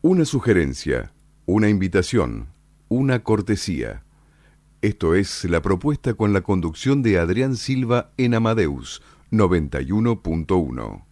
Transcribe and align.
Una 0.00 0.24
sugerencia, 0.24 1.10
una 1.44 1.68
invitación, 1.68 2.46
una 2.88 3.24
cortesía. 3.24 4.04
Esto 4.80 5.16
es 5.16 5.44
la 5.44 5.60
propuesta 5.60 6.14
con 6.14 6.32
la 6.32 6.42
conducción 6.42 7.02
de 7.02 7.18
Adrián 7.18 7.56
Silva 7.56 8.12
en 8.16 8.34
Amadeus 8.34 9.02
91.1. 9.32 11.02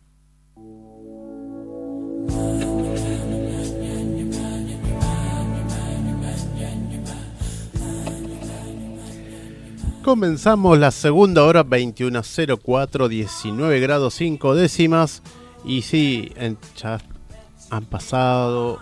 Comenzamos 10.05 10.79
la 10.79 10.93
segunda 10.93 11.43
hora 11.43 11.65
21.04, 11.65 13.09
19 13.09 13.81
grados 13.81 14.15
5 14.15 14.55
décimas. 14.55 15.25
Y 15.65 15.83
sí, 15.83 16.33
ya 16.77 17.01
han 17.71 17.85
pasado 17.85 18.79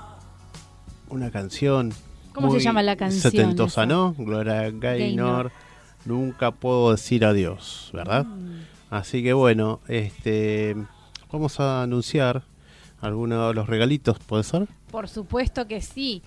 una 1.09 1.31
canción. 1.31 1.93
¿Cómo 2.33 2.53
se 2.53 2.61
llama 2.61 2.83
la 2.83 2.97
canción? 2.97 3.23
Setentosa, 3.23 3.87
¿no? 3.87 4.15
Gloria 4.19 4.71
Gaynor. 4.71 5.53
Nunca 6.05 6.51
puedo 6.51 6.91
decir 6.91 7.25
adiós, 7.25 7.91
¿verdad? 7.93 8.25
Mm. 8.25 8.63
Así 8.91 9.23
que 9.23 9.33
bueno, 9.33 9.81
este 9.89 10.77
vamos 11.33 11.59
a 11.61 11.83
anunciar 11.83 12.43
algunos 13.01 13.49
de 13.49 13.55
los 13.55 13.69
regalitos, 13.69 14.19
¿puede 14.19 14.45
ser? 14.45 14.69
Por 14.91 15.09
supuesto 15.09 15.67
que 15.67 15.81
sí 15.81 16.23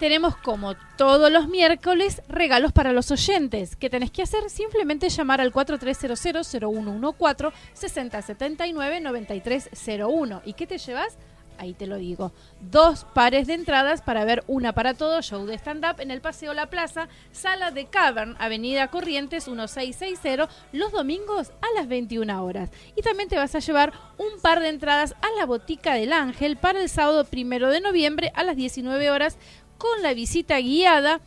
tenemos 0.00 0.34
como 0.36 0.74
todos 0.96 1.30
los 1.30 1.46
miércoles 1.48 2.22
regalos 2.26 2.72
para 2.72 2.92
los 2.94 3.10
oyentes. 3.10 3.76
¿Qué 3.76 3.90
tenés 3.90 4.10
que 4.10 4.22
hacer? 4.22 4.48
Simplemente 4.48 5.10
llamar 5.10 5.42
al 5.42 5.52
4300-0114 5.52 7.52
6079-9301. 7.78 10.40
¿Y 10.46 10.54
qué 10.54 10.66
te 10.66 10.78
llevas? 10.78 11.18
Ahí 11.60 11.74
te 11.74 11.86
lo 11.86 11.96
digo. 11.96 12.32
Dos 12.70 13.04
pares 13.12 13.46
de 13.46 13.52
entradas 13.52 14.00
para 14.00 14.24
ver 14.24 14.42
una 14.46 14.72
para 14.72 14.94
todo, 14.94 15.20
show 15.20 15.44
de 15.44 15.58
stand-up 15.58 16.00
en 16.00 16.10
el 16.10 16.22
Paseo 16.22 16.54
La 16.54 16.70
Plaza, 16.70 17.06
sala 17.32 17.70
de 17.70 17.84
Cavern, 17.84 18.34
Avenida 18.38 18.88
Corrientes 18.88 19.46
1660, 19.46 20.48
los 20.72 20.90
domingos 20.90 21.50
a 21.60 21.66
las 21.78 21.86
21 21.86 22.42
horas. 22.42 22.70
Y 22.96 23.02
también 23.02 23.28
te 23.28 23.36
vas 23.36 23.54
a 23.54 23.58
llevar 23.58 23.92
un 24.16 24.40
par 24.40 24.60
de 24.60 24.70
entradas 24.70 25.14
a 25.20 25.38
la 25.38 25.44
Botica 25.44 25.92
del 25.92 26.14
Ángel 26.14 26.56
para 26.56 26.80
el 26.80 26.88
sábado 26.88 27.26
primero 27.26 27.68
de 27.68 27.82
noviembre 27.82 28.32
a 28.34 28.42
las 28.42 28.56
19 28.56 29.10
horas 29.10 29.36
con 29.76 30.00
la 30.00 30.14
visita 30.14 30.58
guiada 30.60 31.20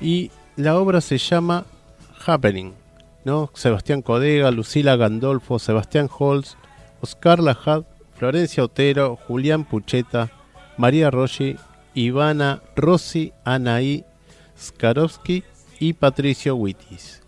y 0.00 0.30
la 0.56 0.78
obra 0.78 1.00
se 1.00 1.18
llama 1.18 1.66
Happening, 2.26 2.72
¿no? 3.24 3.50
Sebastián 3.54 4.02
Codega, 4.02 4.50
Lucila 4.50 4.96
Gandolfo, 4.96 5.58
Sebastián 5.58 6.08
Holz, 6.10 6.56
Oscar 7.00 7.40
Lajad, 7.40 7.84
Florencia 8.16 8.64
Otero, 8.64 9.16
Julián 9.26 9.64
Pucheta, 9.64 10.30
María 10.76 11.10
Rossi, 11.10 11.56
Ivana 11.94 12.62
Rossi, 12.76 13.32
Anaí 13.44 14.04
Skarovsky 14.58 15.44
y 15.78 15.94
Patricio 15.94 16.54
Wittis. 16.54 17.22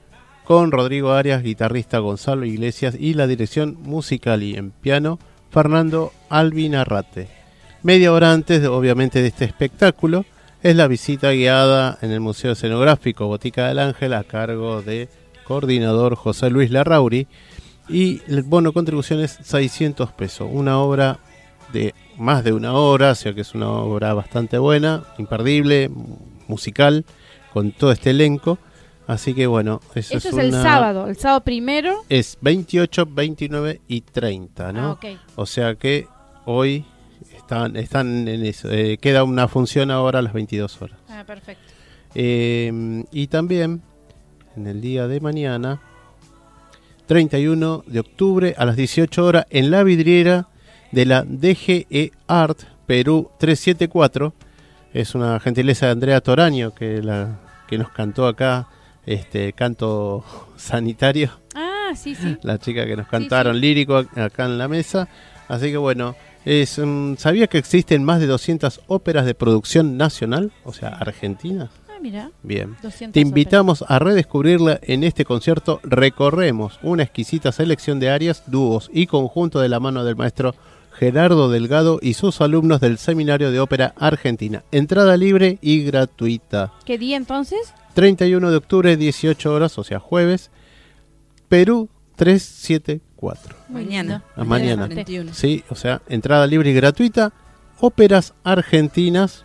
Con 0.45 0.73
Rodrigo 0.73 1.13
Arias, 1.13 1.43
guitarrista 1.43 1.99
Gonzalo 1.99 2.45
Iglesias 2.45 2.97
y 2.99 3.15
la 3.15 3.27
dirección 3.27 3.79
musical 3.81 4.43
y 4.43 4.57
en 4.57 4.71
piano 4.71 5.19
Fernando 5.51 6.13
Albinarrate. 6.29 7.29
Media 7.83 8.13
hora 8.13 8.33
antes, 8.33 8.65
obviamente, 8.67 9.23
de 9.23 9.29
este 9.29 9.45
espectáculo, 9.45 10.25
es 10.63 10.77
la 10.77 10.87
visita 10.87 11.33
guiada 11.33 11.99
en 12.03 12.13
el 12.13 12.21
Museo 12.21 12.53
Escenográfico 12.53 13.27
Botica 13.27 13.69
del 13.69 13.79
Ángel 13.79 14.15
a 14.15 14.25
cargo 14.25 14.83
de 14.83 15.09
coordinador 15.47 16.15
José 16.15 16.51
Luis 16.51 16.71
Larrauri 16.71 17.27
y 17.89 18.23
el 18.29 18.43
bono 18.43 18.73
contribución 18.73 19.21
es 19.21 19.39
600 19.43 20.13
pesos. 20.13 20.49
Una 20.51 20.79
obra 20.79 21.19
de 21.73 21.95
más 22.19 22.45
de 22.45 22.53
una 22.53 22.75
hora, 22.75 23.13
o 23.13 23.15
sea 23.15 23.35
que 23.35 23.41
es 23.41 23.55
una 23.55 23.71
obra 23.71 24.15
bastante 24.15 24.59
buena, 24.59 25.05
imperdible, 25.19 25.91
musical, 26.49 27.05
con 27.53 27.73
todo 27.73 27.93
este 27.93 28.11
elenco. 28.11 28.59
Así 29.07 29.35
que 29.35 29.47
bueno, 29.47 29.81
eso, 29.95 30.17
es, 30.17 30.25
el 30.27 30.53
sábado, 30.53 31.09
el 31.09 31.17
sábado 31.17 31.41
primero. 31.43 32.05
Es 32.09 32.39
28, 32.41 33.07
29 33.07 33.81
y 33.89 34.01
30, 34.03 34.73
¿no? 34.73 34.99
Ah, 35.03 35.09
o 35.35 35.45
sea 35.45 35.75
que 35.75 36.07
hoy 36.45 36.85
están, 37.35 37.77
en 38.29 38.45
eso. 38.45 38.71
Eh, 38.71 38.99
queda 38.99 39.25
una 39.25 39.49
función 39.49 39.91
ahora 39.91 40.21
a 40.21 40.23
las 40.23 40.33
22 40.33 40.81
horas. 40.83 40.99
Ah, 41.09 41.25
perfecto. 41.27 41.73
Eh, 42.15 43.05
y 43.11 43.27
también 43.27 43.83
en 44.57 44.67
el 44.67 44.81
día 44.81 45.09
de 45.09 45.21
mañana, 45.21 45.81
31 47.07 47.85
de 47.87 48.01
octubre 48.01 48.55
a 48.57 48.65
las 48.65 48.77
18 48.77 49.25
horas, 49.25 49.47
en 49.51 49.71
la 49.71 49.83
vidriera 49.83 50.49
de 50.93 51.07
la 51.07 51.23
DGE 51.23 52.13
Art 52.27 52.61
Perú 52.87 53.31
374. 53.39 54.33
Es 54.93 55.15
una 55.15 55.41
gentileza 55.41 55.87
de 55.87 55.93
Andrea 55.93 56.21
Toraño 56.21 56.75
que, 56.75 57.03
la, 57.03 57.41
que 57.67 57.79
nos 57.79 57.91
cantó 57.91 58.27
acá 58.27 58.69
este 59.07 59.53
canto 59.53 60.25
sanitario. 60.57 61.31
Ah, 61.55 61.93
sí, 61.97 62.15
sí. 62.15 62.39
La 62.43 62.59
chica 62.59 62.87
que 62.87 62.97
nos 62.97 63.09
cantaron 63.09 63.61
lírico 63.61 63.97
acá 63.97 64.45
en 64.45 64.59
la 64.59 64.69
mesa. 64.69 65.09
Así 65.49 65.71
que 65.71 65.77
bueno, 65.77 66.15
es, 66.45 66.81
¿Sabía 67.19 67.47
que 67.47 67.59
existen 67.59 68.05
más 68.05 68.21
de 68.21 68.27
200 68.27 68.83
óperas 68.89 69.27
de 69.27 69.35
producción 69.35 69.97
nacional? 69.97 70.53
O 70.65 70.73
sea, 70.73 70.89
argentina. 70.89 71.71
Ah, 72.03 72.09
mira. 72.11 72.31
Bien. 72.43 72.77
Te 73.13 73.21
invitamos 73.21 73.85
a 73.87 74.01
redescubrirla 74.01 74.81
en 74.83 75.05
este 75.05 75.25
concierto. 75.25 75.79
Recorremos 75.85 76.81
una 76.83 77.05
exquisita 77.05 77.53
selección 77.53 78.01
de 78.01 78.11
arias, 78.11 78.43
dúos 78.49 78.91
y 78.93 79.07
conjunto 79.07 79.61
de 79.61 79.69
la 79.69 79.79
mano 79.79 80.03
del 80.03 80.17
maestro 80.17 80.57
Gerardo 80.99 81.49
Delgado 81.49 82.01
y 82.03 82.15
sus 82.15 82.41
alumnos 82.41 82.81
del 82.81 82.99
Seminario 82.99 83.53
de 83.53 83.61
Ópera 83.61 83.95
Argentina. 83.97 84.65
Entrada 84.73 85.17
libre 85.17 85.59
y 85.61 85.85
gratuita. 85.85 86.73
¿Qué 86.85 86.99
día 86.99 87.17
entonces? 87.17 87.73
31 87.95 88.51
de 88.51 88.57
octubre, 88.57 88.97
18 88.97 89.55
horas, 89.55 89.79
o 89.79 89.85
sea, 89.85 90.01
jueves. 90.01 90.51
Perú 91.49 91.89
374. 92.17 93.57
Mañana. 93.69 94.25
mañana. 94.37 94.89
Sí, 95.33 95.63
o 95.69 95.77
sea, 95.77 96.03
entrada 96.09 96.49
libre 96.49 96.71
y 96.71 96.75
gratuita. 96.75 97.33
Óperas 97.79 98.35
argentinas. 98.43 99.45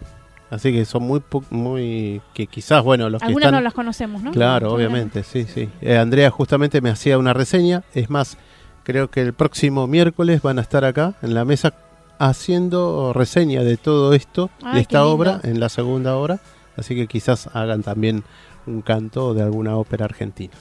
Así 0.50 0.72
que 0.72 0.86
son 0.86 1.04
muy, 1.04 1.22
muy 1.50 2.22
que 2.34 2.48
quizás, 2.48 2.84
bueno, 2.84 3.10
los 3.10 3.22
Algunas 3.22 3.42
que 3.42 3.48
están... 3.48 3.54
no 3.56 3.62
las 3.62 3.74
conocemos, 3.74 4.24
¿no? 4.24 4.32
Claro, 4.32 4.74
obviamente, 4.74 5.24
sí, 5.24 5.46
sí. 5.46 5.70
Eh, 5.82 5.98
Andrea 5.98 6.30
justamente 6.32 6.80
me 6.82 6.90
hacía 6.90 7.18
una 7.18 7.34
reseña. 7.34 7.84
Es 7.94 8.10
más, 8.10 8.38
creo 8.84 9.10
que 9.10 9.22
el 9.22 9.34
próximo 9.34 9.88
miércoles 9.88 10.42
van 10.42 10.60
a 10.60 10.62
estar 10.62 10.86
acá 10.86 11.16
en 11.22 11.34
la 11.34 11.44
mesa 11.44 11.74
haciendo 12.20 13.12
reseña 13.14 13.64
de 13.64 13.78
todo 13.78 14.14
esto, 14.14 14.50
de 14.74 14.80
esta 14.80 15.06
obra, 15.06 15.42
en 15.44 15.60
la 15.60 15.70
segunda 15.70 16.16
hora. 16.16 16.40
Así 16.78 16.96
que 16.96 17.08
quizás 17.08 17.50
hagan 17.54 17.84
también 17.84 18.24
un 18.66 18.82
canto 18.82 19.34
de 19.34 19.42
alguna 19.42 19.76
ópera 19.76 20.06
argentina 20.06 20.54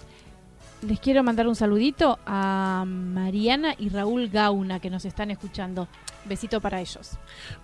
les 0.83 1.01
quiero 1.01 1.23
mandar 1.23 1.47
un 1.49 1.55
saludito 1.55 2.19
a 2.27 2.85
Mariana 2.87 3.75
y 3.79 3.89
Raúl 3.89 4.29
Gauna 4.29 4.81
que 4.81 4.91
nos 4.91 5.05
están 5.05 5.31
escuchando. 5.31 5.89
Besito 6.25 6.61
para 6.61 6.81
ellos. 6.81 7.13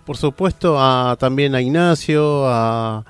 Por 0.05 0.15
supuesto, 0.15 0.77
a, 0.79 1.17
también 1.19 1.53
a 1.53 1.61
Ignacio, 1.61 2.47
a, 2.47 3.03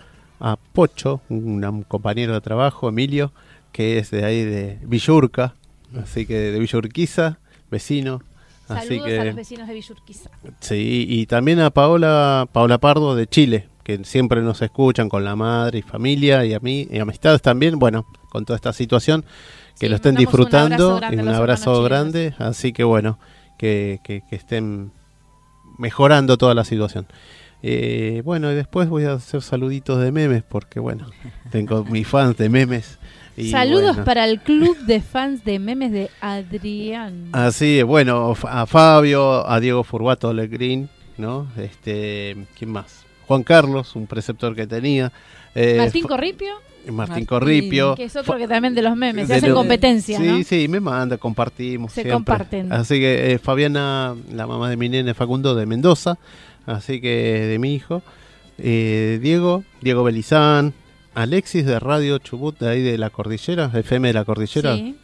Pocho, 0.73 1.21
un, 1.29 1.85
compañero 1.87 2.33
de 2.33 2.41
trabajo, 2.41 2.89
Emilio, 2.89 3.31
que 3.71 3.97
es 3.97 4.11
de 4.11 4.25
ahí 4.25 4.43
de 4.43 4.79
Villurca, 4.83 5.53
así 6.01 6.25
que 6.25 6.33
de 6.33 6.59
Villurquiza, 6.59 7.37
vecino. 7.71 8.21
Saludos 8.67 8.83
así 8.85 8.99
que, 9.01 9.19
a 9.19 9.25
los 9.25 9.35
vecinos 9.35 9.67
de 9.67 9.73
Villurquiza. 9.73 10.31
Sí, 10.59 11.05
y 11.07 11.25
también 11.27 11.59
a 11.59 11.69
Paola, 11.69 12.47
Paola 12.51 12.77
Pardo 12.77 13.15
de 13.15 13.27
Chile, 13.27 13.69
que 13.83 14.03
siempre 14.03 14.41
nos 14.41 14.61
escuchan 14.61 15.07
con 15.07 15.23
la 15.23 15.35
madre 15.35 15.79
y 15.79 15.81
familia 15.81 16.43
y 16.45 16.53
a 16.53 16.59
mí 16.59 16.87
y 16.91 16.99
amistades 16.99 17.41
también, 17.41 17.79
bueno, 17.79 18.05
con 18.29 18.43
toda 18.43 18.57
esta 18.57 18.73
situación 18.73 19.23
que 19.79 19.89
lo 19.89 19.95
estén 19.95 20.15
disfrutando. 20.15 20.99
Un 21.11 21.19
un 21.19 21.29
abrazo 21.29 21.83
grande. 21.83 22.33
Así 22.37 22.73
que 22.73 22.83
bueno, 22.83 23.19
que, 23.57 23.99
que, 24.03 24.23
estén 24.31 24.91
mejorando 25.77 26.37
toda 26.37 26.53
la 26.53 26.63
situación. 26.63 27.07
Eh, 27.61 28.21
bueno, 28.25 28.51
y 28.51 28.55
después 28.55 28.89
voy 28.89 29.05
a 29.05 29.13
hacer 29.13 29.41
saluditos 29.41 30.01
de 30.01 30.11
memes, 30.11 30.43
porque 30.43 30.79
bueno, 30.79 31.07
tengo 31.51 31.83
mis 31.85 32.07
fans 32.07 32.37
de 32.37 32.49
memes. 32.49 32.99
Saludos 33.49 33.97
para 34.05 34.25
el 34.25 34.41
club 34.41 34.77
de 34.85 35.01
fans 35.01 35.43
de 35.43 35.57
memes 35.57 35.91
de 35.91 36.09
Adrián. 36.21 37.29
Así, 37.31 37.81
bueno, 37.81 38.35
a 38.43 38.65
Fabio, 38.67 39.49
a 39.49 39.59
Diego 39.59 39.83
Furbato 39.83 40.33
Legrín, 40.33 40.89
¿no? 41.17 41.47
Este, 41.57 42.37
¿quién 42.57 42.71
más? 42.71 43.05
Juan 43.27 43.43
Carlos, 43.43 43.95
un 43.95 44.05
preceptor 44.05 44.55
que 44.55 44.67
tenía. 44.67 45.11
eh, 45.55 45.77
Martín 45.79 46.05
Corripio, 46.05 46.53
Martín 46.91 46.95
Martín, 46.95 47.25
Corripio. 47.25 47.95
que 47.95 48.03
es 48.05 48.15
otro 48.15 48.37
que 48.37 48.47
también 48.47 48.73
de 48.75 48.81
los 48.81 48.95
memes, 48.95 49.27
se 49.27 49.35
hacen 49.35 49.49
lo- 49.49 49.55
competencia, 49.55 50.17
Sí, 50.17 50.23
¿no? 50.25 50.43
sí, 50.43 50.67
me 50.67 50.79
manda, 50.79 51.17
compartimos. 51.17 51.91
Se 51.91 52.01
siempre. 52.01 52.13
comparten. 52.13 52.73
Así 52.73 52.99
que 52.99 53.31
eh, 53.33 53.37
Fabiana, 53.39 54.15
la 54.33 54.47
mamá 54.47 54.69
de 54.69 54.77
mi 54.77 54.89
nene 54.89 55.13
Facundo 55.13 55.55
de 55.55 55.65
Mendoza, 55.65 56.17
así 56.65 56.99
que 57.01 57.09
de 57.47 57.59
mi 57.59 57.73
hijo. 57.75 58.01
Eh, 58.57 59.19
Diego, 59.21 59.63
Diego 59.81 60.03
Belizán, 60.03 60.73
Alexis 61.15 61.65
de 61.65 61.79
Radio 61.79 62.17
Chubut, 62.19 62.57
de 62.59 62.69
ahí 62.69 62.81
de 62.81 62.97
la 62.97 63.09
cordillera, 63.09 63.71
FM 63.73 64.07
de 64.09 64.13
la 64.13 64.25
cordillera, 64.25 64.75
Sí. 64.75 64.95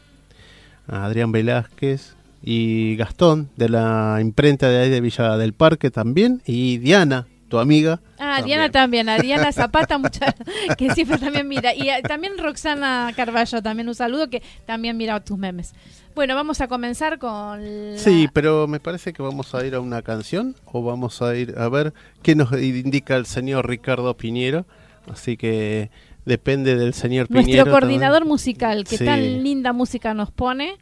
Adrián 0.88 1.32
Velázquez 1.32 2.16
y 2.44 2.96
Gastón 2.96 3.50
de 3.58 3.70
la 3.70 4.18
imprenta 4.22 4.70
de 4.70 4.80
ahí 4.80 4.90
de 4.90 5.02
Villa 5.02 5.38
del 5.38 5.54
Parque 5.54 5.92
también, 5.92 6.42
y 6.46 6.78
Diana, 6.78 7.28
tu 7.50 7.60
amiga. 7.60 8.00
Ah, 8.18 8.42
Diana 8.42 8.70
también, 8.72 9.10
a 9.10 9.18
Diana 9.18 9.52
Zapata, 9.52 9.98
mucha, 9.98 10.34
que 10.78 10.92
siempre 10.94 11.18
también 11.18 11.48
mira. 11.48 11.74
Y 11.76 11.90
eh, 11.90 12.02
también 12.08 12.38
Roxana 12.38 13.12
Carballo, 13.16 13.62
también 13.62 13.90
un 13.90 13.96
saludo 13.96 14.30
que 14.30 14.42
también 14.66 14.96
mira 14.96 15.20
tus 15.20 15.38
memes. 15.38 15.74
Bueno, 16.16 16.36
vamos 16.36 16.60
a 16.62 16.68
comenzar 16.68 17.18
con... 17.20 17.94
la- 17.94 17.98
Sí, 17.98 18.28
pero 18.34 18.68
me 18.68 18.80
parece 18.80 19.14
que 19.14 19.22
vamos 19.22 19.54
a 19.56 19.66
ir 19.66 19.76
a 19.76 19.80
una 19.80 20.02
canción 20.02 20.56
o 20.66 20.82
vamos 20.84 21.22
a 21.22 21.36
ir 21.36 21.56
a 21.58 21.68
ver 21.70 21.94
qué 22.24 22.36
nos 22.36 22.52
indica 22.54 23.16
el 23.16 23.26
señor 23.26 23.68
Ricardo 23.68 24.16
Piñero. 24.18 24.66
Así 25.12 25.38
que 25.38 25.90
depende 26.26 26.76
del 26.76 26.94
señor 26.94 27.30
Nuestro 27.32 27.52
Piñero. 27.52 27.72
coordinador 27.72 28.20
también. 28.20 28.28
musical, 28.34 28.84
que 28.84 28.98
Sí. 28.98 29.06
tan 29.06 29.44
linda 29.44 29.72
música 29.74 30.14
nos 30.14 30.30
pone. 30.32 30.78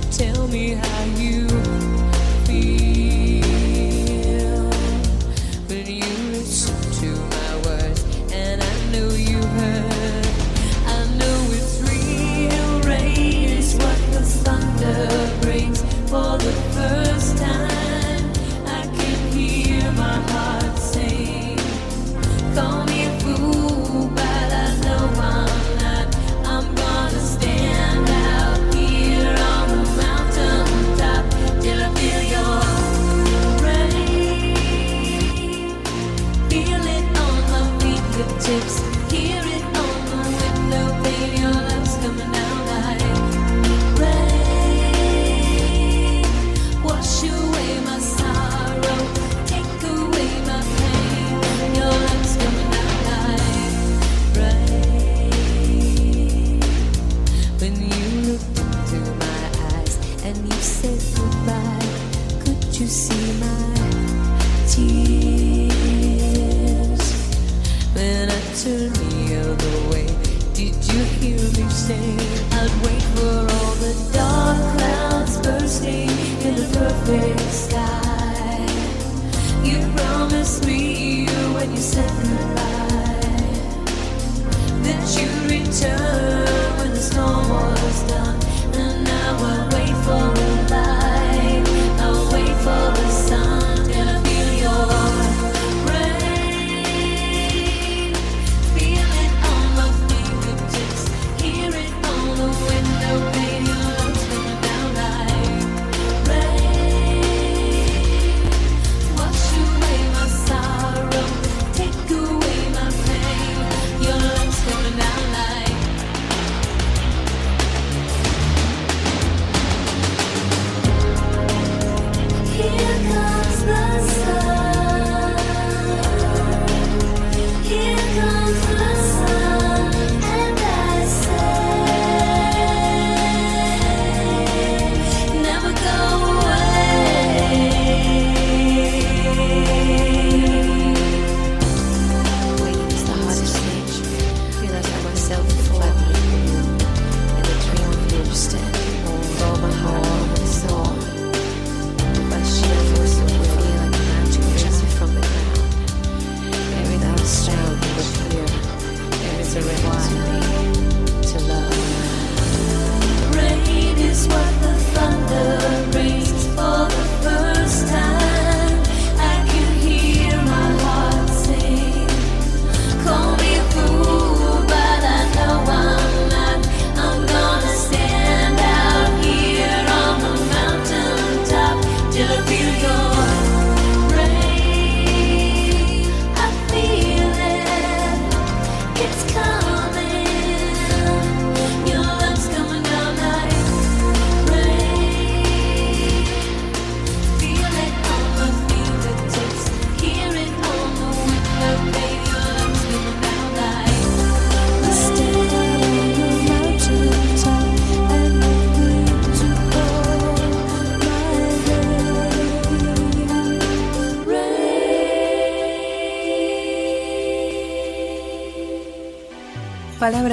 To 0.00 0.10
tell 0.10 0.48
me 0.48 0.70
how 0.70 1.04
you 1.16 1.23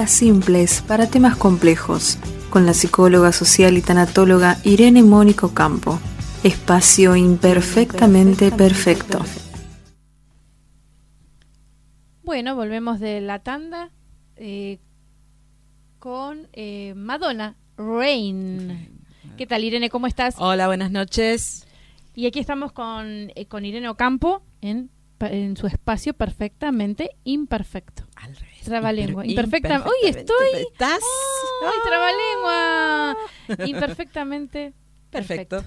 Palabras 0.01 0.17
simples 0.17 0.81
para 0.87 1.07
temas 1.11 1.37
complejos, 1.37 2.17
con 2.49 2.65
la 2.65 2.73
psicóloga 2.73 3.31
social 3.31 3.77
y 3.77 3.83
tanatóloga 3.83 4.57
Irene 4.63 5.03
Mónico 5.03 5.53
Campo. 5.53 5.99
Espacio 6.43 7.15
imperfectamente 7.15 8.51
perfecto. 8.51 9.19
Bueno, 12.23 12.55
volvemos 12.55 12.99
de 12.99 13.21
la 13.21 13.43
tanda 13.43 13.91
eh, 14.37 14.79
con 15.99 16.47
eh, 16.53 16.95
Madonna 16.95 17.55
Rain. 17.77 18.89
¿Qué 19.37 19.45
tal, 19.45 19.63
Irene? 19.63 19.91
¿Cómo 19.91 20.07
estás? 20.07 20.33
Hola, 20.39 20.65
buenas 20.65 20.89
noches. 20.89 21.67
Y 22.15 22.25
aquí 22.25 22.39
estamos 22.39 22.71
con, 22.71 23.31
eh, 23.35 23.45
con 23.47 23.65
Irene 23.65 23.87
Ocampo 23.87 24.41
en, 24.61 24.89
en 25.27 25.57
su 25.57 25.67
espacio 25.67 26.13
perfectamente 26.13 27.11
imperfecto. 27.23 28.03
Al 28.15 28.35
revés. 28.35 28.61
Trabalengua. 28.63 29.23
Imper- 29.23 29.29
Imperfecta. 29.31 29.75
Imperfectamente. 29.75 30.19
estoy. 30.19 30.61
¿Estás? 30.71 30.99
¡Ay, 31.65 31.77
trabalengua! 31.87 33.17
Imperfectamente. 33.67 34.73
Perfecto. 35.09 35.57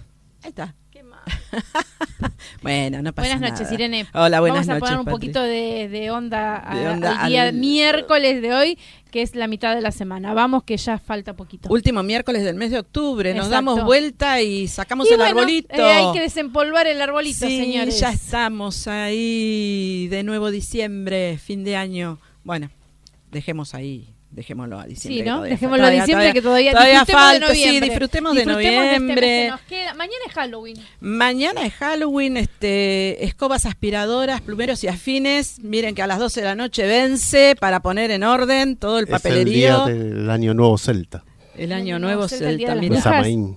Ahí 0.42 0.48
está. 0.50 0.74
¿Qué 0.90 1.02
más? 1.02 1.22
Bueno, 2.62 3.02
no 3.02 3.12
pasa 3.12 3.28
Buenas 3.36 3.52
noches. 3.52 3.72
Irene. 3.72 4.06
Hola, 4.14 4.40
buenas 4.40 4.66
Vamos 4.66 4.68
a 4.68 4.72
noches. 4.74 4.80
poner 4.80 4.98
un 4.98 5.04
Patri. 5.04 5.14
poquito 5.28 5.42
de, 5.42 5.88
de 5.88 6.10
onda, 6.10 6.62
a- 6.70 6.74
De 6.76 6.88
onda 6.88 7.20
al 7.20 7.30
día 7.30 7.42
al- 7.44 7.54
miércoles 7.54 8.40
de 8.42 8.52
hoy, 8.54 8.78
que 9.10 9.22
es 9.22 9.34
la 9.34 9.46
mitad 9.46 9.74
de 9.74 9.80
la 9.80 9.90
semana. 9.92 10.34
Vamos, 10.34 10.64
que 10.64 10.76
ya 10.76 10.98
falta 10.98 11.34
poquito. 11.34 11.68
Último 11.72 12.02
miércoles 12.02 12.42
del 12.44 12.56
mes 12.56 12.70
de 12.70 12.78
octubre. 12.80 13.32
Nos 13.34 13.48
damos 13.48 13.84
vuelta 13.84 14.40
y 14.42 14.66
sacamos 14.68 15.08
Y 15.08 15.12
el 15.12 15.18
bueno, 15.18 15.38
arbolito. 15.40 15.74
eh, 15.76 15.82
hay 15.82 16.12
que 16.12 16.20
desempolvar 16.20 16.86
el 16.86 17.00
arbolito, 17.00 17.46
sí, 17.46 17.58
señores. 17.60 17.98
ya 18.00 18.10
estamos 18.10 18.86
ahí. 18.88 20.08
De 20.08 20.22
nuevo 20.22 20.50
diciembre, 20.50 21.38
fin 21.38 21.64
de 21.64 21.76
año. 21.76 22.18
Bueno, 22.42 22.70
dejemos 23.30 23.74
ahí. 23.74 24.13
Dejémoslo 24.34 24.80
a 24.80 24.84
diciembre. 24.86 25.22
Sí, 25.22 25.28
¿no? 25.28 25.34
todavía 25.36 25.50
Dejémoslo 25.54 25.86
a 25.86 25.90
diciembre 25.90 26.32
que 26.32 26.42
todavía, 26.42 26.72
todavía 26.72 27.06
falta, 27.06 27.48
de 27.50 27.54
sí, 27.54 27.78
disfrutemos 27.80 28.34
de 28.34 28.40
este 28.40 28.52
noviembre. 28.52 29.48
nos 29.50 29.60
queda. 29.60 29.94
Mañana 29.94 30.24
es 30.26 30.32
Halloween. 30.32 30.76
Mañana 31.00 31.64
es 31.66 31.72
Halloween, 31.74 32.36
este, 32.36 33.24
escobas 33.24 33.64
aspiradoras, 33.64 34.40
plumeros 34.40 34.82
y 34.82 34.88
afines. 34.88 35.60
Miren 35.60 35.94
que 35.94 36.02
a 36.02 36.08
las 36.08 36.18
12 36.18 36.40
de 36.40 36.46
la 36.46 36.56
noche 36.56 36.84
vence 36.84 37.54
para 37.60 37.78
poner 37.80 38.10
en 38.10 38.24
orden 38.24 38.76
todo 38.76 38.98
el 38.98 39.04
Es 39.04 39.10
el 39.10 39.12
papelerío. 39.12 39.84
día 39.86 39.94
del 39.94 40.28
año 40.28 40.52
nuevo 40.52 40.76
celta. 40.78 41.22
El 41.56 41.70
Año 41.72 41.94
año 41.94 41.98
Nuevo 42.00 42.16
nuevo 42.16 42.28
Celta, 42.28 42.46
de 42.46 42.50
celta, 42.56 42.74
las 42.74 42.80
mira. 42.82 42.94
Brujas. 42.96 43.04
Samaín. 43.14 43.56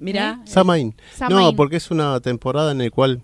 Mira, 0.00 0.40
Samaín. 0.44 0.94
Samaín. 1.14 1.38
No, 1.38 1.56
porque 1.56 1.76
es 1.76 1.90
una 1.90 2.20
temporada 2.20 2.72
en 2.72 2.78
la 2.78 2.90
cual 2.90 3.22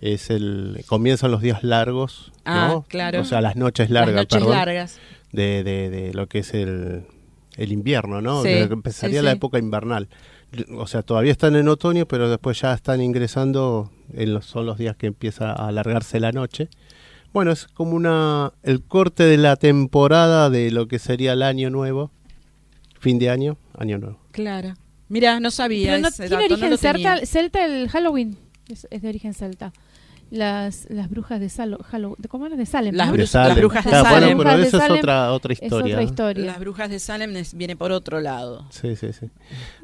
es 0.00 0.30
el 0.30 0.82
comienzan 0.86 1.30
los 1.30 1.42
días 1.42 1.62
largos, 1.62 2.32
Ah, 2.46 2.68
¿no? 2.70 2.82
claro. 2.88 3.20
O 3.20 3.24
sea, 3.26 3.42
las 3.42 3.56
noches 3.56 3.90
las 3.90 4.06
largas, 4.06 4.22
noches 4.22 4.38
perdón, 4.38 4.56
largas. 4.56 4.98
De, 5.32 5.62
de, 5.62 5.90
de 5.90 6.12
lo 6.14 6.26
que 6.26 6.40
es 6.40 6.54
el, 6.54 7.04
el 7.56 7.72
invierno, 7.72 8.20
¿no? 8.20 8.42
Sí, 8.42 8.48
De 8.48 8.60
lo 8.62 8.68
que 8.68 8.74
empezaría 8.74 9.20
sí, 9.20 9.24
la 9.24 9.30
sí. 9.32 9.36
época 9.36 9.58
invernal. 9.58 10.08
O 10.76 10.86
sea, 10.86 11.02
todavía 11.02 11.30
están 11.30 11.54
en 11.54 11.68
otoño, 11.68 12.06
pero 12.06 12.28
después 12.28 12.60
ya 12.60 12.74
están 12.74 13.00
ingresando, 13.00 13.90
en 14.12 14.34
los, 14.34 14.46
son 14.46 14.66
los 14.66 14.78
días 14.78 14.96
que 14.96 15.06
empieza 15.06 15.52
a 15.52 15.68
alargarse 15.68 16.18
la 16.18 16.32
noche. 16.32 16.68
Bueno, 17.32 17.52
es 17.52 17.68
como 17.68 17.92
una 17.92 18.52
el 18.64 18.82
corte 18.82 19.22
de 19.22 19.36
la 19.36 19.54
temporada 19.54 20.50
de 20.50 20.72
lo 20.72 20.88
que 20.88 20.98
sería 20.98 21.34
el 21.34 21.42
año 21.42 21.70
nuevo, 21.70 22.10
fin 22.98 23.20
de 23.20 23.30
año, 23.30 23.56
año 23.78 23.98
nuevo. 23.98 24.18
Claro. 24.32 24.74
Mira, 25.08 25.38
no 25.38 25.50
sabía 25.52 25.90
Pero 25.92 26.02
no 26.02 26.08
ese 26.08 26.28
tiene 26.28 26.42
dato, 26.42 26.56
no 26.56 26.66
origen 26.66 26.78
celta, 26.78 27.26
celta 27.26 27.64
el 27.64 27.88
Halloween. 27.88 28.36
Es, 28.68 28.88
es 28.90 29.02
de 29.02 29.08
origen 29.08 29.34
celta. 29.34 29.72
Las, 30.30 30.86
las 30.90 31.10
brujas 31.10 31.40
de 31.40 31.48
Salo, 31.48 31.78
Hallow- 31.90 32.14
¿de 32.16 32.28
¿cómo 32.28 32.46
era? 32.46 32.54
De 32.56 32.64
Salem. 32.64 32.94
Las 32.94 33.12
De 33.12 33.26
Salem. 33.26 33.48
las 33.48 33.56
brujas 33.58 33.84
de 33.84 33.90
Claro, 33.90 34.04
Salem. 34.08 34.36
Bueno, 34.36 34.50
pero 34.52 34.62
eso 34.62 34.80
es 34.82 34.90
otra 34.90 35.32
otra 35.32 35.52
Es 35.54 35.62
historia. 35.62 35.94
otra 35.94 35.96
¿no? 35.96 36.02
historia. 36.08 36.44
Las 36.46 36.58
brujas 36.60 36.88
de 36.90 36.98
Salem 37.00 37.36
es- 37.36 37.54
viene 37.54 37.74
por 37.76 37.90
otro 37.90 38.20
lado. 38.20 38.64
Sí, 38.70 38.94
sí, 38.94 39.08
sí. 39.12 39.26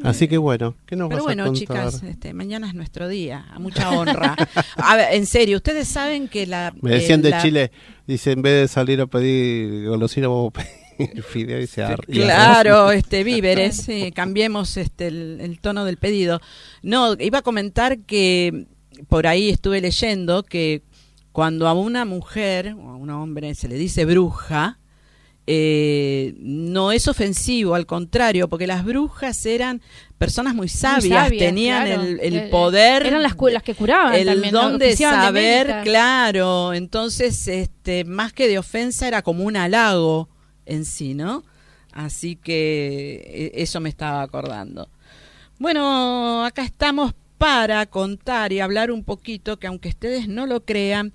Así 0.05 0.29
que 0.29 0.39
bueno, 0.39 0.77
¿qué 0.87 0.95
nos 0.95 1.09
Pero 1.09 1.17
vas 1.19 1.23
a 1.23 1.35
bueno, 1.35 1.45
contar? 1.47 1.59
chicas, 1.61 2.03
este, 2.05 2.33
mañana 2.33 2.69
es 2.69 2.75
nuestro 2.75 3.09
día, 3.09 3.45
a 3.51 3.59
mucha 3.59 3.91
honra. 3.91 4.37
A 4.77 4.97
ver, 4.97 5.15
en 5.15 5.27
serio, 5.27 5.57
ustedes 5.57 5.89
saben 5.89 6.29
que 6.29 6.47
la... 6.47 6.73
Me 6.81 6.93
decían 6.93 7.21
eh, 7.21 7.23
de 7.25 7.31
la- 7.31 7.43
Chile, 7.43 7.71
dice, 8.07 8.31
en 8.31 8.43
vez 8.43 8.61
de 8.63 8.69
salir 8.69 9.01
a 9.01 9.07
pedir 9.07 9.89
golosina, 9.89 10.29
vamos 10.29 10.53
a 10.55 10.61
pedir 10.99 11.23
fideo 11.25 11.61
y 11.61 11.67
se 11.67 11.85
Claro, 12.09 12.93
este 12.93 13.25
víveres, 13.25 13.77
sí, 13.79 14.13
cambiemos 14.13 14.77
este 14.77 15.09
el, 15.09 15.39
el 15.41 15.59
tono 15.61 15.85
del 15.85 15.97
pedido. 15.97 16.41
No, 16.83 17.15
iba 17.19 17.39
a 17.39 17.43
comentar 17.43 17.99
que 17.99 18.67
por 19.09 19.27
ahí 19.27 19.51
estuve 19.51 19.81
leyendo 19.81 20.43
que 20.43 20.83
cuando 21.33 21.69
a 21.69 21.75
una 21.75 22.05
mujer 22.05 22.75
o 22.79 22.91
a 22.91 22.97
un 22.97 23.11
hombre 23.11 23.55
se 23.55 23.69
le 23.69 23.77
dice 23.77 24.05
bruja, 24.05 24.79
eh, 25.49 26.35
no 26.39 26.91
es 26.91 27.07
ofensivo, 27.07 27.75
al 27.77 27.87
contrario, 27.87 28.49
porque 28.49 28.67
las 28.67 28.85
brujas 28.85 29.47
eran 29.47 29.81
personas 30.19 30.55
muy 30.55 30.69
sabias, 30.69 31.25
sabias, 31.25 31.39
tenían 31.39 31.87
claro. 31.87 32.03
el, 32.03 32.21
el 32.21 32.37
Eh, 32.37 32.49
poder. 32.51 33.07
Eran 33.07 33.23
las, 33.23 33.35
que 33.63 33.75
curaban 33.75 34.15
el 34.15 34.27
también. 34.27 34.53
don 34.53 34.79
de 34.79 34.97
saber, 34.97 35.83
claro. 35.85 36.73
Entonces, 36.75 37.47
este, 37.47 38.05
más 38.05 38.33
que 38.33 38.49
de 38.49 38.59
ofensa, 38.59 39.07
era 39.07 39.23
como 39.23 39.45
un 39.45 39.57
halago 39.57 40.29
en 40.65 40.85
sí, 40.85 41.15
¿no? 41.15 41.45
Así 41.93 42.37
que 42.37 43.23
eh, 43.25 43.63
eso 43.63 43.79
me 43.81 43.89
estaba 43.89 44.23
acordando. 44.23 44.91
Bueno, 45.59 46.45
acá 46.45 46.63
estamos 46.63 47.15
para 47.39 47.85
contar 47.87 48.53
y 48.53 48.61
hablar 48.61 48.91
un 48.91 49.05
poquito 49.05 49.59
que 49.59 49.67
aunque 49.67 49.89
ustedes 49.91 50.29
no 50.29 50.47
lo 50.47 50.65
crean, 50.65 51.13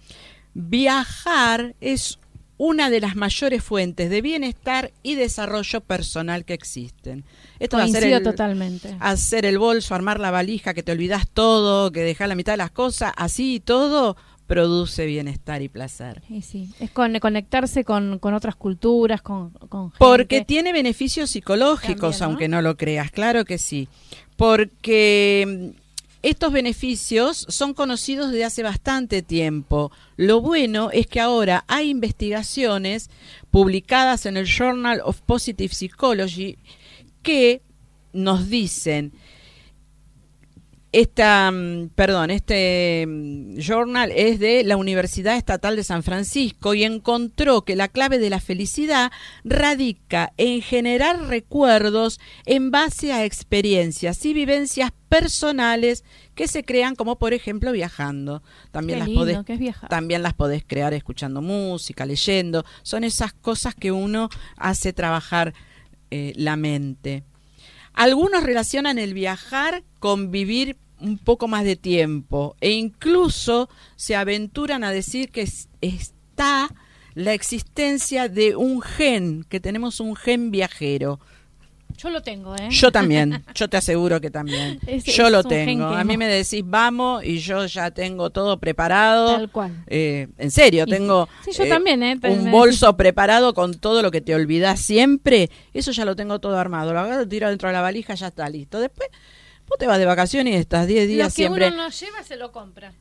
viajar 0.53 1.75
es 1.81 2.19
una 2.57 2.91
de 2.91 2.99
las 3.01 3.15
mayores 3.15 3.63
fuentes 3.63 4.11
de 4.11 4.21
bienestar 4.21 4.91
y 5.01 5.15
desarrollo 5.15 5.81
personal 5.81 6.45
que 6.45 6.53
existen. 6.53 7.23
Esto 7.59 7.77
Coincido 7.77 8.17
el- 8.17 8.23
totalmente. 8.23 8.95
hacer 8.99 9.45
el 9.45 9.57
bolso, 9.57 9.95
armar 9.95 10.19
la 10.19 10.29
valija, 10.29 10.75
que 10.75 10.83
te 10.83 10.91
olvidas 10.91 11.27
todo, 11.33 11.91
que 11.91 12.01
dejas 12.01 12.27
la 12.29 12.35
mitad 12.35 12.53
de 12.53 12.57
las 12.57 12.69
cosas, 12.69 13.13
así 13.17 13.55
y 13.55 13.59
todo 13.61 14.15
produce 14.45 15.05
bienestar 15.07 15.61
y 15.63 15.69
placer. 15.69 16.21
Y 16.29 16.41
sí, 16.43 16.69
es 16.79 16.91
con, 16.91 17.17
conectarse 17.19 17.83
con, 17.83 18.19
con 18.19 18.33
otras 18.35 18.55
culturas, 18.55 19.21
con, 19.23 19.49
con 19.51 19.85
gente. 19.91 19.97
Porque 19.97 20.43
tiene 20.45 20.71
beneficios 20.73 21.31
psicológicos, 21.31 22.19
También, 22.19 22.19
¿no? 22.19 22.25
aunque 22.25 22.47
no 22.47 22.61
lo 22.61 22.77
creas, 22.77 23.09
claro 23.11 23.43
que 23.45 23.57
sí. 23.57 23.87
Porque 24.35 25.71
estos 26.23 26.53
beneficios 26.53 27.45
son 27.49 27.73
conocidos 27.73 28.31
desde 28.31 28.45
hace 28.45 28.63
bastante 28.63 29.21
tiempo. 29.21 29.91
Lo 30.17 30.39
bueno 30.41 30.89
es 30.91 31.07
que 31.07 31.19
ahora 31.19 31.65
hay 31.67 31.89
investigaciones 31.89 33.09
publicadas 33.49 34.25
en 34.25 34.37
el 34.37 34.45
Journal 34.45 35.01
of 35.03 35.21
Positive 35.21 35.73
Psychology 35.73 36.57
que 37.23 37.61
nos 38.13 38.49
dicen 38.49 39.13
esta, 40.91 41.51
mm, 41.51 41.89
perdón, 41.95 42.31
este 42.31 43.05
mm, 43.07 43.57
journal 43.60 44.12
es 44.13 44.39
de 44.39 44.63
la 44.63 44.77
Universidad 44.77 45.38
Estatal 45.38 45.75
de 45.75 45.83
San 45.83 46.03
Francisco 46.03 46.74
y 46.74 46.83
encontró 46.83 47.63
que 47.63 47.75
la 47.75 47.88
clave 47.88 48.19
de 48.19 48.29
la 48.29 48.41
felicidad 48.41 49.12
radica 49.43 50.33
en 50.38 50.62
generar 50.62 51.27
recuerdos 51.27 52.19
en 52.45 52.71
base 52.71 53.13
a 53.13 53.24
experiencias 53.24 54.25
y 54.25 54.33
vivencias 54.33 54.91
personales 55.07 56.03
que 56.36 56.48
se 56.48 56.63
crean 56.63 56.95
como 56.95 57.17
por 57.17 57.33
ejemplo 57.33 57.71
viajando. 57.71 58.43
También 58.71 58.98
Qué 58.98 59.00
las 59.00 59.07
lindo 59.07 59.21
podés 59.21 59.45
que 59.45 59.53
es 59.53 59.60
viajar. 59.60 59.89
también 59.89 60.24
las 60.24 60.33
podés 60.33 60.63
crear 60.65 60.93
escuchando 60.93 61.41
música, 61.41 62.05
leyendo. 62.05 62.65
Son 62.83 63.03
esas 63.03 63.33
cosas 63.33 63.75
que 63.75 63.91
uno 63.91 64.29
hace 64.57 64.91
trabajar 64.91 65.53
eh, 66.10 66.33
la 66.36 66.57
mente. 66.57 67.24
Algunos 67.93 68.43
relacionan 68.43 68.98
el 68.98 69.13
viajar 69.13 69.83
con 70.00 70.31
vivir 70.31 70.77
un 71.00 71.17
poco 71.17 71.48
más 71.48 71.63
de 71.63 71.75
tiempo 71.75 72.55
e 72.62 72.71
incluso 72.71 73.69
se 73.95 74.15
aventuran 74.15 74.83
a 74.83 74.91
decir 74.91 75.31
que 75.31 75.41
es- 75.41 75.67
está 75.81 76.69
la 77.13 77.33
existencia 77.33 78.29
de 78.29 78.55
un 78.55 78.81
gen, 78.81 79.43
que 79.50 79.60
tenemos 79.60 80.00
un 80.00 80.15
gen 80.15 80.51
viajero. 80.51 81.19
Yo 81.98 82.10
lo 82.10 82.21
tengo, 82.21 82.55
¿eh? 82.55 82.67
Yo 82.69 82.91
también, 82.91 83.43
yo 83.55 83.67
te 83.69 83.77
aseguro 83.77 84.19
que 84.21 84.29
también. 84.31 84.79
Es- 84.88 85.03
yo 85.05 85.25
es 85.27 85.31
lo 85.31 85.43
tengo. 85.43 85.86
A 85.86 86.03
mí 86.03 86.17
me 86.17 86.27
decís 86.27 86.63
vamos 86.65 87.24
y 87.24 87.39
yo 87.39 87.65
ya 87.65 87.91
tengo 87.91 88.29
todo 88.29 88.60
preparado. 88.60 89.36
Tal 89.36 89.50
cual. 89.51 89.83
Eh, 89.88 90.27
en 90.38 90.51
serio, 90.51 90.86
Y- 90.88 90.89
tengo 90.91 91.27
sí, 91.45 91.51
yo 91.51 91.67
también, 91.67 92.01
¿eh? 92.03 92.17
También 92.19 92.45
un 92.45 92.51
bolso 92.51 92.95
preparado 92.98 93.53
con 93.53 93.74
todo 93.79 94.01
lo 94.01 94.12
que 94.12 94.21
te 94.21 94.33
olvidás 94.36 94.79
siempre. 94.79 95.50
Eso 95.74 95.91
ya 95.91 96.05
lo 96.05 96.15
tengo 96.15 96.39
todo 96.39 96.57
armado. 96.57 96.93
Lo 96.93 97.00
agarro, 97.00 97.19
lo 97.21 97.27
tiro 97.27 97.50
dentro 97.50 97.69
de 97.69 97.74
la 97.74 97.81
valija, 97.81 98.13
ya 98.15 98.27
está 98.27 98.50
listo. 98.50 98.79
Después, 98.79 99.10
vos 99.67 99.77
te 99.77 99.88
vas 99.88 99.98
de 100.00 100.05
vacaciones 100.05 100.53
y 100.55 100.57
estás 100.57 100.88
10 100.88 101.07
días 101.07 101.25
Lo 101.25 101.29
que 101.29 101.36
siempre. 101.36 101.67
uno 101.67 101.77
no 101.77 101.89
lleva 101.89 102.24
se 102.24 102.36
lo 102.36 102.51
compra. 102.51 102.93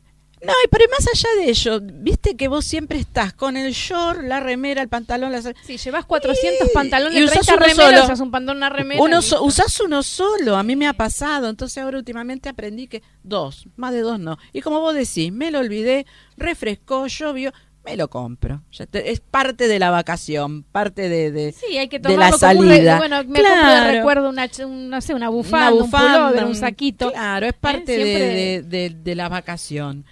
No, 0.43 0.53
y 0.65 0.69
pero 0.69 0.85
más 0.91 1.07
allá 1.07 1.29
de 1.45 1.51
ello, 1.51 1.81
viste 1.83 2.35
que 2.35 2.49
vos 2.49 2.65
siempre 2.65 2.99
estás 2.99 3.35
con 3.35 3.59
el 3.59 3.73
short, 3.73 4.23
la 4.23 4.41
remera, 4.41 4.81
el 4.81 4.89
pantalón, 4.89 5.33
la... 5.33 5.43
Si 5.43 5.77
llevas 5.77 6.07
400 6.07 6.69
Y- 6.69 6.73
pantalones, 6.73 7.21
y 7.21 7.25
usás 7.25 7.45
30 7.47 7.65
uno 7.65 7.75
solo. 7.75 8.05
usas 8.05 8.21
un 8.21 8.31
pantalón, 8.31 8.57
una 8.57 8.71
remera. 8.71 9.03
Uno 9.03 9.21
so- 9.21 9.43
usás 9.45 9.79
uno 9.81 10.03
solo, 10.03 10.57
a 10.57 10.63
mí 10.63 10.77
me 10.77 10.89
ha 10.89 10.95
pasado, 10.95 11.51
entonces 11.51 11.83
ahora 11.83 11.99
últimamente 11.99 12.49
aprendí 12.49 12.87
que 12.89 13.03
dos, 13.23 13.67
más 13.77 13.93
de 13.93 14.01
dos 14.01 14.19
no. 14.19 14.39
Y 14.55 14.63
como 14.63 14.81
vos 14.81 14.95
decís, 14.95 15.31
me 15.31 15.51
lo 15.51 15.59
olvidé, 15.59 16.07
refrescó, 16.39 17.07
llovió, 17.07 17.53
me 17.85 17.97
lo 17.99 18.09
compro. 18.09 18.63
Ya 18.73 18.87
te- 18.87 19.11
es 19.11 19.21
parte 19.21 19.69
de 19.69 19.79
la 19.79 19.91
vacación, 19.91 20.63
parte 20.65 21.09
de, 21.11 21.31
de, 21.33 21.53
Sí, 21.53 21.77
hay 21.77 21.89
que 21.89 21.99
de 21.99 22.17
la 22.17 22.31
como 22.31 22.61
un 22.61 22.67
salida. 22.69 22.97
bueno, 22.99 23.17
me 23.19 23.25
compro 23.25 23.43
Claro. 23.43 23.87
de 23.89 23.93
recuerdo 23.99 24.29
una, 24.31 24.49
un- 24.65 24.89
no 24.89 25.01
sé, 25.03 25.13
una 25.15 25.29
bufanda, 25.29 25.73
Una 25.75 25.85
un 25.85 25.91
pullover, 25.91 26.45
un 26.45 26.51
un- 26.51 26.55
saquito. 26.57 27.11
Claro, 27.13 27.47
es 27.47 27.53
parte 27.55 27.93
de- 27.93 28.05
Siempre- 28.05 28.35
de, 28.35 28.63
de- 28.63 28.97
de 29.05 29.15
la 29.15 29.29
vacación. 29.29 30.05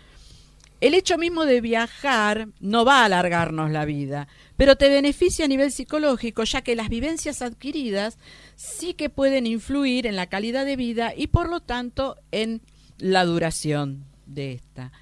El 0.80 0.94
hecho 0.94 1.18
mismo 1.18 1.44
de 1.44 1.60
viajar 1.60 2.48
no 2.60 2.84
va 2.84 3.02
a 3.02 3.06
alargarnos 3.06 3.72
la 3.72 3.84
vida, 3.84 4.28
pero 4.56 4.76
te 4.76 4.88
beneficia 4.88 5.44
a 5.44 5.48
nivel 5.48 5.72
psicológico, 5.72 6.44
ya 6.44 6.62
que 6.62 6.76
las 6.76 6.88
vivencias 6.88 7.42
adquiridas 7.42 8.16
sí 8.54 8.94
que 8.94 9.10
pueden 9.10 9.48
influir 9.48 10.06
en 10.06 10.14
la 10.14 10.28
calidad 10.28 10.64
de 10.64 10.76
vida 10.76 11.12
y 11.16 11.26
por 11.26 11.48
lo 11.48 11.58
tanto 11.58 12.16
en 12.30 12.62
la 12.98 13.24
duración 13.24 14.04
de 14.26 14.52
esta. 14.52 14.92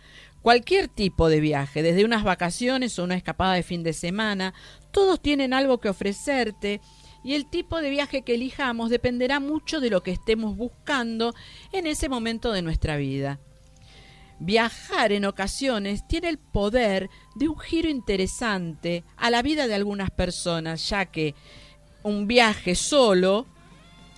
Cualquier 0.41 0.89
tipo 0.89 1.29
de 1.29 1.41
viaje, 1.41 1.83
desde 1.83 2.07
unas 2.07 2.25
vacaciones 2.25 2.99
o 2.99 3.05
una 3.05 3.17
escapada 3.17 3.53
de 3.53 3.63
fin 3.63 3.83
de 3.83 3.93
semana, 3.93 4.55
todos 4.93 5.21
tienen 5.21 5.53
algo 5.53 5.79
que 5.79 5.91
ofrecerte 5.91 6.81
y 7.23 7.35
el 7.35 7.51
tipo 7.51 7.83
de 7.83 7.91
viaje 7.91 8.23
que 8.23 8.37
elijamos 8.37 8.89
dependerá 8.89 9.41
mucho 9.41 9.81
de 9.81 9.91
lo 9.91 10.03
que 10.03 10.13
estemos 10.13 10.57
buscando 10.57 11.35
en 11.73 11.87
ese 11.87 12.09
momento 12.09 12.53
de 12.53 12.63
nuestra 12.63 12.97
vida. 12.97 13.41
Viajar 14.39 15.13
en 15.13 15.25
ocasiones 15.25 16.07
tiene 16.07 16.29
el 16.29 16.39
poder 16.39 17.09
de 17.35 17.49
un 17.49 17.59
giro 17.59 17.89
interesante 17.89 19.03
a 19.17 19.31
la 19.31 19.43
vida 19.43 19.67
de 19.67 19.75
algunas 19.75 20.11
personas, 20.11 20.89
ya 20.89 21.07
que 21.07 21.35
un 22.03 22.27
viaje 22.27 22.75
solo, 22.75 23.47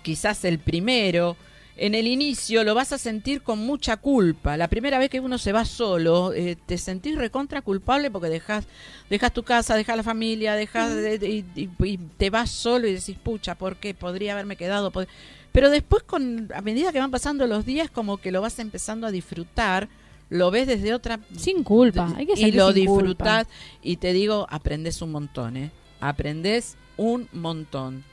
quizás 0.02 0.44
el 0.44 0.58
primero, 0.58 1.36
en 1.76 1.94
el 1.94 2.08
inicio 2.08 2.64
lo 2.64 2.74
vas 2.74 2.92
a 2.92 2.98
sentir 2.98 3.42
con 3.42 3.60
mucha 3.60 3.96
culpa. 3.98 4.56
La 4.56 4.66
primera 4.66 4.98
vez 4.98 5.08
que 5.08 5.20
uno 5.20 5.38
se 5.38 5.52
va 5.52 5.64
solo, 5.64 6.32
eh, 6.32 6.56
te 6.66 6.76
sentís 6.76 7.14
recontra 7.14 7.62
culpable 7.62 8.10
porque 8.10 8.28
dejas, 8.28 8.64
dejas 9.08 9.32
tu 9.32 9.44
casa, 9.44 9.76
dejas 9.76 9.96
la 9.96 10.02
familia, 10.02 10.54
dejas 10.54 10.92
de- 10.96 11.18
de- 11.18 11.28
y, 11.28 11.44
y- 11.54 11.70
y 11.84 11.96
te 12.16 12.30
vas 12.30 12.50
solo 12.50 12.88
y 12.88 12.94
decís, 12.94 13.16
pucha, 13.22 13.54
¿por 13.54 13.76
qué? 13.76 13.94
Podría 13.94 14.32
haberme 14.32 14.56
quedado. 14.56 14.90
pod-". 14.90 15.06
Pero 15.52 15.70
después, 15.70 16.02
con, 16.02 16.50
a 16.52 16.60
medida 16.62 16.90
que 16.92 16.98
van 16.98 17.12
pasando 17.12 17.46
los 17.46 17.64
días, 17.64 17.88
como 17.90 18.16
que 18.16 18.32
lo 18.32 18.40
vas 18.40 18.58
empezando 18.58 19.06
a 19.06 19.12
disfrutar, 19.12 19.88
lo 20.30 20.50
ves 20.50 20.66
desde 20.66 20.94
otra 20.94 21.20
Sin 21.36 21.62
culpa. 21.64 22.12
Hay 22.16 22.26
que 22.26 22.40
y 22.40 22.52
lo 22.52 22.66
culpa. 22.66 22.80
disfrutás 22.80 23.46
y 23.82 23.96
te 23.96 24.12
digo, 24.12 24.46
aprendes 24.50 25.00
un 25.02 25.12
montón, 25.12 25.56
¿eh? 25.56 25.70
Aprendes 26.00 26.76
un 26.96 27.28
montón. 27.32 28.04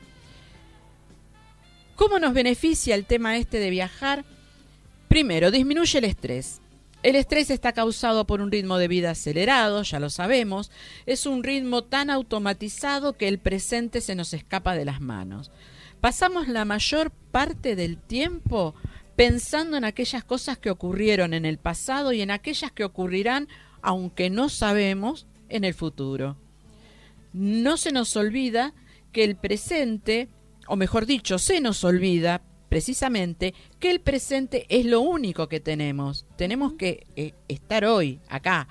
¿Cómo 1.96 2.20
nos 2.20 2.34
beneficia 2.34 2.96
el 2.96 3.06
tema 3.06 3.38
este 3.38 3.60
de 3.60 3.70
viajar? 3.70 4.26
Primero, 5.08 5.52
disminuye 5.52 5.98
el 6.00 6.06
estrés. 6.06 6.62
El 7.04 7.16
estrés 7.16 7.52
está 7.52 7.72
causado 7.72 8.26
por 8.26 8.42
un 8.42 8.52
ritmo 8.52 8.78
de 8.78 8.88
vida 8.88 9.12
acelerado, 9.12 9.84
ya 9.84 10.00
lo 10.00 10.10
sabemos. 10.10 10.72
Es 11.06 11.26
un 11.26 11.44
ritmo 11.44 11.84
tan 11.84 12.10
automatizado 12.10 13.14
que 13.14 13.28
el 13.28 13.38
presente 13.38 14.02
se 14.02 14.16
nos 14.16 14.34
escapa 14.34 14.76
de 14.76 14.86
las 14.86 15.02
manos. 15.02 15.52
Pasamos 16.02 16.48
la 16.48 16.66
mayor 16.66 17.12
parte 17.32 17.76
del 17.76 17.98
tiempo 17.98 18.74
pensando 19.16 19.78
en 19.78 19.86
aquellas 19.86 20.24
cosas 20.24 20.58
que 20.58 20.70
ocurrieron 20.70 21.34
en 21.34 21.46
el 21.46 21.58
pasado 21.58 22.12
y 22.12 22.22
en 22.22 22.32
aquellas 22.32 22.72
que 22.72 22.84
ocurrirán, 22.84 23.48
aunque 23.82 24.30
no 24.30 24.50
sabemos, 24.50 25.28
en 25.50 25.64
el 25.64 25.74
futuro. 25.74 26.38
No 27.34 27.78
se 27.78 27.92
nos 27.92 28.16
olvida 28.16 28.74
que 29.12 29.24
el 29.24 29.36
presente, 29.36 30.30
o 30.68 30.76
mejor 30.76 31.06
dicho, 31.06 31.38
se 31.38 31.62
nos 31.62 31.84
olvida 31.84 32.42
precisamente 32.70 33.54
que 33.80 33.92
el 33.92 34.02
presente 34.02 34.66
es 34.70 34.86
lo 34.86 35.02
único 35.02 35.48
que 35.48 35.60
tenemos. 35.60 36.26
Tenemos 36.36 36.74
que 36.74 37.06
eh, 37.16 37.34
estar 37.48 37.86
hoy, 37.86 38.20
acá. 38.28 38.68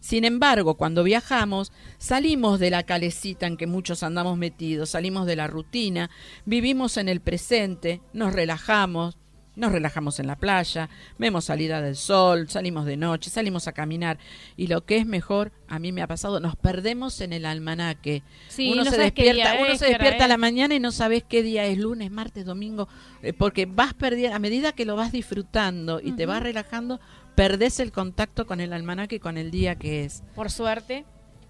Sin 0.00 0.24
embargo, 0.24 0.74
cuando 0.76 1.04
viajamos, 1.04 1.72
salimos 1.98 2.58
de 2.58 2.70
la 2.70 2.84
calecita 2.84 3.46
en 3.46 3.56
que 3.56 3.66
muchos 3.66 4.02
andamos 4.02 4.38
metidos, 4.38 4.90
salimos 4.90 5.26
de 5.26 5.36
la 5.36 5.46
rutina, 5.46 6.10
vivimos 6.46 6.96
en 6.96 7.08
el 7.08 7.20
presente, 7.20 8.00
nos 8.12 8.32
relajamos, 8.32 9.18
nos 9.56 9.72
relajamos 9.72 10.18
en 10.20 10.26
la 10.26 10.36
playa, 10.36 10.88
vemos 11.18 11.46
salida 11.46 11.80
del 11.82 11.96
sol, 11.96 12.48
salimos 12.48 12.86
de 12.86 12.96
noche, 12.96 13.30
salimos 13.30 13.68
a 13.68 13.72
caminar 13.72 14.18
y 14.56 14.68
lo 14.68 14.84
que 14.84 14.96
es 14.96 15.06
mejor, 15.06 15.52
a 15.68 15.78
mí 15.78 15.92
me 15.92 16.02
ha 16.02 16.06
pasado, 16.06 16.40
nos 16.40 16.56
perdemos 16.56 17.20
en 17.20 17.32
el 17.32 17.44
almanaque. 17.44 18.22
Sí, 18.48 18.72
uno 18.72 18.84
no 18.84 18.90
se 18.90 18.98
despierta, 18.98 19.56
uno 19.60 19.72
es, 19.72 19.80
se 19.80 19.86
despierta 19.86 20.24
a 20.24 20.28
la 20.28 20.36
mañana 20.36 20.74
y 20.74 20.80
no 20.80 20.92
sabes 20.92 21.24
qué 21.28 21.42
día 21.42 21.66
es, 21.66 21.78
lunes, 21.78 22.10
martes, 22.10 22.44
domingo, 22.44 22.88
eh, 23.22 23.32
porque 23.32 23.66
vas 23.66 23.94
perdiendo, 23.94 24.36
a 24.36 24.38
medida 24.38 24.72
que 24.72 24.84
lo 24.84 24.96
vas 24.96 25.12
disfrutando 25.12 26.00
y 26.02 26.12
te 26.12 26.26
vas 26.26 26.42
relajando, 26.42 27.00
perdés 27.34 27.80
el 27.80 27.92
contacto 27.92 28.46
con 28.46 28.60
el 28.60 28.72
almanaque 28.72 29.16
y 29.16 29.20
con 29.20 29.36
el 29.36 29.50
día 29.50 29.76
que 29.76 30.04
es. 30.04 30.22
Por 30.34 30.50
suerte. 30.50 31.04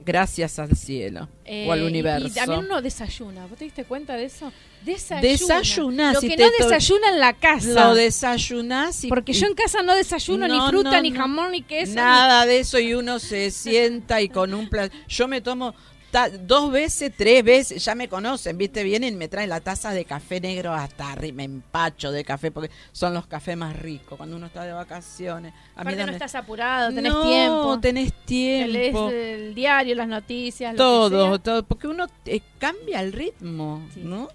Gracias 0.05 0.59
al 0.59 0.75
cielo 0.77 1.29
Eh, 1.45 1.67
o 1.69 1.73
al 1.73 1.81
y- 1.83 1.87
universo. 1.87 2.27
Y, 2.29 2.31
también 2.31 2.61
uno 2.65 2.81
desayuna. 2.81 3.47
¿Vos 3.47 3.59
te 3.59 3.65
diste 3.65 3.85
cuenta 3.85 4.17
de 4.17 4.25
eso? 4.25 4.51
Desayuna. 4.85 5.21
Desayunás, 5.29 6.15
Lo 6.15 6.21
si 6.21 6.29
que 6.29 6.37
no 6.39 6.51
desayuna 6.59 7.09
en 7.11 7.21
la 7.21 7.33
casa. 7.35 7.89
Lo 7.89 7.95
desayunás 7.95 9.05
y 9.05 9.09
Porque 9.09 9.33
y 9.33 9.35
yo 9.35 9.47
en 9.47 9.55
casa 9.55 9.83
no 9.83 9.95
desayuno 9.95 10.49
No, 10.49 10.55
ni 10.65 10.71
fruta, 10.71 10.93
no, 10.93 11.03
ni 11.03 11.13
jamón, 11.13 11.51
ni 11.53 11.63
queso. 11.63 11.95
Nada 11.95 12.47
de 12.47 12.61
eso 12.61 12.79
y 12.79 12.95
uno 12.95 13.19
se 13.19 13.51
sienta 13.51 14.21
y 14.23 14.29
con 14.29 14.55
un 14.55 14.69
pla- 14.71 14.91
Yo 15.09 15.29
me 15.29 15.41
tomo 15.41 15.75
dos 16.43 16.73
veces, 16.73 17.13
tres 17.17 17.45
veces, 17.45 17.85
ya 17.85 17.95
me 17.95 18.09
conocen, 18.09 18.59
¿viste? 18.59 18.83
Vienen 18.83 19.15
y 19.15 19.17
me 19.17 19.29
traen 19.29 19.49
la 19.49 19.61
taza 19.61 19.93
de 19.93 20.05
café 20.05 20.41
negro 20.41 20.73
hasta 20.73 21.13
arriba, 21.13 21.37
me 21.37 21.45
empacho 21.45 22.11
de 22.11 22.25
café 22.25 22.51
porque 22.51 22.71
son 22.93 23.15
los 23.15 23.27
cafés 23.27 23.57
más 23.57 23.77
ricos 23.79 24.17
cuando 24.17 24.37
uno 24.37 24.47
está 24.47 24.65
de 24.65 24.73
vacaciones. 24.73 25.53
A 25.77 25.83
Aparte 25.83 25.97
no 25.99 26.07
dame- 26.07 26.13
estás 26.13 26.35
apurado, 26.35 26.93
tenés 26.93 27.13
No, 27.13 27.23
tiempo. 27.23 27.79
tenés 27.81 28.13
Te 28.27 28.67
lees 28.67 28.83
tiempo. 28.93 29.09
el 29.11 29.55
diario, 29.55 29.95
las 29.95 30.09
noticias, 30.09 30.73
lo 30.73 30.77
que 30.77 30.79
Todo, 30.79 31.29
sea. 31.31 31.39
todo, 31.39 31.63
porque 31.65 31.87
uno 31.87 32.07
eh, 32.27 32.41
cambia 32.59 33.01
el 33.01 33.13
ritmo, 33.13 33.87
Sí, 33.95 34.01
¿no? 34.03 34.29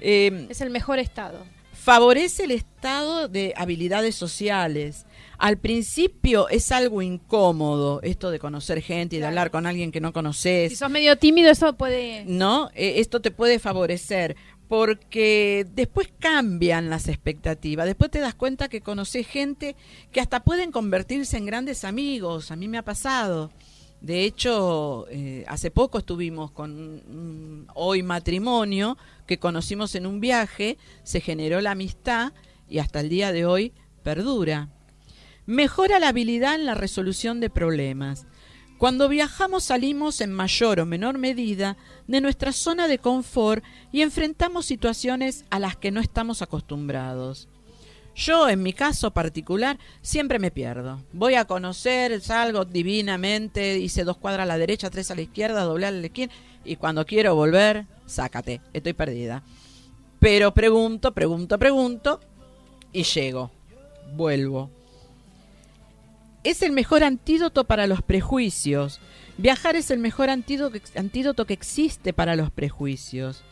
Eh, 0.00 0.46
Es 0.48 0.60
el 0.60 0.70
mejor 0.70 0.98
estado. 0.98 1.44
favorece 1.72 2.44
el 2.44 2.50
estado 2.52 3.28
de 3.28 3.52
habilidades 3.56 4.14
sociales. 4.14 5.06
Al 5.38 5.58
principio 5.58 6.48
es 6.48 6.72
algo 6.72 7.02
incómodo 7.02 8.00
esto 8.02 8.30
de 8.30 8.38
conocer 8.38 8.80
gente 8.82 9.16
y 9.16 9.18
de 9.18 9.26
hablar 9.26 9.50
con 9.50 9.66
alguien 9.66 9.92
que 9.92 10.00
no 10.00 10.12
conoces. 10.12 10.70
Si 10.70 10.76
sos 10.76 10.90
medio 10.90 11.16
tímido, 11.16 11.50
eso 11.50 11.76
puede... 11.76 12.24
¿no? 12.26 12.70
Eh, 12.74 13.00
esto 13.00 13.20
te 13.20 13.30
puede 13.30 13.58
favorecer 13.58 14.36
porque 14.68 15.66
después 15.74 16.08
cambian 16.18 16.90
las 16.90 17.08
expectativas, 17.08 17.86
después 17.86 18.10
te 18.10 18.18
das 18.18 18.34
cuenta 18.34 18.68
que 18.68 18.80
conoces 18.80 19.26
gente 19.26 19.76
que 20.10 20.20
hasta 20.20 20.42
pueden 20.42 20.72
convertirse 20.72 21.36
en 21.36 21.46
grandes 21.46 21.84
amigos, 21.84 22.50
a 22.50 22.56
mí 22.56 22.66
me 22.68 22.78
ha 22.78 22.84
pasado. 22.84 23.52
De 24.00 24.24
hecho, 24.24 25.06
eh, 25.08 25.44
hace 25.48 25.70
poco 25.70 25.98
estuvimos 25.98 26.50
con 26.50 26.72
un 26.72 27.66
hoy 27.74 28.02
matrimonio 28.02 28.98
que 29.26 29.38
conocimos 29.38 29.94
en 29.94 30.06
un 30.06 30.20
viaje, 30.20 30.78
se 31.02 31.20
generó 31.20 31.60
la 31.60 31.72
amistad 31.72 32.32
y 32.68 32.78
hasta 32.78 33.00
el 33.00 33.08
día 33.08 33.32
de 33.32 33.46
hoy 33.46 33.72
perdura. 34.02 34.68
Mejora 35.46 36.00
la 36.00 36.08
habilidad 36.08 36.56
en 36.56 36.66
la 36.66 36.74
resolución 36.74 37.38
de 37.38 37.50
problemas. 37.50 38.26
Cuando 38.78 39.08
viajamos 39.08 39.62
salimos 39.62 40.20
en 40.20 40.32
mayor 40.32 40.80
o 40.80 40.86
menor 40.86 41.18
medida 41.18 41.76
de 42.08 42.20
nuestra 42.20 42.50
zona 42.50 42.88
de 42.88 42.98
confort 42.98 43.64
y 43.92 44.02
enfrentamos 44.02 44.66
situaciones 44.66 45.44
a 45.50 45.60
las 45.60 45.76
que 45.76 45.92
no 45.92 46.00
estamos 46.00 46.42
acostumbrados. 46.42 47.48
Yo, 48.16 48.48
en 48.48 48.62
mi 48.62 48.72
caso 48.72 49.12
particular, 49.12 49.78
siempre 50.02 50.40
me 50.40 50.50
pierdo. 50.50 51.00
Voy 51.12 51.34
a 51.34 51.44
conocer, 51.44 52.20
salgo 52.20 52.64
divinamente, 52.64 53.78
hice 53.78 54.02
dos 54.02 54.16
cuadras 54.16 54.44
a 54.44 54.46
la 54.46 54.58
derecha, 54.58 54.90
tres 54.90 55.10
a 55.10 55.14
la 55.14 55.20
izquierda, 55.20 55.62
doblé 55.62 55.86
a 55.86 55.90
la 55.92 56.06
izquierda, 56.06 56.34
y 56.64 56.76
cuando 56.76 57.06
quiero 57.06 57.34
volver, 57.34 57.84
sácate, 58.06 58.62
estoy 58.72 58.94
perdida. 58.94 59.42
Pero 60.18 60.52
pregunto, 60.52 61.12
pregunto, 61.12 61.58
pregunto, 61.58 62.20
y 62.92 63.04
llego, 63.04 63.50
vuelvo. 64.14 64.75
Es 66.46 66.62
el 66.62 66.70
mejor 66.70 67.02
antídoto 67.02 67.64
para 67.64 67.88
los 67.88 68.02
prejuicios. 68.02 69.00
Viajar 69.36 69.74
es 69.74 69.90
el 69.90 69.98
mejor 69.98 70.30
antídoto, 70.30 71.44
que 71.44 71.52
existe 71.52 72.12
para 72.12 72.36
los 72.36 72.52
prejuicios. 72.52 73.42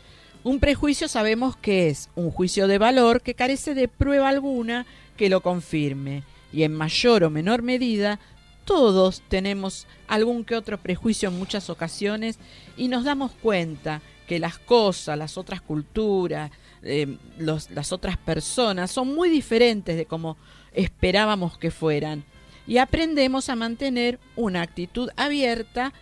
Un 0.44 0.61
prejuicio 0.61 1.09
sabemos 1.09 1.57
que 1.57 1.88
es 1.88 2.09
un 2.14 2.30
juicio 2.30 2.68
de 2.68 2.78
valor 2.78 3.20
que 3.20 3.35
carece 3.35 3.74
de 3.74 3.88
prueba 3.88 4.28
alguna 4.28 4.87
que 5.16 5.28
lo 5.28 5.40
confirme. 5.40 6.22
Y 6.52 6.62
en 6.62 6.72
mayor 6.72 7.24
o 7.24 7.30
menor 7.30 7.62
medida, 7.62 8.20
todos 8.64 9.24
tenemos 9.28 9.88
algún 10.07 10.44
que 10.44 10.54
otro 10.54 10.78
prejuicio 10.78 11.30
en 11.30 11.37
muchas 11.37 11.70
ocasiones 11.70 12.38
y 12.76 12.87
nos 12.87 13.02
damos 13.02 13.33
cuenta 13.33 14.02
que 14.28 14.38
las 14.38 14.61
cosas, 14.61 15.18
las 15.18 15.37
otras 15.37 15.61
culturas, 15.62 16.52
eh, 16.85 17.18
las 17.38 17.90
otras 17.90 18.18
personas 18.18 18.92
son 18.92 19.12
muy 19.16 19.30
diferentes 19.30 19.96
de 19.96 20.07
como 20.07 20.37
esperábamos 20.72 21.59
que 21.59 21.72
fueran. 21.72 22.24
Y 22.66 22.79
aprendemos 22.79 23.48
a 23.48 23.57
mantener 23.57 24.18
una 24.37 24.62
actitud 24.62 25.11
abierta 25.16 25.92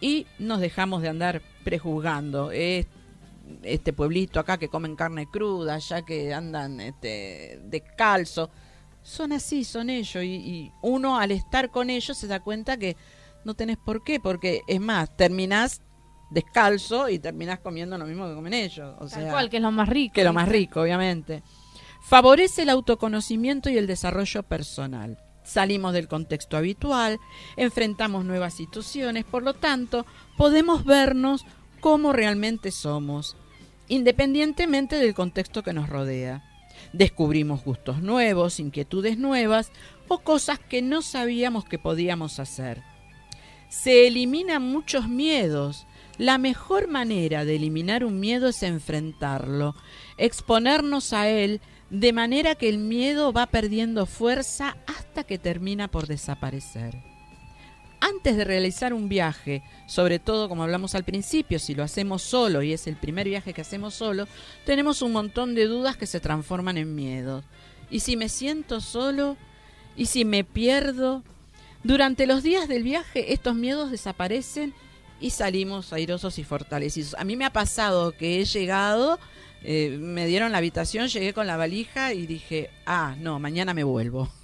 y 0.00 0.26
nos 0.38 0.60
dejamos 0.60 1.02
de 1.02 1.08
andar 1.08 1.42
prejuzgando. 1.64 2.50
Es 2.52 2.86
este 3.62 3.92
pueblito 3.92 4.38
acá 4.38 4.58
que 4.58 4.68
comen 4.68 4.94
carne 4.94 5.26
cruda, 5.30 5.74
allá 5.74 6.02
que 6.02 6.32
andan 6.32 6.80
este, 6.80 7.60
descalzo. 7.64 8.50
Son 9.02 9.32
así, 9.32 9.64
son 9.64 9.90
ellos. 9.90 10.22
Y, 10.22 10.36
y 10.36 10.72
uno 10.82 11.18
al 11.18 11.30
estar 11.32 11.70
con 11.70 11.90
ellos 11.90 12.16
se 12.16 12.26
da 12.26 12.40
cuenta 12.40 12.76
que 12.76 12.96
no 13.44 13.54
tenés 13.54 13.78
por 13.78 14.04
qué, 14.04 14.20
porque 14.20 14.60
es 14.68 14.80
más, 14.80 15.16
terminás 15.16 15.80
descalzo 16.30 17.08
y 17.08 17.18
terminás 17.18 17.60
comiendo 17.60 17.96
lo 17.96 18.06
mismo 18.06 18.28
que 18.28 18.34
comen 18.34 18.54
ellos. 18.54 18.94
O 18.98 19.08
Tal 19.08 19.22
sea, 19.22 19.30
cual, 19.30 19.48
que 19.50 19.56
es 19.56 19.62
lo 19.62 19.72
más 19.72 19.88
rico. 19.88 20.14
que 20.14 20.24
lo 20.24 20.32
más 20.32 20.48
rico, 20.48 20.82
obviamente. 20.82 21.42
Favorece 22.02 22.62
el 22.62 22.68
autoconocimiento 22.68 23.70
y 23.70 23.78
el 23.78 23.86
desarrollo 23.86 24.42
personal. 24.42 25.18
Salimos 25.48 25.94
del 25.94 26.08
contexto 26.08 26.58
habitual, 26.58 27.18
enfrentamos 27.56 28.26
nuevas 28.26 28.52
situaciones, 28.52 29.24
por 29.24 29.42
lo 29.42 29.54
tanto, 29.54 30.04
podemos 30.36 30.84
vernos 30.84 31.46
como 31.80 32.12
realmente 32.12 32.70
somos, 32.70 33.34
independientemente 33.88 34.96
del 34.96 35.14
contexto 35.14 35.62
que 35.62 35.72
nos 35.72 35.88
rodea. 35.88 36.44
Descubrimos 36.92 37.64
gustos 37.64 38.02
nuevos, 38.02 38.60
inquietudes 38.60 39.16
nuevas 39.16 39.72
o 40.06 40.18
cosas 40.18 40.58
que 40.58 40.82
no 40.82 41.00
sabíamos 41.00 41.64
que 41.64 41.78
podíamos 41.78 42.40
hacer. 42.40 42.82
Se 43.70 44.06
eliminan 44.06 44.62
muchos 44.62 45.08
miedos. 45.08 45.86
La 46.18 46.36
mejor 46.36 46.88
manera 46.88 47.46
de 47.46 47.56
eliminar 47.56 48.04
un 48.04 48.20
miedo 48.20 48.48
es 48.48 48.62
enfrentarlo, 48.62 49.74
exponernos 50.18 51.14
a 51.14 51.30
él 51.30 51.62
de 51.90 52.12
manera 52.12 52.54
que 52.54 52.68
el 52.68 52.78
miedo 52.78 53.32
va 53.32 53.46
perdiendo 53.46 54.06
fuerza 54.06 54.76
hasta 54.86 55.24
que 55.24 55.38
termina 55.38 55.88
por 55.88 56.06
desaparecer. 56.06 56.96
Antes 58.00 58.36
de 58.36 58.44
realizar 58.44 58.92
un 58.94 59.08
viaje, 59.08 59.62
sobre 59.86 60.18
todo 60.18 60.48
como 60.48 60.62
hablamos 60.62 60.94
al 60.94 61.04
principio, 61.04 61.58
si 61.58 61.74
lo 61.74 61.82
hacemos 61.82 62.22
solo 62.22 62.62
y 62.62 62.72
es 62.72 62.86
el 62.86 62.96
primer 62.96 63.28
viaje 63.28 63.52
que 63.52 63.62
hacemos 63.62 63.94
solo, 63.94 64.28
tenemos 64.64 65.02
un 65.02 65.12
montón 65.12 65.54
de 65.54 65.66
dudas 65.66 65.96
que 65.96 66.06
se 66.06 66.20
transforman 66.20 66.78
en 66.78 66.94
miedos. 66.94 67.44
¿Y 67.90 68.00
si 68.00 68.16
me 68.16 68.28
siento 68.28 68.80
solo? 68.80 69.36
¿Y 69.96 70.06
si 70.06 70.24
me 70.24 70.44
pierdo? 70.44 71.24
Durante 71.82 72.26
los 72.26 72.42
días 72.42 72.68
del 72.68 72.82
viaje 72.82 73.32
estos 73.32 73.56
miedos 73.56 73.90
desaparecen 73.90 74.74
y 75.20 75.30
salimos 75.30 75.92
airosos 75.92 76.38
y 76.38 76.44
fortalecidos. 76.44 77.16
A 77.18 77.24
mí 77.24 77.36
me 77.36 77.44
ha 77.44 77.52
pasado 77.52 78.12
que 78.12 78.40
he 78.40 78.44
llegado, 78.44 79.18
eh, 79.62 79.96
me 79.98 80.26
dieron 80.26 80.52
la 80.52 80.58
habitación, 80.58 81.08
llegué 81.08 81.32
con 81.32 81.46
la 81.46 81.56
valija 81.56 82.12
y 82.12 82.26
dije, 82.26 82.70
ah, 82.86 83.14
no, 83.18 83.38
mañana 83.38 83.74
me 83.74 83.84
vuelvo. 83.84 84.28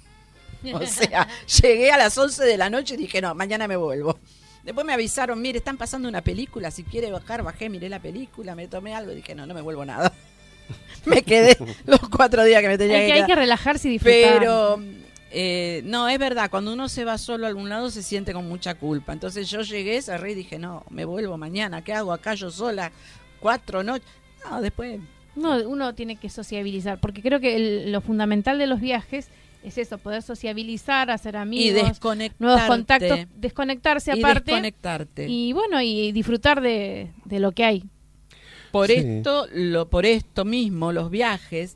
O 0.73 0.83
sea, 0.87 1.27
llegué 1.61 1.91
a 1.91 1.97
las 1.97 2.17
11 2.17 2.43
de 2.43 2.57
la 2.57 2.71
noche 2.71 2.95
y 2.95 2.97
dije, 2.97 3.21
no, 3.21 3.35
mañana 3.35 3.67
me 3.67 3.75
vuelvo. 3.75 4.17
Después 4.63 4.83
me 4.83 4.93
avisaron, 4.93 5.39
mire, 5.39 5.59
están 5.59 5.77
pasando 5.77 6.09
una 6.09 6.21
película, 6.23 6.71
si 6.71 6.83
quiere 6.83 7.11
bajar, 7.11 7.43
bajé, 7.43 7.69
miré 7.69 7.87
la 7.87 7.99
película, 7.99 8.55
me 8.55 8.67
tomé 8.67 8.95
algo 8.95 9.11
y 9.11 9.15
dije, 9.15 9.35
no, 9.35 9.45
no 9.45 9.53
me 9.53 9.61
vuelvo 9.61 9.85
nada. 9.85 10.11
me 11.05 11.21
quedé 11.21 11.55
los 11.85 11.99
cuatro 12.09 12.43
días 12.43 12.61
que 12.63 12.67
me 12.67 12.77
tenía 12.79 12.97
Hay 12.97 13.01
que 13.03 13.07
que, 13.07 13.13
hay 13.13 13.19
quedar. 13.19 13.29
que 13.29 13.35
relajarse 13.35 13.87
y 13.89 13.91
disfrutar. 13.91 14.39
Pero 14.39 14.81
eh, 15.29 15.81
no, 15.85 16.09
es 16.09 16.17
verdad, 16.17 16.49
cuando 16.49 16.73
uno 16.73 16.89
se 16.89 17.05
va 17.05 17.19
solo 17.19 17.45
a 17.45 17.49
algún 17.49 17.69
lado 17.69 17.91
se 17.91 18.01
siente 18.01 18.33
con 18.33 18.47
mucha 18.47 18.73
culpa. 18.73 19.13
Entonces 19.13 19.47
yo 19.47 19.61
llegué, 19.61 20.01
cerré 20.01 20.31
y 20.31 20.35
dije, 20.35 20.57
no, 20.57 20.83
me 20.89 21.05
vuelvo 21.05 21.37
mañana, 21.37 21.83
¿qué 21.83 21.93
hago 21.93 22.11
acá 22.11 22.33
yo 22.33 22.49
sola? 22.49 22.91
Cuatro 23.39 23.83
noches. 23.83 24.07
No, 24.49 24.61
después... 24.61 24.99
No, 25.35 25.57
uno 25.67 25.93
tiene 25.95 26.15
que 26.15 26.29
sociabilizar, 26.29 26.99
porque 26.99 27.21
creo 27.21 27.39
que 27.41 27.55
el- 27.57 27.91
lo 27.91 27.99
fundamental 27.99 28.57
de 28.57 28.67
los 28.67 28.79
viajes 28.79 29.27
es 29.63 29.77
eso, 29.77 29.97
poder 29.97 30.21
sociabilizar, 30.21 31.09
hacer 31.11 31.33
Y 31.33 31.37
amigos, 31.37 31.89
desconectarte. 31.89 32.43
nuevos 32.43 32.61
contactos, 32.63 33.19
desconectarse 33.35 34.15
y 34.15 34.19
aparte 34.19 34.51
desconectarte. 34.51 35.27
y 35.27 35.51
bueno, 35.53 35.81
y 35.81 36.11
disfrutar 36.13 36.61
de, 36.61 37.11
de 37.25 37.39
lo 37.39 37.51
que 37.51 37.65
hay. 37.65 37.83
Por 38.71 38.87
Sí. 38.87 38.93
esto, 38.97 39.47
lo, 39.53 39.89
por 39.89 40.05
esto 40.05 40.45
mismo, 40.45 40.91
los 40.93 41.09
viajes 41.09 41.75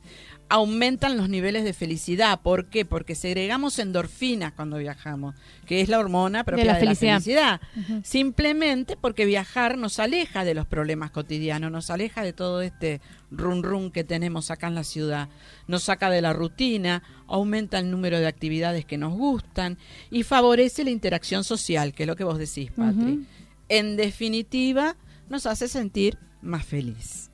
aumentan 0.50 1.16
los 1.16 1.30
niveles 1.30 1.64
de 1.64 1.74
felicidad. 1.74 2.42
¿Por 2.42 2.66
qué? 2.66 2.84
Porque 2.84 3.14
segregamos 3.14 3.78
endorfinas 3.78 4.52
cuando 4.54 4.78
viajamos, 4.78 5.36
que 5.68 5.82
es 5.82 5.90
la 5.90 6.00
hormona 6.00 6.44
propia 6.44 6.64
de 6.64 6.68
la 6.68 6.74
la 6.74 6.80
felicidad. 6.80 7.22
felicidad. 7.22 7.62
Ujú. 7.78 8.02
Simplemente 8.04 8.98
porque 8.98 9.26
viajar 9.26 9.78
nos 9.78 10.00
aleja 10.00 10.44
de 10.44 10.56
los 10.56 10.66
problemas 10.66 11.12
cotidianos, 11.12 11.72
nos 11.72 11.92
aleja 11.92 12.24
de 12.24 12.34
todo 12.34 12.62
este 12.62 13.00
run 13.30 13.62
run 13.62 13.92
que 13.92 14.04
tenemos 14.04 14.50
acá 14.50 14.68
en 14.68 14.76
la 14.76 14.84
ciudad, 14.84 15.30
nos 15.68 15.84
saca 15.84 16.10
de 16.10 16.22
la 16.22 16.34
rutina, 16.34 17.04
aumenta 17.28 17.78
el 17.78 17.92
número 17.92 18.20
de 18.20 18.26
actividades 18.28 18.86
que 18.86 18.98
nos 18.98 19.14
gustan 19.14 19.78
y 20.10 20.24
favorece 20.24 20.84
la 20.84 20.90
interacción 20.90 21.44
social, 21.44 21.94
que 21.94 22.04
es 22.04 22.08
lo 22.08 22.16
que 22.16 22.24
vos 22.24 22.40
decís, 22.40 22.72
Patri. 22.72 23.24
En 23.70 23.98
definitiva, 23.98 24.96
nos 25.30 25.46
hace 25.46 25.68
sentir 25.68 26.18
más 26.42 26.66
feliz. 26.66 27.29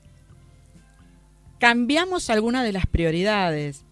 Cambiamos 1.58 2.30
alguna 2.30 2.62
de 2.62 2.72
las 2.72 2.86
prioridades. 2.86 3.82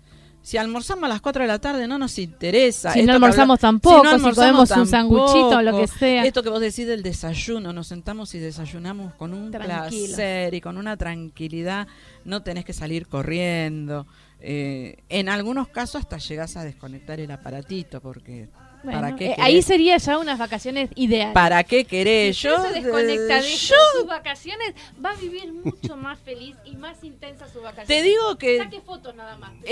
Si 0.43 0.59
almorzamos 0.59 1.05
a 1.05 1.09
las 1.09 1.23
4 1.23 1.41
de 1.43 1.49
la 1.49 1.59
tarde 1.59 1.89
no 1.89 1.99
nos 1.99 2.19
interesa. 2.19 2.93
Si 2.93 3.01
Esto 3.01 3.07
no 3.13 3.15
almorzamos 3.15 3.55
habla- 3.65 3.69
tampoco, 3.69 4.03
si 4.03 4.15
almorzamos 4.15 4.37
comemos 4.37 4.71
un 4.73 4.87
sanguchito 4.87 5.49
o 5.57 5.63
lo 5.63 5.79
que 5.79 5.87
sea. 5.87 6.27
Esto 6.27 6.43
que 6.43 6.51
vos 6.51 6.61
decís 6.61 6.87
del 6.87 7.03
desayuno, 7.03 7.73
nos 7.73 7.87
sentamos 7.87 8.35
y 8.35 8.39
desayunamos 8.41 9.15
con 9.15 9.33
un 9.33 9.51
placer 9.51 10.53
y 10.53 10.61
con 10.61 10.77
una 10.77 10.99
tranquilidad. 10.99 11.89
No 12.27 12.43
tenés 12.43 12.67
que 12.67 12.75
salir 12.75 13.07
corriendo. 13.09 14.07
Eh, 14.39 14.99
en 15.09 15.31
algunos 15.31 15.69
casos 15.69 16.03
hasta 16.03 16.19
llegás 16.19 16.59
a 16.59 16.65
desconectar 16.65 17.19
el 17.21 17.31
aparatito 17.31 18.03
porque 18.03 18.51
Bueno, 18.85 19.01
¿para 19.01 19.17
qué 19.17 19.31
eh, 19.31 19.37
ahí 19.39 19.63
sería 19.63 19.97
ya 19.97 20.19
unas 20.19 20.39
vacaciones 20.39 20.91
ideales. 20.95 21.33
¿Para 21.33 21.65
qué 21.65 21.87
querés? 21.87 22.37
Si 22.37 22.43
Yo, 22.43 22.63
se 22.63 22.81
desconecta 22.81 23.41
de 23.41 23.49
yo 23.49 23.75
sus 23.97 24.07
vacaciones, 24.07 24.75
va 25.03 25.11
a 25.11 25.17
vivir 25.17 25.51
mucho 25.53 25.97
más 25.97 26.19
feliz 26.21 26.55
y 26.65 26.77
más 26.77 27.03
intensa 27.03 27.49
su 27.49 27.63
vacaciones. 27.63 27.89
te 27.89 28.03
digo 28.03 28.37
que 28.37 28.59
Saque 28.59 28.81
fotos 28.83 29.15
nada 29.15 29.39
más. 29.39 29.53
La 29.63 29.71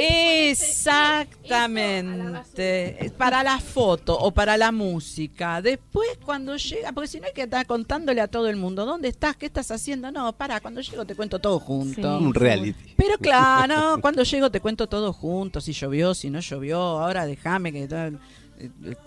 Exactamente. 0.51 3.13
Para 3.19 3.43
la 3.43 3.61
foto 3.61 4.19
o 4.19 4.33
para 4.33 4.57
la 4.57 4.73
música. 4.73 5.61
Después 5.61 6.09
cuando 6.25 6.57
llega, 6.57 6.93
porque 6.93 7.09
si 7.09 7.21
no 7.21 7.27
hay 7.27 7.35
que 7.35 7.43
estar 7.43 7.67
contándole 7.67 8.23
a 8.23 8.29
todo 8.29 8.49
el 8.49 8.57
mundo, 8.57 8.87
¿dónde 8.87 9.09
estás? 9.09 9.37
¿Qué 9.37 9.47
estás 9.47 9.71
haciendo? 9.71 10.11
No, 10.11 10.33
para, 10.33 10.61
cuando 10.61 10.81
llego 10.81 11.05
te 11.05 11.15
cuento 11.15 11.39
todo 11.39 11.59
junto. 11.59 12.19
Sí. 12.19 12.25
Un 12.25 12.35
reality. 12.35 12.95
Pero 12.97 13.19
claro, 13.19 13.99
cuando 14.01 14.23
llego 14.23 14.51
te 14.51 14.61
cuento 14.61 14.87
todo 14.87 15.13
junto, 15.13 15.61
si 15.61 15.73
llovió, 15.73 16.15
si 16.15 16.31
no 16.31 16.41
llovió, 16.41 16.79
ahora 16.79 17.27
déjame 17.27 17.73
que 17.73 17.87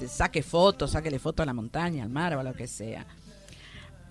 saque 0.08 0.44
fotos, 0.44 0.92
sáquele 0.92 1.20
foto 1.20 1.44
a 1.44 1.46
la 1.46 1.54
montaña, 1.54 2.04
al 2.04 2.10
mar 2.10 2.36
o 2.36 2.40
a 2.40 2.44
lo 2.44 2.54
que 2.54 2.68
sea. 2.68 3.06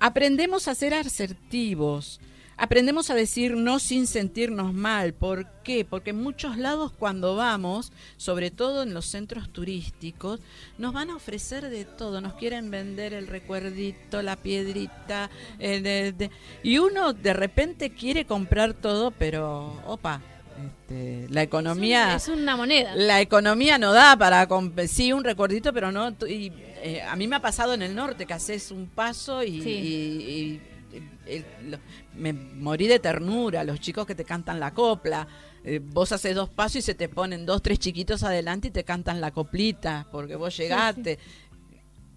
Aprendemos 0.01 0.69
a 0.69 0.75
ser 0.75 0.93
asertivos, 0.95 2.21
aprendemos 2.57 3.11
a 3.11 3.15
decir 3.15 3.57
no 3.57 3.79
sin 3.79 4.07
sentirnos 4.07 4.75
mal. 4.75 5.15
¿Por 5.15 5.47
qué? 5.63 5.85
Porque 5.85 6.11
en 6.11 6.23
muchos 6.23 6.59
lados 6.59 6.93
cuando 6.93 7.37
vamos, 7.37 7.91
sobre 8.17 8.51
todo 8.51 8.83
en 8.83 8.93
los 8.93 9.07
centros 9.07 9.49
turísticos, 9.51 10.41
nos 10.79 10.93
van 10.93 11.11
a 11.11 11.17
ofrecer 11.17 11.71
de 11.71 11.85
todo, 11.85 12.21
nos 12.21 12.35
quieren 12.35 12.71
vender 12.71 13.15
el 13.15 13.27
recuerdito, 13.29 14.21
la 14.23 14.37
piedrita, 14.37 15.31
eh, 15.59 15.81
de- 16.17 16.31
y 16.63 16.79
uno 16.79 17.13
de 17.13 17.33
repente 17.33 17.91
quiere 17.91 18.27
comprar 18.27 18.75
todo, 18.75 19.11
pero, 19.11 19.81
opa, 19.87 20.21
este, 20.67 21.27
la 21.31 21.43
economía... 21.43 22.17
Es, 22.17 22.29
un- 22.29 22.35
es 22.35 22.41
una 22.43 22.57
moneda. 22.57 22.95
La 22.95 23.21
economía 23.21 23.79
no 23.79 23.93
da 23.93 24.17
para 24.17 24.47
sí 24.89 25.13
un 25.13 25.25
recuerdito, 25.25 25.73
pero 25.73 25.91
no. 25.93 26.11
Y, 26.29 26.53
eh, 26.83 27.03
a 27.03 27.17
mí 27.17 27.27
me 27.29 27.37
ha 27.37 27.41
pasado 27.41 27.75
en 27.75 27.83
el 27.83 27.95
norte 27.95 28.27
que 28.27 28.35
haces 28.35 28.71
un 28.71 28.87
paso 28.87 29.43
y, 29.43 29.63
Sí. 29.63 29.71
y- 29.71 30.33
y- 30.33 30.61
el- 31.27 31.45
lo- 31.71 31.79
me 32.15 32.33
morí 32.33 32.87
de 32.87 32.99
ternura. 32.99 33.65
Los 33.65 33.81
chicos 33.81 34.07
que 34.07 34.15
te 34.15 34.25
cantan 34.25 34.61
la 34.61 34.73
copla. 34.73 35.27
eh, 35.67 35.81
vos 35.83 36.13
haces 36.13 36.35
dos 36.35 36.51
pasos 36.51 36.77
y 36.77 36.83
se 36.83 36.95
te 36.95 37.09
ponen 37.09 37.47
dos, 37.47 37.63
tres 37.63 37.79
chiquitos 37.79 38.23
adelante 38.23 38.69
y 38.69 38.71
te 38.71 38.85
cantan 38.85 39.23
la 39.23 39.31
coplita 39.31 40.07
porque 40.13 40.37
vos 40.37 40.55
llegaste. 40.55 41.19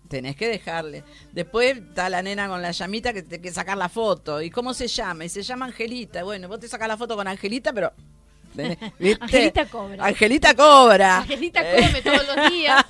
Tenés 0.10 0.36
que 0.36 0.50
dejarle. 0.50 1.04
Después 1.32 1.78
está 1.78 2.10
la 2.10 2.22
nena 2.22 2.50
con 2.50 2.62
la 2.62 2.72
llamita 2.72 3.14
que 3.14 3.24
te 3.24 3.40
que 3.40 3.52
sacar 3.54 3.78
la 3.78 3.88
foto. 3.88 4.42
¿Y 4.42 4.50
cómo 4.50 4.74
se 4.74 4.88
llama? 4.88 5.24
Y 5.24 5.30
se 5.30 5.44
llama 5.44 5.66
Angelita. 5.66 6.24
Bueno, 6.24 6.50
vos 6.50 6.60
te 6.60 6.68
sacas 6.68 6.90
la 6.90 6.98
foto 6.98 7.16
con 7.16 7.26
Angelita, 7.28 7.72
pero. 7.72 7.94
Angelita 9.20 9.66
cobra. 9.66 10.06
Angelita 10.06 10.56
cobra. 10.56 11.18
Angelita 11.20 11.62
come 11.62 12.02
todos 12.02 12.36
los 12.36 12.52
días. 12.52 12.86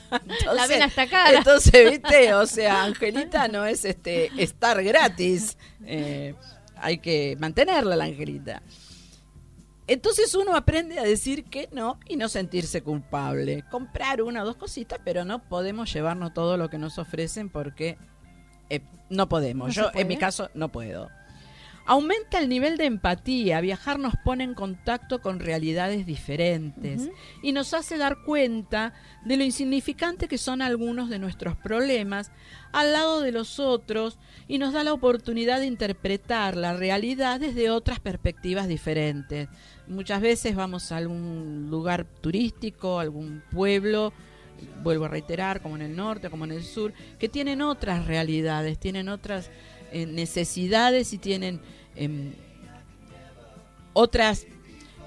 la 0.53 0.67
ven 0.67 0.82
hasta 0.84 1.08
cara. 1.08 1.38
Entonces, 1.38 1.91
viste, 1.91 2.34
o 2.34 2.45
sea, 2.45 2.84
Angelita 2.84 3.47
no 3.47 3.65
es 3.65 3.86
este 3.86 4.32
estar 4.41 4.84
gratis. 4.84 5.58
Eh, 5.86 6.34
hay 6.77 6.99
que 6.99 7.36
mantenerla 7.39 7.95
la 7.95 8.06
Angelita. 8.06 8.62
Entonces 9.88 10.36
uno 10.36 10.56
aprende 10.56 10.99
a 10.99 11.03
decir 11.03 11.45
que 11.45 11.69
no 11.71 11.97
y 12.08 12.17
no 12.17 12.27
sentirse 12.27 12.82
culpable. 12.82 13.63
Comprar 13.71 14.21
una 14.21 14.43
o 14.43 14.45
dos 14.45 14.58
cositas, 14.58 14.99
pero 15.03 15.23
no 15.23 15.39
podemos 15.39 15.91
llevarnos 15.93 16.34
todo 16.34 16.58
lo 16.58 16.69
que 16.69 16.77
nos 16.77 16.97
ofrecen 16.97 17.49
porque 17.49 17.97
eh, 18.69 18.82
no 19.10 19.30
podemos. 19.30 19.69
¿No 19.69 19.73
se 19.73 19.80
Yo, 19.80 19.91
en 19.93 20.08
mi 20.10 20.17
caso, 20.17 20.49
no 20.53 20.69
puedo. 20.69 21.10
Aumenta 21.89 22.39
el 22.39 22.50
nivel 22.50 22.76
de 22.76 22.84
empatía. 22.84 23.62
Viajar 23.62 23.97
nos 23.97 24.15
pone 24.17 24.43
en 24.43 24.54
contacto 24.54 25.21
con 25.21 25.39
realidades 25.39 26.06
diferentes 26.06 27.10
y 27.41 27.54
nos 27.54 27.73
hace 27.73 27.97
dar 27.97 28.23
cuenta 28.26 28.93
de 29.23 29.38
lo 29.38 29.45
insignificante 29.45 30.28
que 30.28 30.38
son 30.38 30.62
algunos 30.62 31.10
de 31.10 31.17
nuestros 31.17 31.56
problemas 31.56 32.32
al 32.73 32.91
lado 32.91 33.21
de 33.21 33.32
los 33.32 33.60
otros 33.60 34.19
y 34.50 34.58
nos 34.58 34.73
da 34.73 34.84
la 34.84 34.91
oportunidad 34.91 35.62
de 35.62 35.67
interpretar 35.67 36.58
la 36.58 36.73
realidad 36.73 37.39
desde 37.39 37.69
otras 37.69 38.02
perspectivas 38.02 38.67
diferentes. 38.67 39.47
Muchas 39.88 40.19
veces 40.19 40.58
vamos 40.58 40.91
a 40.91 40.97
algún 40.97 41.67
lugar 41.71 42.04
turístico, 42.04 43.00
algún 43.00 43.41
pueblo, 43.50 44.12
vuelvo 44.84 45.06
a 45.06 45.10
reiterar, 45.10 45.62
como 45.62 45.76
en 45.76 45.84
el 45.84 45.95
norte, 45.95 46.30
como 46.30 46.45
en 46.45 46.52
el 46.52 46.63
sur, 46.63 46.93
que 47.19 47.30
tienen 47.30 47.62
otras 47.62 48.06
realidades, 48.06 48.78
tienen 48.78 49.10
otras 49.10 49.50
eh, 49.91 50.06
necesidades 50.06 51.13
y 51.13 51.17
tienen 51.17 51.60
em, 51.95 52.34
otras, 53.93 54.45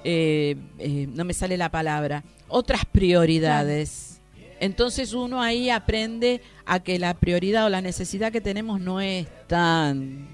eh, 0.05 0.57
eh, 0.79 1.07
no 1.13 1.25
me 1.25 1.35
sale 1.35 1.57
la 1.57 1.71
palabra, 1.71 2.25
otras 2.49 2.85
prioridades. 2.85 4.21
Entonces 4.59 5.15
uno 5.15 5.41
ahí 5.41 5.71
aprende 5.71 6.43
a 6.67 6.81
que 6.81 6.99
la 6.99 7.15
prioridad 7.15 7.67
o 7.67 7.69
la 7.69 7.81
necesidad 7.81 8.31
que 8.33 8.41
tenemos 8.41 8.81
no 8.81 9.01
es 9.01 9.27
tan... 9.47 10.29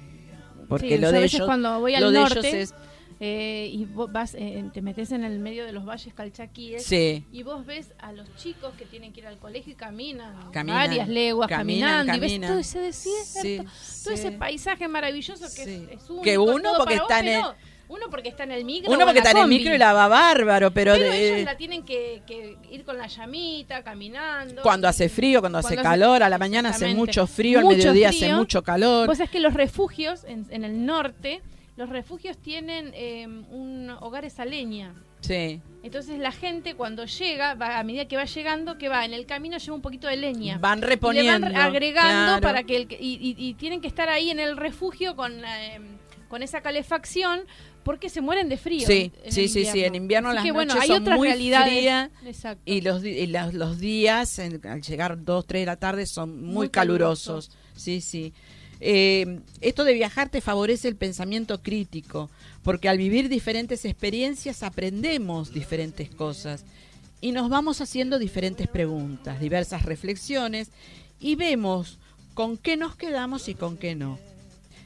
Porque 0.68 0.96
Sí, 0.96 0.98
lo 0.98 1.12
de 1.12 1.24
ellos, 1.24 1.42
cuando 1.46 1.78
voy 1.78 1.94
al 1.94 2.02
lo 2.02 2.10
de 2.10 2.18
ellos 2.18 2.34
norte, 2.34 2.60
es... 2.60 2.74
eh, 3.18 3.70
y 3.72 3.84
vos 3.86 4.12
vas, 4.12 4.34
eh, 4.34 4.64
te 4.74 4.82
metes 4.82 5.10
en 5.10 5.24
el 5.24 5.38
medio 5.38 5.64
de 5.64 5.72
los 5.72 5.86
valles 5.86 6.12
calchaquíes 6.12 6.84
Sí. 6.84 7.24
y 7.32 7.42
vos 7.42 7.64
ves 7.64 7.92
a 7.98 8.12
los 8.12 8.26
chicos 8.36 8.74
que 8.78 8.84
tienen 8.84 9.12
que 9.12 9.20
ir 9.20 9.26
al 9.26 9.38
colegio 9.38 9.72
y 9.72 9.76
caminan, 9.76 10.34
Caminan, 10.52 10.76
varias 10.88 11.08
leguas 11.08 11.48
caminan, 11.48 12.06
caminando 12.06 12.16
y 12.16 12.20
ves 12.20 12.30
caminan. 12.32 12.50
todo 12.50 12.58
ese 12.60 12.78
desierto, 12.80 13.40
Sí, 13.40 13.56
todo 13.56 13.68
sí. 14.16 14.20
ese 14.20 14.32
paisaje 14.32 14.86
maravilloso 14.88 15.46
que 15.54 15.62
es, 15.62 15.68
es 16.02 16.10
único, 16.10 16.22
Que 16.22 16.36
uno 16.38 16.72
porque 16.76 16.94
está 16.96 17.20
en 17.20 17.28
el- 17.28 17.42
uno 17.88 18.06
porque 18.10 18.28
está 18.30 18.42
en 18.42 18.50
el 18.50 18.64
micro 18.64 18.90
Uno 18.90 19.04
porque 19.04 19.20
está 19.20 19.30
en 19.30 19.36
el 19.38 19.46
micro 19.46 19.72
y 19.72 19.78
la 19.78 19.92
va 19.92 20.08
bárbaro, 20.08 20.72
pero, 20.72 20.94
pero 20.94 21.04
de- 21.10 21.34
ellos 21.36 21.44
la 21.44 21.56
tienen 21.56 21.84
que, 21.84 22.20
que 22.26 22.56
ir 22.72 22.84
con 22.84 22.98
la 22.98 23.06
llamita, 23.06 23.84
caminando. 23.84 24.60
cuando 24.62 24.88
hace 24.88 25.08
frío, 25.08 25.38
cuando, 25.40 25.58
hace 25.58 25.68
Cuando 25.76 25.88
hace- 25.88 26.00
calor, 26.00 26.22
a 26.24 26.28
la 26.28 26.36
mañana 26.36 26.70
hace 26.70 26.92
mucho 26.94 27.28
frío, 27.28 27.60
al 27.60 27.64
Mucho 27.64 27.76
mediodía 27.78 28.08
hace 28.08 28.34
mucho 28.34 28.62
calor. 28.64 29.06
Pues 29.06 29.20
es 29.20 29.30
que 29.30 29.38
los 29.38 29.54
refugios 29.54 30.24
en, 30.24 30.44
en 30.50 30.64
el 30.64 30.84
norte, 30.84 31.40
los 31.76 31.88
refugios 31.88 32.36
tienen 32.38 32.90
eh, 32.94 33.26
un 33.26 33.90
hogares 34.00 34.38
a 34.40 34.44
leña. 34.44 34.94
Sí. 35.20 35.60
Entonces 35.82 36.18
la 36.18 36.30
gente 36.32 36.74
cuando 36.74 37.04
llega, 37.04 37.54
va, 37.54 37.78
a 37.78 37.82
medida 37.82 38.06
que 38.06 38.16
va 38.16 38.24
llegando, 38.24 38.78
que 38.78 38.88
va 38.88 39.04
en 39.04 39.12
el 39.12 39.26
camino 39.26 39.58
lleva 39.58 39.74
un 39.74 39.82
poquito 39.82 40.06
de 40.08 40.16
leña. 40.16 40.58
Van 40.58 40.78
Y 40.78 40.82
le 40.82 40.86
reponiendo. 40.88 41.32
van 41.32 41.42
re- 41.54 41.56
agregando 41.60 42.26
claro. 42.38 42.40
para 42.42 42.62
que 42.64 42.76
el, 42.76 42.92
y, 42.92 43.14
y- 43.20 43.34
y 43.48 43.54
tienen 43.54 43.80
que 43.80 43.88
estar 43.88 44.08
ahí 44.08 44.30
en 44.30 44.38
el 44.40 44.56
refugio 44.56 45.16
con 45.16 45.32
eh, 45.44 45.80
con 46.28 46.42
esa 46.42 46.60
calefacción 46.60 47.40
porque 47.84 48.08
se 48.08 48.20
mueren 48.20 48.48
de 48.48 48.56
frío. 48.56 48.84
Sí, 48.84 49.12
en 49.22 49.30
sí, 49.32 49.46
sí, 49.48 49.64
sí. 49.64 49.84
En 49.84 49.94
invierno 49.94 50.28
Así 50.30 50.34
las 50.36 50.44
que, 50.44 50.50
bueno, 50.52 50.74
noches 50.74 50.90
hay 50.90 50.96
son 50.96 51.02
otras 51.02 51.18
muy 51.18 51.32
frías 51.32 52.10
Exacto. 52.24 52.62
y 52.66 52.80
los, 52.80 53.04
y 53.04 53.26
las- 53.28 53.54
los 53.54 53.78
días, 53.78 54.38
en- 54.40 54.60
al 54.66 54.82
llegar 54.82 55.24
2, 55.24 55.46
3 55.46 55.62
de 55.62 55.66
la 55.66 55.76
tarde, 55.76 56.04
son 56.06 56.42
muy, 56.44 56.52
Muy 56.54 56.68
calurosos. 56.68 57.50
Sí, 57.76 58.00
sí. 58.00 58.32
Eh, 58.80 59.40
esto 59.60 59.84
de 59.84 59.94
viajar 59.94 60.28
te 60.28 60.40
favorece 60.40 60.88
el 60.88 60.96
pensamiento 60.96 61.62
crítico, 61.62 62.30
porque 62.62 62.88
al 62.88 62.98
vivir 62.98 63.28
diferentes 63.28 63.84
experiencias 63.84 64.62
aprendemos 64.62 65.52
diferentes 65.52 66.10
cosas 66.10 66.64
y 67.20 67.32
nos 67.32 67.48
vamos 67.48 67.80
haciendo 67.80 68.18
diferentes 68.18 68.68
preguntas, 68.68 69.40
diversas 69.40 69.84
reflexiones 69.84 70.70
y 71.18 71.36
vemos 71.36 71.98
con 72.34 72.58
qué 72.58 72.76
nos 72.76 72.96
quedamos 72.96 73.48
y 73.48 73.54
con 73.54 73.78
qué 73.78 73.94
no. 73.94 74.18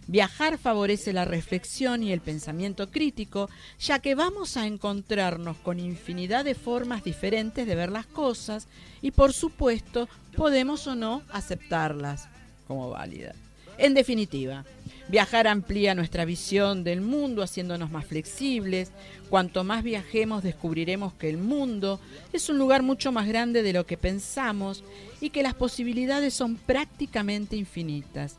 Viajar 0.07 0.59
favorece 0.59 1.12
la 1.12 1.24
reflexión 1.24 2.03
y 2.03 2.12
el 2.12 2.20
pensamiento 2.20 2.90
crítico, 2.90 3.48
ya 3.79 4.00
que 4.00 4.14
vamos 4.14 4.57
a 4.57 4.66
encontrarnos 4.66 5.57
con 5.59 5.79
infinidad 5.79 6.44
de 6.44 6.55
formas 6.55 7.05
diferentes 7.05 7.66
de 7.66 7.74
ver 7.74 7.90
las 7.90 8.07
cosas 8.07 8.66
y 9.03 9.12
por 9.12 9.33
supuesto 9.33 10.09
podemos 10.37 10.87
o 10.87 10.96
no 10.96 11.22
aceptarlas 11.31 12.29
como 12.66 12.90
válidas. 12.90 13.49
En 13.81 13.95
definitiva, 13.95 14.64
viajar 15.09 15.49
amplía 15.49 15.97
nuestra 15.97 16.25
visión 16.25 16.85
del 16.85 17.01
mundo 17.01 17.43
haciéndonos 17.43 17.90
más 17.90 18.05
flexibles. 18.05 18.93
Cuanto 19.29 19.64
más 19.64 19.83
viajemos 19.83 20.45
descubriremos 20.45 21.14
que 21.14 21.29
el 21.29 21.38
mundo 21.38 21.99
es 22.33 22.49
un 22.49 22.59
lugar 22.59 22.83
mucho 22.83 23.11
más 23.11 23.27
grande 23.27 23.64
de 23.64 23.73
lo 23.73 23.87
que 23.87 23.97
pensamos 23.97 24.85
y 25.21 25.31
que 25.31 25.43
las 25.43 25.55
posibilidades 25.55 26.35
son 26.35 26.55
prácticamente 26.57 27.57
infinitas 27.57 28.37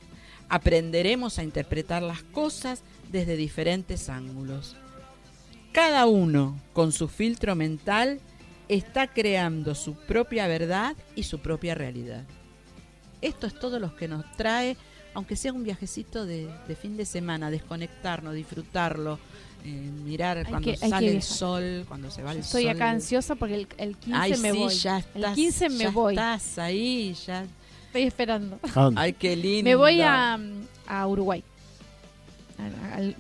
aprenderemos 0.52 1.40
a 1.40 1.44
interpretar 1.44 2.04
las 2.04 2.24
cosas 2.24 2.84
desde 3.10 3.38
diferentes 3.38 4.10
ángulos. 4.10 4.76
Cada 5.72 6.06
uno, 6.08 6.60
con 6.74 6.92
su 6.92 7.08
filtro 7.08 7.56
mental, 7.56 8.20
está 8.68 9.08
creando 9.08 9.76
su 9.76 9.96
propia 9.96 10.48
verdad 10.48 10.98
y 11.16 11.24
su 11.24 11.40
propia 11.40 11.74
realidad. 11.74 12.26
Esto 13.22 13.48
es 13.48 13.58
todo 13.58 13.80
lo 13.80 13.96
que 13.96 14.10
nos 14.10 14.30
trae, 14.36 14.76
aunque 15.14 15.36
sea 15.36 15.54
un 15.54 15.64
viajecito 15.64 16.26
de, 16.26 16.50
de 16.68 16.76
fin 16.76 16.98
de 16.98 17.06
semana, 17.06 17.50
desconectarnos, 17.52 18.34
disfrutarlo, 18.34 19.20
eh, 19.66 19.70
mirar 20.04 20.46
cuando 20.48 20.72
que- 20.72 20.78
hay 20.82 20.90
sale 20.90 21.12
el 21.12 21.22
sol, 21.22 21.86
cuando 21.88 22.10
se 22.10 22.24
va 22.24 22.32
el 22.32 22.40
Estoy 22.40 22.64
sol. 22.64 22.72
acá 22.72 22.90
ansiosa 22.90 23.36
porque 23.36 23.56
el, 23.56 23.68
el 23.78 23.98
15 23.98 24.20
Ay, 24.20 24.32
me 24.38 24.52
sí, 24.52 24.58
voy. 24.58 24.74
ya 24.76 24.98
el 24.98 25.04
estás, 25.16 25.36
15 25.36 25.70
me 25.70 25.78
ya 25.78 25.90
voy. 25.92 26.14
estás 26.14 26.58
ahí, 26.58 27.14
ya. 27.28 27.46
Estoy 27.88 28.04
esperando. 28.04 28.58
Ay, 28.96 29.14
qué 29.14 29.36
lindo. 29.36 29.70
Me 29.70 29.76
voy 29.76 30.02
a, 30.02 30.40
a 30.88 31.08
Uruguay. 31.08 31.44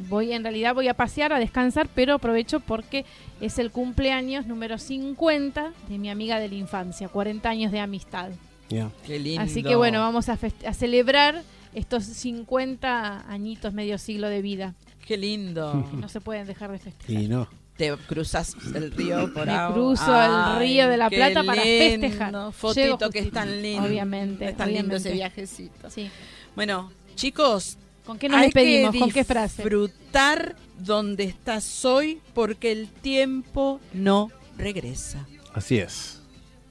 Voy 0.08 0.32
en 0.34 0.44
realidad 0.44 0.76
voy 0.76 0.88
a 0.88 0.94
pasear, 0.94 1.34
a 1.34 1.40
descansar, 1.40 1.90
pero 1.96 2.14
aprovecho 2.16 2.60
porque 2.60 3.06
es 3.40 3.58
el 3.58 3.72
cumpleaños 3.72 4.46
número 4.46 4.78
50 4.78 5.72
de 5.90 5.98
mi 5.98 6.10
amiga 6.12 6.40
de 6.40 6.48
la 6.48 6.56
infancia, 6.56 7.10
40 7.10 7.50
años 7.50 7.72
de 7.72 7.80
amistad. 7.80 8.30
Ya. 8.70 8.90
Qué 9.06 9.18
lindo. 9.20 9.42
Así 9.42 9.64
que 9.64 9.76
bueno, 9.76 10.00
vamos 10.00 10.30
a, 10.30 10.38
a 10.68 10.74
celebrar 10.74 11.42
estos 11.74 12.04
50 12.06 13.32
añitos, 13.32 13.74
medio 13.74 13.98
siglo 13.98 14.28
de 14.30 14.42
vida. 14.42 14.76
Qué 15.06 15.18
lindo. 15.18 15.90
No 15.94 16.08
se 16.10 16.22
pueden 16.22 16.48
dejar 16.48 16.72
de 16.72 16.80
festejar. 16.80 17.24
Y 17.24 17.28
no. 17.28 17.48
Te 17.78 17.96
cruzas 18.08 18.56
el 18.76 18.92
río 18.92 19.34
por 19.34 19.46
Me 19.48 19.54
agua. 19.54 19.74
cruzo 19.74 20.22
el 20.22 20.60
río 20.60 20.88
de 20.88 20.98
la 20.98 21.10
Plata 21.10 21.44
para 21.44 21.64
lindo. 21.64 22.08
festejar. 22.08 22.32
Llego 22.34 22.52
Fotito 22.52 23.10
que 23.10 23.20
es 23.20 23.32
tan 23.32 23.62
lindo. 23.62 23.88
Obviamente, 23.88 24.50
Es 24.50 24.58
tan 24.58 24.72
lindo 24.72 24.96
ese 24.98 25.12
viajecito. 25.14 25.90
Sí. 25.90 26.10
Bueno, 26.56 26.92
chicos, 27.16 27.78
¿Con 28.06 28.18
qué 28.20 28.30
nos 28.30 28.38
hay 28.38 28.44
despedimos? 28.48 28.96
¿Con 28.98 29.12
qué 29.12 29.24
frase? 29.24 29.64
disfrutar 29.64 30.56
donde 30.80 31.24
estás 31.24 31.86
hoy 31.86 32.20
porque 32.34 32.72
el 32.72 32.88
tiempo 32.90 33.80
no 33.94 34.30
regresa. 34.58 35.26
Así 35.54 35.78
es. 35.78 36.22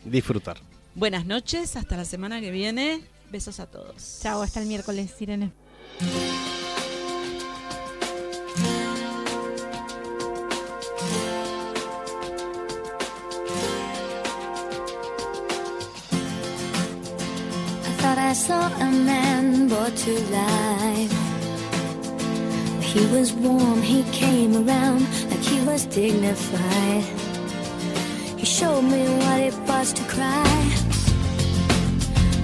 Disfrutar. 0.04 0.58
Buenas 0.94 1.24
noches, 1.26 1.76
hasta 1.76 1.96
la 1.96 2.04
semana 2.04 2.40
que 2.40 2.50
viene. 2.50 3.00
Besos 3.30 3.60
a 3.60 3.66
todos. 3.66 4.18
Chao, 4.22 4.42
hasta 4.42 4.60
el 4.60 4.66
miércoles, 4.66 5.12
Irene. 5.20 5.52
I 17.84 17.92
thought 17.98 18.18
I 18.18 18.32
saw 18.32 18.66
a 18.66 18.90
man 18.90 19.68
brought 19.68 19.94
to 19.96 20.12
life. 20.32 21.12
He 22.82 23.06
was 23.14 23.32
warm, 23.32 23.80
he 23.80 24.02
came 24.10 24.56
around 24.56 25.06
like 25.30 25.44
he 25.44 25.60
was 25.64 25.86
dignified. 25.86 27.04
He 28.36 28.44
showed 28.44 28.82
me 28.82 29.06
what 29.22 29.38
it 29.38 29.54
was 29.68 29.92
to 29.92 30.02
cry. 30.04 30.89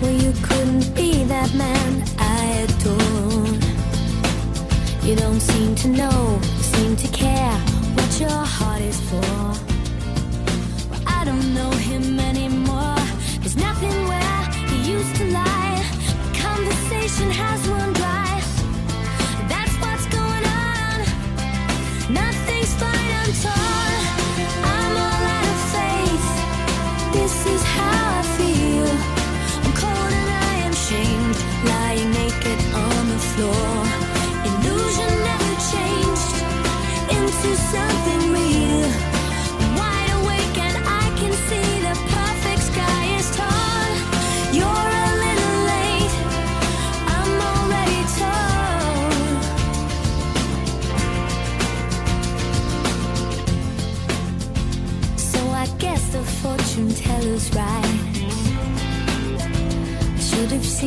Well, 0.00 0.12
you 0.12 0.32
couldn't 0.42 0.94
be 0.94 1.24
that 1.24 1.54
man 1.54 2.04
I 2.18 2.64
adored. 2.64 3.64
You 5.02 5.16
don't 5.16 5.40
seem 5.40 5.74
to 5.76 5.88
know, 5.88 6.40
seem 6.60 6.96
to 6.96 7.08
care 7.08 7.58
what 7.96 8.20
your 8.20 8.44
heart 8.56 8.82
is 8.82 9.00
for. 9.08 9.20
Well, 10.90 11.02
I 11.06 11.24
don't 11.24 11.54
know 11.54 11.70
him 11.70 12.20
anymore. 12.20 13.00
There's 13.40 13.56
nothing 13.56 13.96
where 14.06 14.42
he 14.70 14.92
used 14.92 15.16
to 15.16 15.24
lie. 15.30 15.82
The 16.24 16.38
conversation 16.38 17.30
has 17.30 17.66
run 17.68 17.92
dry. 17.94 18.42
That's 19.48 19.74
what's 19.82 20.06
going 20.18 20.44
on. 20.68 20.96
Nothing's 22.12 22.74
fine, 22.74 23.10
I'm 23.20 23.32
torn. 23.44 24.02
I'm 24.74 24.92
all 25.06 25.24
out 25.36 25.48
of 25.54 25.60
faith. 25.76 26.28
This 27.14 27.46
is 27.46 27.62
how 27.62 28.15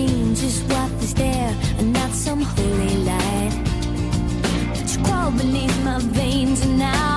seen 0.08 0.36
just 0.36 0.64
what 0.72 0.92
is 1.04 1.14
there 1.14 1.54
and 1.80 1.92
not 1.94 2.12
some 2.12 2.42
holy 2.42 2.96
light. 3.10 3.54
But 4.74 4.88
you 4.92 5.04
crawl 5.04 5.32
beneath 5.32 5.78
my 5.84 6.00
veins 6.00 6.62
and 6.66 6.82
I 6.84 7.09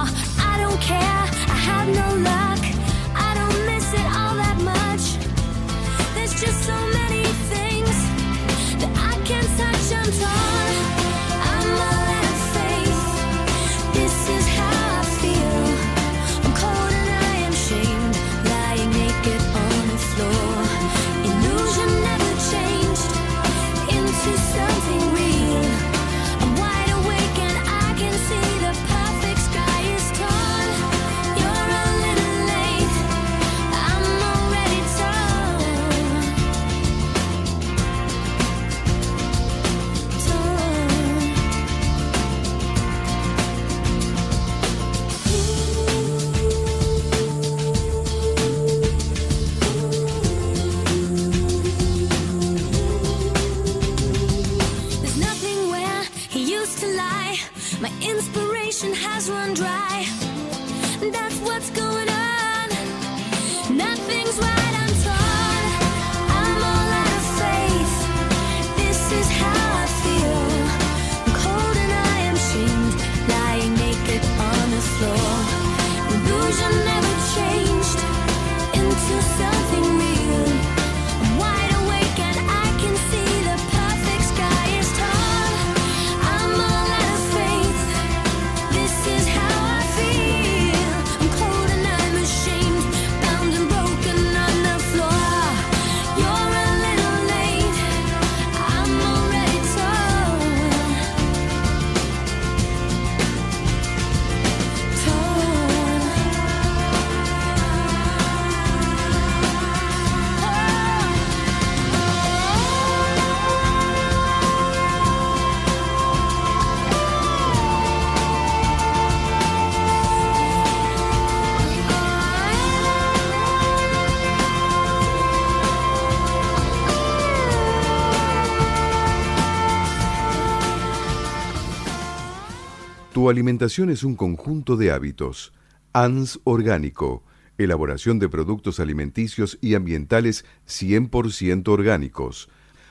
Tu 133.23 133.31
alimentación 133.31 133.89
es 133.89 134.03
un 134.03 134.17
conjunto 134.17 134.77
de 134.77 134.91
hábitos. 134.91 135.53
ANS 135.93 136.41
Orgánico. 136.43 137.23
Elaboración 137.57 138.19
de 138.19 138.29
productos 138.29 138.81
alimenticios 138.81 139.59
y 139.61 139.77
ambientales 139.77 140.45
100% 140.67 141.69
orgánicos, 141.69 142.49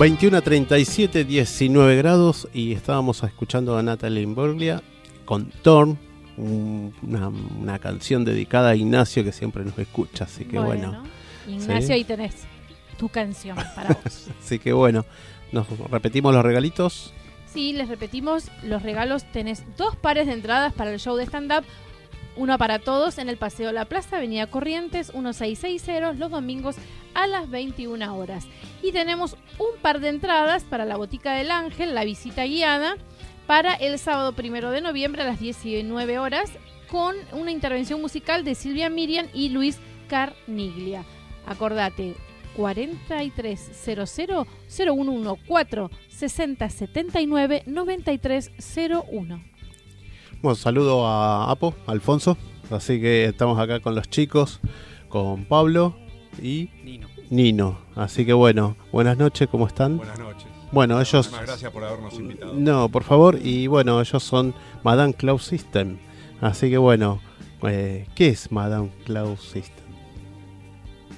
21 0.00 0.36
a 0.36 0.40
37, 0.40 1.24
19 1.24 1.96
grados 1.96 2.48
y 2.54 2.72
estábamos 2.72 3.22
escuchando 3.22 3.76
a 3.76 3.82
Natalie 3.82 4.22
Imbruglia 4.22 4.82
con 5.26 5.50
Torn, 5.62 5.98
un- 6.38 6.94
una, 7.02 7.28
una 7.28 7.78
canción 7.78 8.24
dedicada 8.24 8.70
a 8.70 8.76
Ignacio 8.76 9.22
que 9.22 9.32
siempre 9.32 9.62
nos 9.64 9.78
escucha, 9.78 10.24
así 10.24 10.44
que 10.46 10.58
bueno. 10.58 11.02
Ignacio, 11.46 11.86
Sí. 11.88 11.92
ahí 11.92 12.04
tenés 12.04 12.34
tu 12.96 13.08
canción 13.10 13.56
para 13.74 13.90
vos. 14.04 14.28
Así 14.42 14.58
que 14.58 14.72
bueno, 14.72 15.04
nos 15.52 15.66
repetimos 15.90 16.34
los 16.34 16.42
regalitos. 16.44 17.12
Sí, 17.52 17.72
les 17.74 17.88
repetimos 17.88 18.44
los 18.62 18.82
regalos. 18.82 19.24
Tenés 19.32 19.64
dos 19.76 19.96
pares 19.96 20.26
de 20.28 20.32
entradas 20.32 20.72
para 20.72 20.92
el 20.92 20.98
show 21.00 21.16
de 21.16 21.24
stand-up. 21.26 21.64
Uno 22.36 22.56
para 22.58 22.78
todos 22.78 23.18
en 23.18 23.28
el 23.28 23.36
Paseo 23.36 23.72
La 23.72 23.84
Plaza, 23.84 24.16
Avenida 24.16 24.46
Corrientes, 24.46 25.12
1660, 25.12 26.12
los 26.12 26.30
domingos 26.30 26.76
a 27.14 27.26
las 27.26 27.50
21 27.50 28.16
horas. 28.16 28.46
Y 28.82 28.92
tenemos 28.92 29.36
un 29.58 29.80
par 29.82 30.00
de 30.00 30.08
entradas 30.08 30.64
para 30.64 30.84
la 30.84 30.96
Botica 30.96 31.34
del 31.34 31.50
Ángel, 31.50 31.94
la 31.94 32.04
visita 32.04 32.44
guiada, 32.44 32.96
para 33.46 33.74
el 33.74 33.98
sábado 33.98 34.32
primero 34.32 34.70
de 34.70 34.80
noviembre 34.80 35.22
a 35.22 35.26
las 35.26 35.40
19 35.40 36.18
horas, 36.18 36.52
con 36.88 37.16
una 37.32 37.50
intervención 37.50 38.00
musical 38.00 38.44
de 38.44 38.54
Silvia 38.54 38.90
Miriam 38.90 39.26
y 39.34 39.48
Luis 39.48 39.78
Carniglia. 40.08 41.04
Acordate, 41.46 42.14
4300 42.56 44.46
0114 44.68 45.96
6079 46.08 47.62
9301. 47.66 49.49
Bueno, 50.42 50.54
saludo 50.54 51.06
a 51.06 51.50
Apo, 51.50 51.74
Alfonso. 51.86 52.36
Así 52.70 53.00
que 53.00 53.26
estamos 53.26 53.58
acá 53.58 53.80
con 53.80 53.94
los 53.94 54.08
chicos, 54.08 54.60
con 55.08 55.44
Pablo 55.44 55.94
y 56.40 56.70
Nino. 56.84 57.08
Nino. 57.30 57.78
Así 57.96 58.24
que 58.24 58.32
bueno, 58.32 58.76
buenas 58.92 59.18
noches, 59.18 59.48
¿cómo 59.50 59.66
están? 59.66 59.96
Buenas 59.98 60.18
noches. 60.18 60.46
Bueno, 60.72 60.94
ellos... 61.00 61.14
Muchísimas 61.26 61.46
gracias 61.46 61.72
por 61.72 61.84
habernos 61.84 62.14
invitado. 62.14 62.54
No, 62.54 62.88
por 62.88 63.02
favor, 63.02 63.38
y 63.42 63.66
bueno, 63.66 64.00
ellos 64.00 64.22
son 64.22 64.54
Madame 64.84 65.12
Cloud 65.14 65.40
System. 65.40 65.98
Así 66.40 66.70
que 66.70 66.78
bueno, 66.78 67.20
eh, 67.64 68.06
¿qué 68.14 68.28
es 68.28 68.52
Madame 68.52 68.90
Cloud 69.04 69.36
System? 69.36 69.84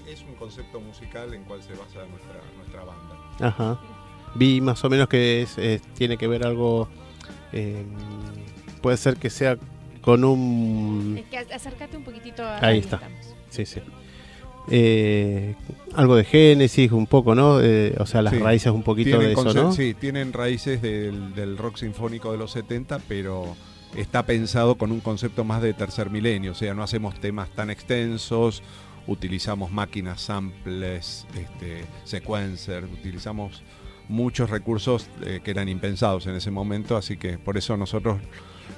Es 0.09 0.23
un 0.23 0.35
concepto 0.37 0.81
musical 0.81 1.33
en 1.35 1.45
cual 1.45 1.63
se 1.63 1.73
basa 1.73 1.99
nuestra, 2.11 2.41
nuestra 2.57 2.85
banda. 2.85 3.47
Ajá. 3.47 3.79
Vi 4.35 4.63
más 4.63 4.83
o 4.85 4.89
menos 4.91 5.07
que 5.09 5.43
es, 5.43 5.59
es- 5.59 5.83
tiene 5.95 6.17
que 6.17 6.27
ver 6.27 6.47
algo... 6.47 6.89
eh, 7.53 7.85
puede 8.83 8.97
ser 8.99 9.17
que 9.17 9.31
sea 9.31 9.57
con 10.03 10.25
un... 10.25 11.17
Es 11.19 11.27
que 11.31 11.39
ac- 11.39 11.55
acércate 11.55 11.97
un 11.97 12.05
poquitito 12.05 12.43
a 12.43 12.59
Ahí 12.65 12.81
está. 12.81 12.97
estamos. 12.97 13.35
Sí, 13.51 13.65
sí. 13.65 13.81
Eh, 14.71 15.55
algo 15.95 16.15
de 16.17 16.25
Génesis, 16.25 16.93
un 16.93 17.07
poco, 17.07 17.35
¿no? 17.35 17.61
Eh, 17.61 17.95
o 17.99 18.07
sea, 18.07 18.23
las 18.23 18.33
Sí. 18.35 18.39
raíces 18.39 18.73
un 18.73 18.83
poquito 18.83 19.11
Tienen 19.19 19.27
de 19.29 19.33
eso, 19.33 19.55
¿no? 19.55 19.73
Sí, 19.73 19.95
tienen 19.95 20.33
raíces 20.33 20.81
del, 20.83 21.35
del 21.35 21.57
rock 21.59 21.77
sinfónico 21.79 22.31
de 22.33 22.39
los 22.39 22.53
70, 22.53 23.01
pero 23.09 23.57
está 23.97 24.25
pensado 24.25 24.77
con 24.77 24.93
un 24.93 25.01
concepto 25.01 25.45
más 25.45 25.63
de 25.63 25.75
tercer 25.75 26.11
milenio. 26.11 26.53
O 26.53 26.55
sea, 26.55 26.75
no 26.75 26.83
hacemos 26.83 27.19
temas 27.21 27.51
tan 27.51 27.71
extensos, 27.71 28.63
utilizamos 29.09 29.73
máquinas, 29.73 30.21
samples, 30.21 31.27
este, 31.37 31.85
sequencers, 32.05 32.87
utilizamos 32.91 33.63
muchos 34.09 34.49
recursos 34.49 35.09
eh, 35.25 35.41
que 35.43 35.51
eran 35.51 35.69
impensados 35.69 36.27
en 36.27 36.37
ese 36.37 36.51
momento, 36.53 36.97
así 36.97 37.17
que 37.17 37.37
por 37.39 37.57
eso 37.59 37.77
nosotros 37.77 38.21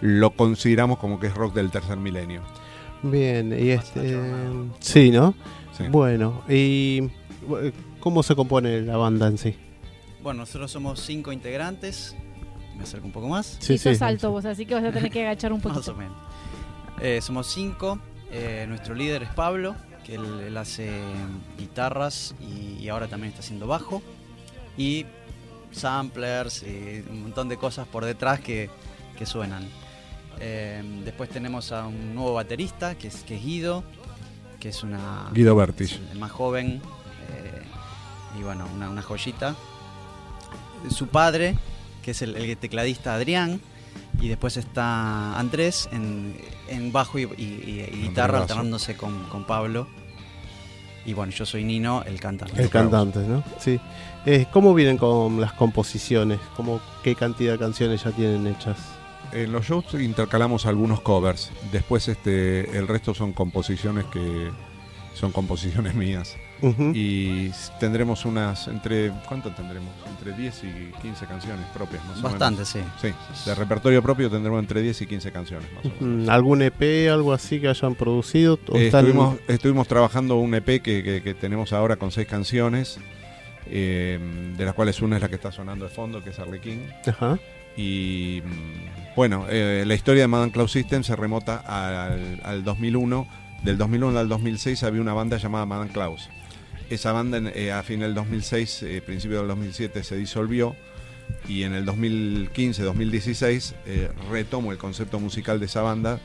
lo 0.01 0.31
consideramos 0.37 0.99
como 0.99 1.19
que 1.21 1.29
es 1.29 1.35
rock 1.35 1.55
del 1.55 1.71
tercer 1.71 1.97
milenio. 1.97 2.43
Bien, 3.03 3.53
y 3.59 3.71
este... 3.71 4.19
Sí, 4.81 5.11
¿no? 5.11 5.35
Sí. 5.77 5.85
Bueno, 5.89 6.43
y... 6.49 7.03
eh, 7.61 7.73
¿Cómo 8.01 8.23
se 8.23 8.35
compone 8.35 8.81
la 8.83 8.97
banda 8.97 9.27
en 9.29 9.39
sí? 9.39 9.55
Bueno, 10.23 10.41
nosotros 10.41 10.71
somos 10.71 11.01
cinco 11.01 11.33
integrantes. 11.33 12.15
Me 12.77 12.83
acerco 12.85 13.07
un 13.07 13.13
poco 13.13 13.29
más. 13.29 13.57
Sí, 13.61 13.79
Sí, 13.79 13.79
sos 13.79 13.99
sí. 13.99 14.05
alto 14.05 14.31
vos, 14.31 14.45
así 14.45 14.67
que 14.67 14.75
vas 14.75 14.85
a 14.85 14.93
tener 14.93 15.11
que 15.11 15.23
agachar 15.23 15.53
un 15.53 15.59
Más 15.65 15.67
o 15.67 15.75
poquito. 15.75 15.95
menos. 15.97 16.17
Eh, 17.01 17.21
somos 17.23 17.47
cinco. 17.47 17.99
Eh, 18.31 18.65
nuestro 18.69 18.95
líder 18.95 19.23
es 19.23 19.29
Pablo, 19.31 19.75
que 20.05 20.15
él, 20.17 20.25
él 20.47 20.57
hace 20.57 20.91
guitarras 21.59 22.35
y, 22.41 22.79
y 22.83 22.89
ahora 22.89 23.07
también 23.07 23.31
está 23.31 23.41
haciendo 23.41 23.67
bajo. 23.67 24.03
Y 24.77 25.07
samplers 25.73 26.63
y 26.63 27.05
un 27.11 27.23
montón 27.23 27.49
de 27.49 27.57
cosas 27.57 27.87
por 27.87 28.05
detrás 28.05 28.41
que, 28.41 28.71
que 29.19 29.27
suenan. 29.27 29.67
Eh, 30.41 30.83
después 31.05 31.31
tenemos 31.31 31.73
a 31.73 31.87
un 31.87 32.15
nuevo 32.15 32.35
baterista, 32.35 32.95
que 32.97 33.09
es, 33.09 33.17
que 33.25 33.37
es 33.37 33.43
Guido, 33.45 33.85
que 34.61 34.69
es 34.71 34.83
una... 34.83 35.29
Guido 35.33 35.55
Bertis. 35.57 35.99
el 36.13 36.19
más 36.19 36.31
joven 36.33 36.81
eh, 37.33 37.63
y 38.39 38.43
bueno, 38.43 38.67
una, 38.75 38.89
una 38.91 39.03
joyita. 39.03 39.55
Su 40.91 41.07
padre, 41.09 41.57
que 42.03 42.11
es 42.13 42.23
el, 42.23 42.37
el 42.37 42.57
tecladista 42.57 43.15
Adrián, 43.15 43.61
y 44.21 44.29
después 44.29 44.57
está 44.57 45.39
Andrés 45.39 45.89
en, 45.93 46.37
en 46.69 46.93
bajo 46.93 47.19
y, 47.19 47.23
y- 47.23 47.43
y- 47.43 47.89
y 47.93 48.03
guitarra, 48.09 48.41
alternándose 48.43 48.97
con, 48.97 49.25
con 49.25 49.45
Pablo. 49.45 49.87
Y 51.07 51.13
bueno, 51.13 51.33
yo 51.33 51.45
soy 51.45 51.65
Nino, 51.65 52.03
el 52.05 52.19
cantante. 52.21 52.63
El 52.63 52.71
cantante, 52.71 53.19
¿no? 53.21 53.45
Sí. 53.61 53.79
Eh, 54.25 54.47
¿Cómo 54.51 54.73
vienen 54.73 54.97
con 54.97 55.39
las 55.41 55.53
composiciones? 55.53 56.41
¿Cómo, 56.57 56.81
¿Qué 57.03 57.15
cantidad 57.15 57.53
de 57.53 57.59
canciones 57.59 58.03
ya 58.05 58.11
tienen 58.11 58.47
hechas? 58.47 58.79
En 59.35 59.53
los 59.53 59.67
shows 59.67 59.93
intercalamos 59.95 60.65
algunos 60.67 61.01
covers. 61.01 61.51
Después 61.73 62.09
este, 62.09 62.77
el 62.79 62.87
resto 62.89 63.15
son 63.15 63.33
composiciones 63.33 64.05
que 64.07 64.51
son 65.15 65.33
composiciones 65.33 65.95
mías. 66.05 66.37
Y 66.95 67.51
tendremos 67.79 68.25
unas 68.25 68.69
entre 68.69 69.13
¿cuánto 69.29 69.51
tendremos? 69.51 69.91
Entre 70.09 70.33
10 70.33 70.63
y 70.65 70.93
15 71.03 71.27
canciones 71.27 71.67
propias 71.75 72.03
más 72.07 72.23
Bastante, 72.23 72.63
o 72.63 72.65
sí. 72.65 72.79
menos. 72.79 72.93
Sí, 73.03 73.13
de 73.45 73.55
repertorio 73.55 74.03
propio 74.03 74.31
tendremos 74.31 74.61
entre 74.61 74.81
10 74.81 75.03
y 75.03 75.07
15 75.07 75.31
canciones 75.33 75.69
más 75.75 75.85
o 75.85 75.89
menos. 76.03 76.27
Mm, 76.27 76.31
¿Algún 76.31 76.63
EP, 76.63 77.11
algo 77.11 77.35
así 77.35 77.61
que 77.61 77.69
hayan 77.69 77.95
producido? 77.97 78.59
¿O 78.69 78.77
Eh, 78.79 78.87
están- 78.87 79.05
estuvimos, 79.05 79.37
estuvimos 79.47 79.89
trabajando 79.89 80.37
un 80.37 80.55
EP 80.55 80.81
que, 80.81 81.03
que- 81.03 81.23
que 81.23 81.35
tenemos 81.35 81.73
ahora 81.75 81.97
con 81.97 82.11
seis 82.13 82.27
canciones. 82.29 82.99
eh, 83.67 84.19
de 84.59 84.65
las 84.65 84.75
cuales 84.75 85.01
una 85.01 85.17
es 85.17 85.23
la 85.23 85.29
que 85.31 85.37
está 85.37 85.51
sonando 85.51 85.87
de 85.87 85.91
fondo, 85.91 86.23
que 86.23 86.31
es 86.31 86.39
Arlequín. 86.39 86.83
Ajá. 87.07 87.39
Y 87.79 88.43
mm, 88.45 88.94
bueno, 89.17 89.47
eh, 89.49 89.85
la 89.87 89.95
historia 89.95 90.23
de 90.23 90.29
Madame 90.29 90.51
Cloud 90.53 90.69
System 90.69 91.03
se 91.05 91.15
remota 91.17 91.57
al, 91.59 92.41
al 92.43 92.65
2001. 92.65 93.27
Del 93.63 93.79
2001 93.79 94.19
al 94.19 94.29
2006 94.29 94.83
había 94.83 95.01
una 95.01 95.15
banda 95.15 95.37
llamada 95.39 95.65
Madame 95.67 95.91
Klaus. 95.91 96.29
Esa 96.91 97.13
banda 97.13 97.39
eh, 97.55 97.73
a 97.73 97.83
fin 97.83 98.01
del 98.01 98.15
2006, 98.15 98.83
eh, 98.83 99.03
principio 99.05 99.39
del 99.39 99.49
2007 99.49 100.03
se 100.05 100.17
disolvió 100.17 100.77
y 101.49 101.63
en 101.63 101.73
el 101.73 101.87
2015-2016 101.87 103.75
eh, 103.87 104.11
retomo 104.31 104.73
el 104.73 104.79
concepto 104.79 105.19
musical 105.21 105.61
de 105.61 105.67
esa 105.67 105.83
banda. 105.83 106.21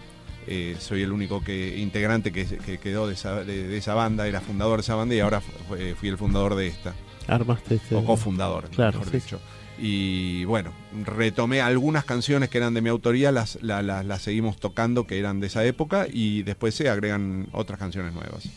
Soy 0.79 1.03
el 1.03 1.11
único 1.11 1.43
que, 1.43 1.77
integrante 1.77 2.31
que, 2.31 2.43
que 2.45 2.79
quedó 2.79 3.05
de 3.07 3.13
esa, 3.13 3.43
de- 3.43 3.67
de 3.67 3.77
esa 3.77 3.93
banda, 3.93 4.27
era 4.27 4.41
fundador 4.41 4.77
de 4.79 4.81
esa 4.81 4.95
banda 4.95 5.13
y 5.13 5.19
ahora 5.19 5.41
fu- 5.41 5.51
fui, 5.67 5.93
fui 5.93 6.09
el 6.09 6.17
fundador 6.17 6.55
de 6.55 6.65
esta 6.67 6.95
Armaste 7.27 7.75
este. 7.75 7.93
o 7.93 8.03
cofundador, 8.03 8.67
Claro, 8.71 8.97
mejor 8.97 9.11
sí. 9.13 9.19
dicho. 9.19 9.39
Y 9.81 10.43
bueno, 10.45 10.71
retomé 11.05 11.61
algunas 11.61 12.03
canciones 12.05 12.49
que 12.49 12.57
eran 12.57 12.73
de 12.73 12.81
mi 12.81 12.89
autoría, 12.89 13.31
las, 13.31 13.57
la- 13.61 13.81
la- 13.81 14.03
las 14.03 14.21
seguimos 14.21 14.57
tocando, 14.57 15.07
que 15.07 15.17
eran 15.19 15.39
de 15.39 15.47
esa 15.47 15.63
época, 15.65 16.07
y 16.11 16.43
después 16.43 16.75
se 16.75 16.89
agregan 16.89 17.47
otras 17.53 17.79
canciones 17.79 18.13
nuevas. 18.13 18.49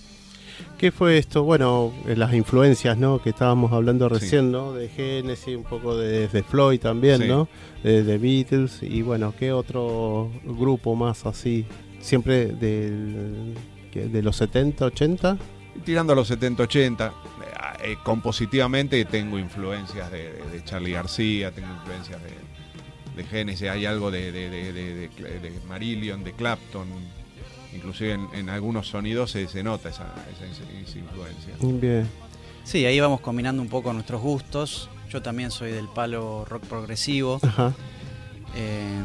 ¿Qué 0.78 0.90
fue 0.90 1.18
esto? 1.18 1.44
Bueno, 1.44 1.92
eh, 2.08 2.16
las 2.16 2.34
influencias, 2.34 2.96
¿no? 2.98 3.22
Que 3.22 3.30
estábamos 3.30 3.72
hablando 3.72 4.08
Sí. 4.08 4.14
recién, 4.14 4.50
¿no? 4.50 4.72
De 4.72 4.88
Genesis, 4.88 5.56
un 5.56 5.62
poco 5.64 5.96
de, 5.96 6.26
de 6.28 6.42
Floyd 6.42 6.80
también, 6.80 7.22
Sí. 7.22 7.28
¿no? 7.28 7.48
De, 7.84 8.02
de 8.02 8.18
Beatles 8.18 8.78
y 8.82 9.02
bueno, 9.02 9.32
¿qué 9.38 9.52
otro 9.52 10.30
grupo 10.44 10.94
más 10.96 11.24
así? 11.26 11.64
Siempre 12.00 12.46
del, 12.46 13.54
de 13.94 14.22
los 14.22 14.36
70, 14.36 14.86
80. 14.86 15.38
Y 15.76 15.80
tirando 15.80 16.12
a 16.12 16.16
los 16.16 16.28
70, 16.28 16.64
80, 16.64 17.12
eh, 17.82 17.96
compositivamente 18.04 19.04
tengo 19.04 19.38
influencias 19.38 20.10
de, 20.10 20.32
de- 20.32 20.50
de 20.50 20.64
Charlie 20.64 20.92
García, 20.92 21.50
tengo 21.52 21.68
influencias 21.74 22.20
de, 22.22 23.22
de 23.22 23.28
Genesis, 23.28 23.68
hay 23.68 23.86
algo 23.86 24.10
de, 24.10 24.32
de, 24.32 24.48
de- 24.50 24.72
de- 24.72 25.08
de- 25.08 25.40
de 25.40 25.60
Marillion, 25.68 26.24
de 26.24 26.32
Clapton, 26.32 26.86
inclusive 27.74 28.12
en, 28.12 28.28
en 28.34 28.48
algunos 28.48 28.88
sonidos 28.88 29.30
se, 29.32 29.48
se 29.48 29.62
nota 29.62 29.88
esa, 29.88 30.12
esa- 30.32 30.46
esa 30.46 30.98
influencia. 30.98 31.54
Bien. 31.60 32.08
Sí, 32.64 32.84
ahí 32.86 33.00
vamos 33.00 33.20
combinando 33.20 33.60
un 33.60 33.68
poco 33.68 33.92
nuestros 33.92 34.20
gustos. 34.22 34.88
Yo 35.10 35.20
también 35.20 35.50
soy 35.50 35.72
del 35.72 35.88
palo 35.88 36.44
rock 36.48 36.64
progresivo. 36.64 37.38
Ajá. 37.42 37.72
Eh, 38.54 39.00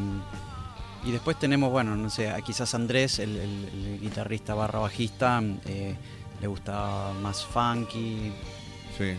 y 1.05 1.11
después 1.11 1.39
tenemos, 1.39 1.71
bueno, 1.71 1.95
no 1.95 2.09
sé, 2.09 2.33
quizás 2.45 2.73
Andrés, 2.75 3.19
el, 3.19 3.35
el- 3.37 3.69
el 3.73 3.99
guitarrista 4.01 4.53
barra 4.53 4.79
bajista, 4.79 5.41
eh, 5.65 5.95
le 6.41 6.47
gusta 6.47 7.13
más 7.21 7.45
funky. 7.45 8.31
Sí. 8.97 9.13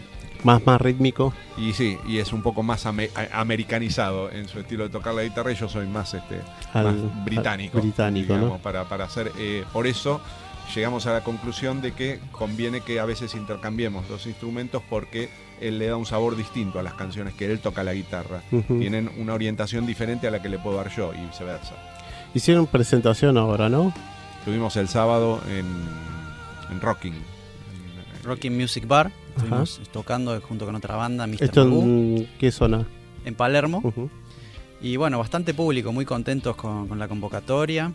Más, 0.44 0.64
más 0.64 0.80
rítmico. 0.80 1.32
Y 1.56 1.72
sí, 1.72 1.98
y 2.06 2.18
es 2.18 2.32
un 2.32 2.42
poco 2.42 2.62
más 2.62 2.86
ame- 2.86 3.10
americanizado 3.32 4.30
en 4.30 4.48
su 4.48 4.60
estilo 4.60 4.84
de 4.84 4.90
tocar 4.90 5.14
la 5.14 5.22
guitarra 5.24 5.50
y 5.52 5.56
yo 5.56 5.68
soy 5.68 5.86
más 5.86 6.14
este 6.14 6.40
Al- 6.72 6.84
más 6.96 7.24
británico. 7.24 7.80
británico, 7.80 8.58
para, 8.62 8.84
para 8.88 9.04
hacer. 9.06 9.32
eh, 9.38 9.64
por 9.72 9.86
eso 9.88 10.20
llegamos 10.74 11.06
a 11.06 11.12
la 11.12 11.24
conclusión 11.24 11.80
de 11.80 11.92
que 11.92 12.20
conviene 12.30 12.82
que 12.82 13.00
a 13.00 13.04
veces 13.04 13.34
intercambiemos 13.34 14.08
los 14.10 14.26
instrumentos 14.26 14.82
porque 14.88 15.28
él 15.60 15.78
le 15.80 15.88
da 15.88 15.96
un 15.96 16.06
sabor 16.06 16.36
distinto 16.36 16.78
a 16.78 16.82
las 16.84 16.94
canciones 16.94 17.34
que 17.34 17.50
él 17.50 17.58
toca 17.58 17.82
la 17.82 17.94
guitarra. 17.94 18.42
Tienen 18.68 19.10
una 19.18 19.34
orientación 19.34 19.86
diferente 19.86 20.28
a 20.28 20.30
la 20.30 20.40
que 20.40 20.48
le 20.48 20.58
puedo 20.58 20.76
dar 20.76 20.94
yo 20.94 21.12
y 21.14 21.26
viceversa. 21.26 21.74
Hicieron 22.32 22.66
presentación 22.68 23.38
ahora, 23.38 23.68
¿no? 23.68 23.92
Estuvimos 24.38 24.76
el 24.76 24.86
sábado 24.88 25.40
en, 25.48 25.66
en 26.70 26.80
Rocking. 26.80 27.14
en- 27.14 28.22
Rocking 28.24 28.56
Music 28.56 28.86
Bar. 28.86 29.10
Estuvimos 29.42 29.80
tocando 29.92 30.40
junto 30.40 30.66
con 30.66 30.74
otra 30.74 30.96
banda, 30.96 31.26
Mr. 31.26 31.44
¿Esto 31.44 31.64
Magoo, 31.64 31.82
en 31.82 32.28
qué 32.38 32.50
zona? 32.50 32.86
en 33.24 33.34
Palermo. 33.34 33.82
Y 34.80 34.96
bueno, 34.96 35.18
bastante 35.18 35.54
público, 35.54 35.92
muy 35.92 36.04
contentos 36.04 36.54
con, 36.56 36.86
con 36.88 36.98
la 36.98 37.08
convocatoria. 37.08 37.92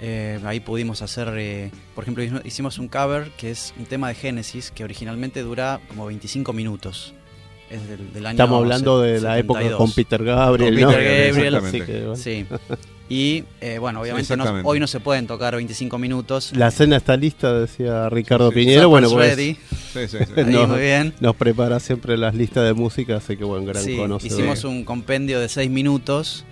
Eh, 0.00 0.38
ahí 0.44 0.60
pudimos 0.60 1.02
hacer, 1.02 1.28
eh, 1.36 1.70
por 1.94 2.04
ejemplo, 2.04 2.22
hicimos 2.44 2.78
un 2.78 2.86
cover 2.88 3.30
que 3.36 3.50
es 3.50 3.74
un 3.78 3.84
tema 3.84 4.08
de 4.08 4.14
Génesis 4.14 4.70
que 4.70 4.84
originalmente 4.84 5.42
dura 5.42 5.80
como 5.88 6.06
25 6.06 6.52
minutos. 6.52 7.14
Es 7.68 7.86
del, 7.88 8.12
del 8.12 8.24
año 8.26 8.36
Estamos 8.36 8.58
hablando 8.62 9.00
de 9.02 9.20
la 9.20 9.34
72. 9.34 9.38
época 9.62 9.76
con 9.76 9.92
Peter 9.92 10.24
Gabriel, 10.24 10.74
Con 10.74 10.82
¿no? 10.82 10.88
Peter 10.96 11.32
Gabriel, 11.34 11.54
Así 11.56 11.80
que, 11.82 11.92
bueno. 12.00 12.16
Sí. 12.16 12.46
Y 13.10 13.44
eh, 13.62 13.78
bueno, 13.78 14.02
obviamente 14.02 14.36
no- 14.36 14.44
hoy 14.64 14.78
no 14.80 14.86
se 14.86 15.00
pueden 15.00 15.26
tocar 15.26 15.54
25 15.56 15.96
minutos. 15.98 16.52
La 16.54 16.70
cena 16.70 16.96
está 16.98 17.16
lista, 17.16 17.58
decía 17.58 18.08
Ricardo 18.10 18.50
Sí, 18.50 18.58
sí. 18.60 18.60
Piñero. 18.66 18.88
Bueno, 18.90 19.08
pues 19.10 19.30
ready. 19.30 19.54
Sí, 19.54 20.08
sí, 20.08 20.18
sí. 20.34 20.40
Ahí, 20.40 20.44
No. 20.52 20.66
muy 20.66 20.80
bien. 20.80 21.14
nos 21.20 21.34
prepara 21.36 21.80
siempre 21.80 22.18
las 22.18 22.34
listas 22.34 22.64
de 22.64 22.74
música, 22.74 23.16
así 23.16 23.36
que 23.38 23.44
bueno, 23.44 23.64
gran 23.66 23.82
Sí, 23.82 23.96
conocedor. 23.96 24.38
hicimos 24.40 24.64
un 24.64 24.84
compendio 24.84 25.40
de 25.40 25.48
6 25.48 25.70
minutos. 25.70 26.44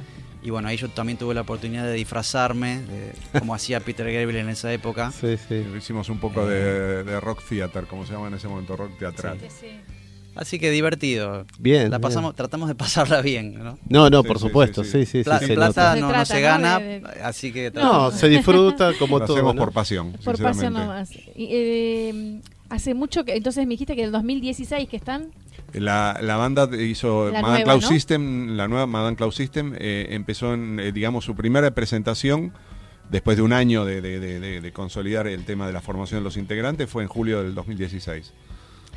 Y 0.43 0.51
bueno, 0.51 0.69
ahí 0.69 0.77
yo 0.77 0.89
también 0.89 1.19
tuve 1.19 1.35
la 1.35 1.41
oportunidad 1.41 1.85
de 1.85 1.93
disfrazarme, 1.95 2.81
de, 2.83 3.13
como 3.41 3.53
hacía 3.53 3.81
Peter 3.81 4.07
Gabriel 4.07 4.37
en 4.37 4.49
esa 4.51 4.73
época. 4.73 5.11
Sí, 5.11 5.37
sí. 5.49 5.63
Hicimos 5.77 6.09
un 6.09 6.21
poco 6.21 6.47
de, 6.47 7.03
de 7.03 7.21
rock 7.21 7.43
theater, 7.49 7.85
como 7.87 8.07
se 8.07 8.13
llama 8.13 8.29
en 8.29 8.35
ese 8.35 8.47
momento, 8.47 8.77
rock 8.77 8.97
teatral. 8.97 9.39
Así 10.37 10.59
que 10.59 10.71
divertido. 10.71 11.47
Bien. 11.59 11.85
La 11.91 11.99
bien. 11.99 12.01
pasamos, 12.03 12.35
tratamos 12.37 12.69
de 12.69 12.75
pasarla 12.75 13.23
bien, 13.23 13.59
¿no? 13.59 13.79
No, 13.89 14.11
no, 14.11 14.23
Sí, 14.23 14.29
por 14.29 14.39
sí, 14.39 14.47
supuesto, 14.47 14.85
sí, 14.85 14.91
sí, 14.91 14.99
sí. 14.99 15.07
sí, 15.07 15.19
sí, 15.19 15.25
Pla- 15.25 15.39
se 15.41 15.55
plata 15.55 15.97
no, 15.97 16.13
no 16.13 16.25
se 16.27 16.35
¿no? 16.35 16.41
gana, 16.41 16.79
de- 16.79 17.01
de- 17.01 17.07
así 17.23 17.53
que 17.53 17.71
No, 17.75 18.11
se 18.11 18.29
disfruta 18.29 18.93
como 18.99 19.19
Lo 19.19 19.25
todo. 19.27 19.37
hacemos 19.37 19.55
¿no? 19.55 19.61
por 19.61 19.73
pasión, 19.73 20.13
Por 20.25 20.41
pasión 20.41 20.75
nomás. 20.75 21.11
Y, 21.35 21.49
eh, 21.51 22.41
hace 22.69 22.95
mucho 22.95 23.25
que, 23.25 23.35
entonces 23.37 23.65
me 23.67 23.71
dijiste 23.71 23.97
que 23.97 24.05
el 24.05 24.13
2016 24.13 24.89
que 24.89 24.97
están. 24.97 25.29
La, 25.73 26.19
la 26.23 26.37
banda 26.37 26.69
hizo 26.81 27.27
La 27.31 27.41
Madame 27.43 27.65
nueva, 27.65 27.65
Cloud 27.65 27.83
¿no? 27.83 27.89
System, 27.89 28.57
la 28.57 28.69
nueva 28.69 28.87
Madame 28.87 29.17
Cloud 29.17 29.33
System, 29.33 29.75
eh, 29.79 30.07
empezó 30.11 30.55
en, 30.55 30.79
eh, 30.81 30.93
digamos, 30.93 31.25
su 31.25 31.35
primera 31.35 31.71
presentación 31.73 32.53
después 33.11 33.37
de 33.37 33.43
un 33.43 33.53
año 33.53 33.85
de, 33.85 34.01
de- 34.01 34.19
de- 34.21 34.41
de- 34.41 34.61
de 34.61 34.73
consolidar 34.73 35.27
el 35.27 35.45
tema 35.45 35.67
de 35.67 35.73
la 35.73 35.81
formación 35.81 36.21
de 36.21 36.25
los 36.25 36.37
integrantes, 36.37 36.89
fue 36.89 37.03
en 37.03 37.09
julio 37.09 37.43
del 37.43 37.55
2016. 37.55 38.33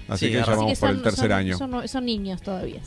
Así 0.09 0.25
Sí, 0.25 0.31
que 0.31 0.37
ya 0.39 0.45
vamos 0.45 0.79
por 0.79 0.89
el 0.89 1.01
tercer 1.01 1.29
son- 1.29 1.31
año. 1.31 1.57
Son, 1.57 1.87
son 1.87 2.05
niños 2.05 2.41
todavía. 2.41 2.79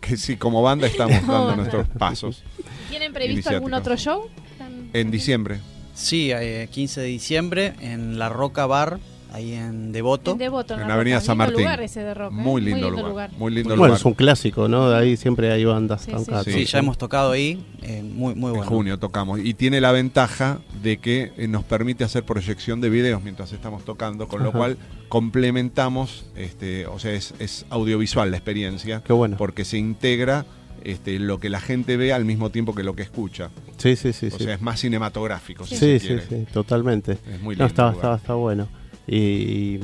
Que 0.00 0.16
sí, 0.16 0.36
como 0.36 0.62
banda 0.62 0.86
estamos 0.86 1.22
No, 1.26 1.32
dando 1.32 1.50
no. 1.50 1.56
nuestros 1.56 1.88
pasos. 1.88 2.42
¿Tienen 2.88 3.12
previsto 3.12 3.50
algún 3.50 3.74
otro 3.74 3.96
show? 3.96 4.28
¿Están- 4.52 4.90
En 4.92 5.10
diciembre. 5.10 5.60
Sí, 5.94 6.30
eh, 6.32 6.68
15 6.70 7.00
de 7.02 7.06
diciembre 7.08 7.74
en 7.80 8.18
La 8.18 8.28
Roca 8.30 8.64
Bar, 8.66 8.98
ahí 9.32 9.54
en 9.54 9.92
Devoto. 9.92 10.32
En 10.32 10.38
Devoto, 10.38 10.74
En 10.74 10.86
La 10.88 10.94
Avenida 10.94 11.16
Roca. 11.16 11.26
San 11.26 11.38
Lindo 11.38 11.44
Martín. 11.52 11.64
lugar 11.64 11.80
ese 11.82 12.00
de 12.00 12.14
Roca, 12.14 12.34
¿eh? 12.34 12.38
Muy 12.38 12.60
lindo, 12.62 12.90
lugar, 12.90 13.30
Muy 13.38 13.52
lindo 13.52 13.68
Bueno, 13.70 13.84
lugar. 13.86 13.98
es 13.98 14.04
un 14.04 14.14
clásico, 14.14 14.68
¿no? 14.68 14.90
De 14.90 14.96
ahí 14.98 15.16
siempre 15.16 15.50
hay 15.52 15.64
bandas. 15.64 16.02
Sí, 16.02 16.12
sí. 16.44 16.52
Sí, 16.52 16.64
ya 16.64 16.78
hemos 16.80 16.98
tocado 16.98 17.32
ahí, 17.32 17.64
eh, 17.82 18.02
muy, 18.02 18.34
muy 18.34 18.50
En 18.50 18.56
bueno. 18.56 18.64
junio 18.70 18.98
tocamos. 18.98 19.40
Y 19.40 19.54
tiene 19.54 19.80
la 19.80 19.92
ventaja 19.92 20.58
de 20.82 20.98
que 20.98 21.32
eh, 21.36 21.48
nos 21.48 21.64
permite 21.64 22.04
hacer 22.04 22.24
proyección 22.24 22.80
de 22.80 22.90
videos 22.90 23.22
mientras 23.22 23.52
estamos 23.52 23.84
tocando, 23.84 24.28
con 24.28 24.42
lo 24.42 24.50
Ajá. 24.50 24.58
cual 24.58 24.78
complementamos, 25.08 26.24
este, 26.36 26.86
o 26.86 26.98
sea, 26.98 27.12
es, 27.12 27.34
es 27.38 27.64
audiovisual 27.70 28.30
la 28.30 28.36
experiencia, 28.36 29.02
Qué 29.04 29.12
bueno. 29.12 29.36
porque 29.38 29.64
se 29.64 29.78
integra 29.78 30.44
este, 30.84 31.18
lo 31.18 31.38
que 31.38 31.48
la 31.50 31.60
gente 31.60 31.96
ve 31.96 32.12
al 32.12 32.24
mismo 32.24 32.50
tiempo 32.50 32.74
que 32.74 32.82
lo 32.82 32.94
que 32.94 33.02
escucha. 33.02 33.50
Sí, 33.78 33.96
sí, 33.96 34.12
sí. 34.12 34.26
o 34.26 34.38
sí. 34.38 34.44
sea, 34.44 34.54
es 34.54 34.60
más 34.60 34.80
cinematográfico, 34.80 35.64
si 35.66 35.76
Sí, 35.76 35.98
se 36.00 36.18
sí, 36.20 36.26
sí, 36.28 36.46
totalmente. 36.52 37.12
Es 37.12 37.40
muy 37.42 37.54
No, 37.56 37.64
lindo. 37.64 37.66
está, 37.66 37.88
el 37.88 37.94
lugar. 37.94 38.04
está, 38.14 38.16
está 38.16 38.34
bueno. 38.34 38.68
Y 39.12 39.80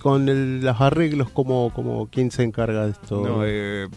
con 0.00 0.28
el- 0.28 0.60
los 0.60 0.80
arreglos, 0.80 1.30
como 1.30 1.72
como 1.72 2.08
¿quién 2.08 2.30
se 2.30 2.42
encarga 2.42 2.84
de 2.84 2.90
esto? 2.92 3.26
No, 3.26 3.40
eh, 3.44 3.88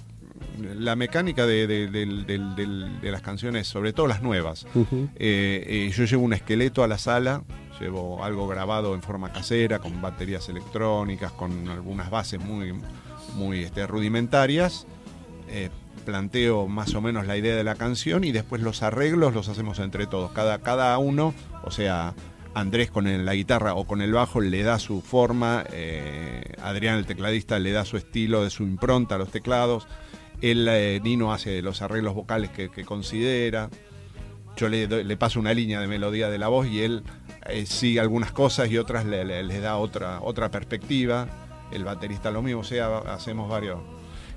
la 0.78 0.96
mecánica 0.96 1.46
de, 1.46 1.68
de- 1.68 3.12
las 3.12 3.22
canciones, 3.22 3.68
sobre 3.68 3.92
todo 3.94 4.08
las 4.08 4.22
nuevas. 4.22 4.66
Eh, 4.76 5.66
eh, 5.68 5.92
yo 5.94 6.06
llevo 6.06 6.24
un 6.24 6.34
esqueleto 6.34 6.84
a 6.84 6.88
la 6.88 6.98
sala, 6.98 7.44
llevo 7.80 8.24
algo 8.24 8.48
grabado 8.48 8.96
en 8.96 9.02
forma 9.02 9.32
casera, 9.34 9.80
con 9.80 10.02
baterías 10.02 10.48
electrónicas, 10.50 11.32
con 11.34 11.68
algunas 11.68 12.10
bases 12.10 12.40
muy, 12.40 12.74
muy 13.36 13.64
este, 13.64 13.86
rudimentarias. 13.86 14.86
Eh, 15.50 15.70
planteo 16.06 16.68
más 16.68 16.96
o 16.96 17.02
menos 17.02 17.28
la 17.28 17.38
idea 17.38 17.56
de 17.56 17.64
la 17.64 17.76
canción 17.76 18.24
y 18.24 18.32
después 18.32 18.62
los 18.62 18.82
arreglos 18.84 19.34
los 19.34 19.48
hacemos 19.50 19.80
entre 19.80 20.08
todos. 20.08 20.32
Cada, 20.32 20.60
cada 20.60 20.98
uno, 20.98 21.34
o 21.64 21.72
sea, 21.72 22.14
Andrés 22.54 22.90
con 22.92 23.26
la 23.26 23.36
guitarra 23.36 23.76
o 23.76 23.86
con 23.86 24.02
el 24.02 24.12
bajo 24.14 24.42
le 24.42 24.64
da 24.64 24.80
su 24.80 25.02
forma, 25.02 25.64
eh, 25.72 26.54
Adrián 26.62 26.98
el 26.98 27.06
tecladista 27.06 27.60
le 27.60 27.72
da 27.72 27.86
su 27.86 27.96
estilo, 27.98 28.44
de 28.44 28.50
su 28.50 28.64
impronta 28.64 29.16
a 29.16 29.18
los 29.18 29.30
teclados, 29.32 29.88
él, 30.42 30.68
eh, 30.70 31.00
Nino 31.04 31.32
hace 31.34 31.62
los 31.62 31.82
arreglos 31.82 32.16
vocales 32.16 32.50
que, 32.50 32.70
considera, 32.86 33.70
yo 34.58 34.68
le, 34.68 34.88
le 35.04 35.18
paso 35.18 35.40
una 35.40 35.54
línea 35.54 35.80
de 35.80 35.88
melodía 35.88 36.30
de 36.30 36.38
la 36.38 36.48
voz 36.48 36.68
y 36.68 36.82
él 36.82 37.04
eh, 37.46 37.66
sigue 37.66 38.00
algunas 38.00 38.32
cosas 38.32 38.70
y 38.72 38.78
otras 38.78 39.06
le, 39.06 39.24
le- 39.26 39.60
da 39.60 39.78
otra, 39.78 40.20
otra 40.22 40.50
perspectiva, 40.50 41.28
el 41.72 41.84
baterista 41.84 42.32
lo 42.32 42.42
mismo, 42.42 42.62
o 42.62 42.64
sea, 42.66 42.98
hacemos 43.00 43.50
varios... 43.50 43.80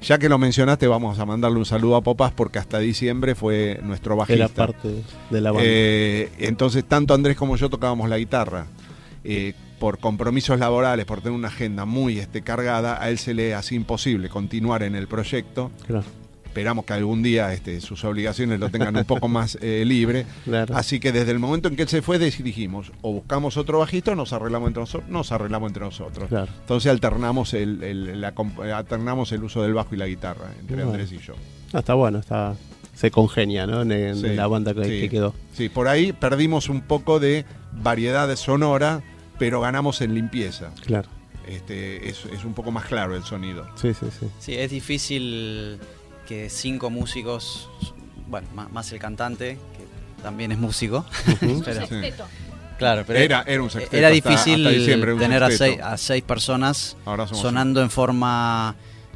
Ya 0.02 0.18
que 0.18 0.28
lo 0.28 0.38
mencionaste, 0.38 0.86
vamos 0.88 1.18
a 1.18 1.26
mandarle 1.26 1.58
un 1.58 1.64
saludo 1.64 1.96
a 1.96 2.00
Popas 2.02 2.32
porque 2.32 2.58
hasta 2.58 2.78
diciembre 2.78 3.34
fue 3.34 3.78
nuestro 3.82 4.16
bajista. 4.16 4.44
Era 4.44 4.48
parte 4.48 5.02
de 5.30 5.40
la 5.40 5.52
banda. 5.52 5.64
Eh, 5.66 6.30
entonces, 6.38 6.84
tanto 6.84 7.14
Andrés 7.14 7.36
como 7.36 7.56
yo 7.56 7.70
tocábamos 7.70 8.08
la 8.08 8.18
guitarra. 8.18 8.66
Eh, 9.24 9.54
por 9.78 9.98
compromisos 9.98 10.60
laborales, 10.60 11.04
por 11.06 11.22
tener 11.22 11.36
una 11.36 11.48
agenda 11.48 11.84
muy 11.84 12.18
este, 12.20 12.42
cargada, 12.42 13.02
a 13.02 13.10
él 13.10 13.18
se 13.18 13.34
le 13.34 13.52
hace 13.52 13.74
imposible 13.74 14.28
continuar 14.28 14.84
en 14.84 14.94
el 14.94 15.08
proyecto. 15.08 15.72
Claro, 15.88 16.04
Esperamos 16.52 16.84
que 16.84 16.92
algún 16.92 17.22
día 17.22 17.50
este, 17.54 17.80
sus 17.80 18.04
obligaciones 18.04 18.60
lo 18.60 18.68
tengan 18.68 18.94
un 18.94 19.04
poco 19.06 19.26
más 19.26 19.56
eh, 19.62 19.84
libre. 19.86 20.26
claro. 20.44 20.76
Así 20.76 21.00
que 21.00 21.10
desde 21.10 21.30
el 21.32 21.38
momento 21.38 21.68
en 21.68 21.76
que 21.76 21.82
él 21.82 21.88
se 21.88 22.02
fue, 22.02 22.18
dijimos, 22.18 22.92
o 23.00 23.10
buscamos 23.14 23.56
otro 23.56 23.78
bajista 23.78 24.12
o 24.12 24.14
nos 24.14 24.34
arreglamos 24.34 24.66
entre 24.68 24.82
nosotros. 24.82 25.08
Nos 25.10 25.32
arreglamos 25.32 25.70
entre 25.70 25.82
nosotros. 25.82 26.28
Claro. 26.28 26.52
Entonces 26.60 26.90
alternamos 26.92 27.54
el, 27.54 27.82
el- 27.82 28.20
la 28.20 28.34
comp- 28.34 28.70
alternamos 28.70 29.32
el 29.32 29.42
uso 29.44 29.62
del 29.62 29.72
bajo 29.72 29.94
y 29.94 29.98
la 29.98 30.06
guitarra 30.06 30.50
entre 30.60 30.76
Bueno. 30.76 30.90
Andrés 30.90 31.10
y 31.12 31.18
yo. 31.18 31.32
Ah, 31.72 31.78
está 31.78 31.94
bueno, 31.94 32.18
está 32.18 32.54
se 32.94 33.10
congenia, 33.10 33.66
¿no? 33.66 33.80
En, 33.80 33.90
en 33.92 34.16
Sí, 34.16 34.28
la 34.34 34.46
banda 34.46 34.74
que, 34.74 34.84
sí. 34.84 34.90
que 35.00 35.08
quedó. 35.08 35.34
Sí, 35.54 35.70
por 35.70 35.88
ahí 35.88 36.12
perdimos 36.12 36.68
un 36.68 36.82
poco 36.82 37.18
de 37.18 37.46
variedad 37.72 38.36
sonora, 38.36 39.02
pero 39.38 39.62
ganamos 39.62 40.02
en 40.02 40.12
limpieza. 40.14 40.70
Claro. 40.84 41.08
Este, 41.48 42.10
es, 42.10 42.26
es 42.26 42.44
un 42.44 42.52
poco 42.52 42.70
más 42.70 42.84
claro 42.84 43.16
el 43.16 43.24
sonido. 43.24 43.66
Sí, 43.76 43.94
sí, 43.94 44.06
sí. 44.20 44.26
Sí, 44.38 44.54
es 44.54 44.70
difícil 44.70 45.78
que 46.26 46.48
cinco 46.50 46.90
músicos, 46.90 47.68
bueno, 48.28 48.48
má- 48.54 48.68
más, 48.68 48.90
el 48.92 48.98
cantante, 48.98 49.58
que 49.76 50.22
también 50.22 50.52
es 50.52 50.58
músico, 50.58 51.04
pero- 51.64 51.86
claro, 52.78 53.04
pero 53.06 53.18
Era, 53.18 53.44
era 53.46 53.62
un 53.62 53.70
sexteto 53.70 53.96
era 53.96 54.08
difícil 54.08 54.66
hasta 54.66 54.78
diciembre, 54.78 55.10
era 55.10 55.14
un 55.14 55.20
tener 55.20 55.42
a 55.44 55.50
seis, 55.50 55.80
a 55.82 55.96
seis 55.96 56.22
personas 56.22 56.96
sonando 57.32 57.80
en 57.82 57.90
forma 57.90 58.74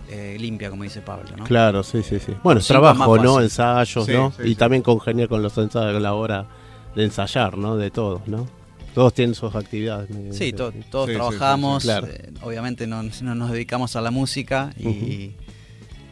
eh, 0.09 0.37
limpia, 0.39 0.71
como 0.71 0.85
dice 0.85 1.01
Pablo, 1.01 1.37
¿no? 1.37 1.45
Claro, 1.45 1.83
sí, 1.83 2.03
sí, 2.03 2.19
sí. 2.21 2.33
Bueno, 2.45 2.61
es 2.61 2.67
trabajo, 2.69 3.17
¿no? 3.19 3.41
Ensayos, 3.41 4.07
Sí, 4.07 4.13
¿no? 4.13 4.33
sí, 4.37 4.43
y 4.45 4.49
sí. 4.51 4.55
también 4.55 4.83
congeniar 4.83 5.29
con 5.29 5.43
los 5.43 5.57
ensayos 5.59 5.97
a 5.97 6.01
la 6.01 6.15
hora 6.15 6.47
de 6.95 7.05
ensayar, 7.05 7.59
¿no? 7.59 7.77
De 7.77 7.91
todos, 7.91 8.27
¿no? 8.29 8.47
Todos 8.95 9.13
tienen 9.15 9.35
sus 9.35 9.55
actividades. 9.55 10.09
Sí, 10.35 10.53
to- 10.53 10.73
todos 10.91 11.09
Sí, 11.11 11.15
trabajamos, 11.17 11.83
sí, 11.83 11.89
sí. 11.89 11.93
Claro. 11.93 12.07
eh, 12.09 12.31
obviamente 12.43 12.87
no, 12.87 13.03
no 13.03 13.35
nos 13.35 13.51
dedicamos 13.51 13.95
a 13.97 14.01
la 14.01 14.11
música 14.13 14.71
y, 14.79 15.33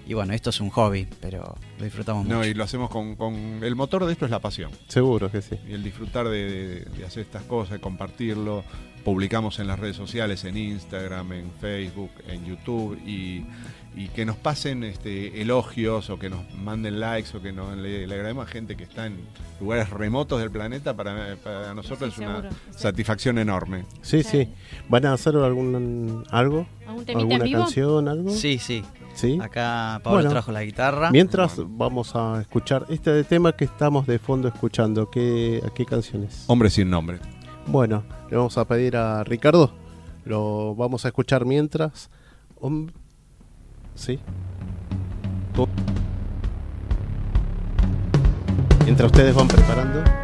y 0.07 0.15
bueno, 0.15 0.33
esto 0.35 0.51
es 0.51 0.61
un 0.61 0.71
hobby, 0.71 1.07
pero 1.21 1.55
lo 1.79 1.85
disfrutamos 1.85 2.27
No, 2.27 2.37
mucho. 2.39 2.49
y 2.49 2.55
lo 2.55 2.65
hacemos 2.65 2.91
con, 2.91 3.17
con- 3.17 3.63
El 3.63 3.75
motor 3.77 4.05
de 4.05 4.13
esto 4.13 4.25
es 4.25 4.31
la 4.31 4.41
pasión. 4.41 4.71
Seguro 4.89 5.31
que 5.31 5.41
sí. 5.43 5.57
Y 5.69 5.73
el 5.73 5.83
disfrutar 5.83 6.29
de, 6.29 6.45
de- 6.51 6.81
de 6.85 7.05
hacer 7.07 7.23
estas 7.23 7.43
cosas, 7.45 7.73
de 7.75 7.81
compartirlo. 7.81 8.65
Publicamos 9.05 9.59
en 9.59 9.67
las 9.67 9.79
redes 9.79 9.97
sociales, 9.97 10.45
en 10.45 10.57
Instagram, 10.57 11.33
en 11.35 11.51
Facebook, 11.61 12.11
en 12.27 12.45
YouTube. 12.47 12.99
Y, 13.07 13.45
y 13.97 14.09
que 14.09 14.25
nos 14.25 14.37
pasen 14.37 14.83
este, 14.83 15.41
elogios 15.41 16.11
o 16.11 16.19
que 16.19 16.29
nos 16.29 16.41
manden 16.55 16.99
likes 17.01 17.37
o 17.37 17.41
que 17.41 17.53
nos, 17.53 17.77
le, 17.77 18.07
le 18.07 18.31
a 18.31 18.47
gente 18.47 18.77
que 18.77 18.83
está 18.85 19.07
en 19.07 19.19
lugares 19.61 19.91
remotos 19.91 20.41
del 20.41 20.51
planeta. 20.51 20.95
Para, 20.97 21.37
para 21.37 21.75
nosotros 21.75 22.15
Sí, 22.15 22.23
es 22.23 22.29
una 22.29 22.51
sí. 22.51 22.57
satisfacción 22.77 23.39
enorme. 23.39 23.85
Sí, 24.03 24.23
Sí. 24.23 24.45
sí. 24.45 24.49
¿Van 24.89 25.07
a 25.07 25.13
hacer 25.13 25.37
algún 25.37 26.25
algo? 26.31 26.67
¿Algún 26.87 27.05
¿Alguna 27.17 27.45
vivo? 27.45 27.61
canción, 27.61 28.09
algo? 28.09 28.31
Sí, 28.31 28.59
sí. 28.59 28.83
Sí. 29.15 29.39
Acá 29.41 30.01
Pablo 30.03 30.19
Bueno. 30.19 30.31
trajo 30.31 30.51
la 30.51 30.65
guitarra. 30.65 31.11
Mientras 31.13 31.57
Bueno. 31.57 31.71
vamos 31.77 32.17
a 32.17 32.41
escuchar 32.41 32.87
este 32.89 33.23
tema 33.25 33.53
que 33.53 33.65
estamos 33.65 34.07
de 34.09 34.19
fondo 34.19 34.49
escuchando. 34.49 35.09
¿Qué, 35.09 35.63
¿A 35.65 35.73
qué 35.73 35.85
canciones? 35.87 36.45
Hombre 36.49 36.69
sin 36.71 36.91
nombre. 36.91 37.21
Bueno, 37.67 38.03
le 38.29 38.37
vamos 38.37 38.59
a 38.59 38.67
pedir 38.67 38.97
a 38.97 39.23
Ricardo. 39.23 39.73
Lo 40.25 40.75
vamos 40.75 41.05
a 41.05 41.09
escuchar 41.09 41.45
mientras. 41.45 42.11
Sí. 43.95 44.19
Mientras 48.85 49.07
ustedes 49.11 49.35
van 49.35 49.49
preparando. 49.49 50.24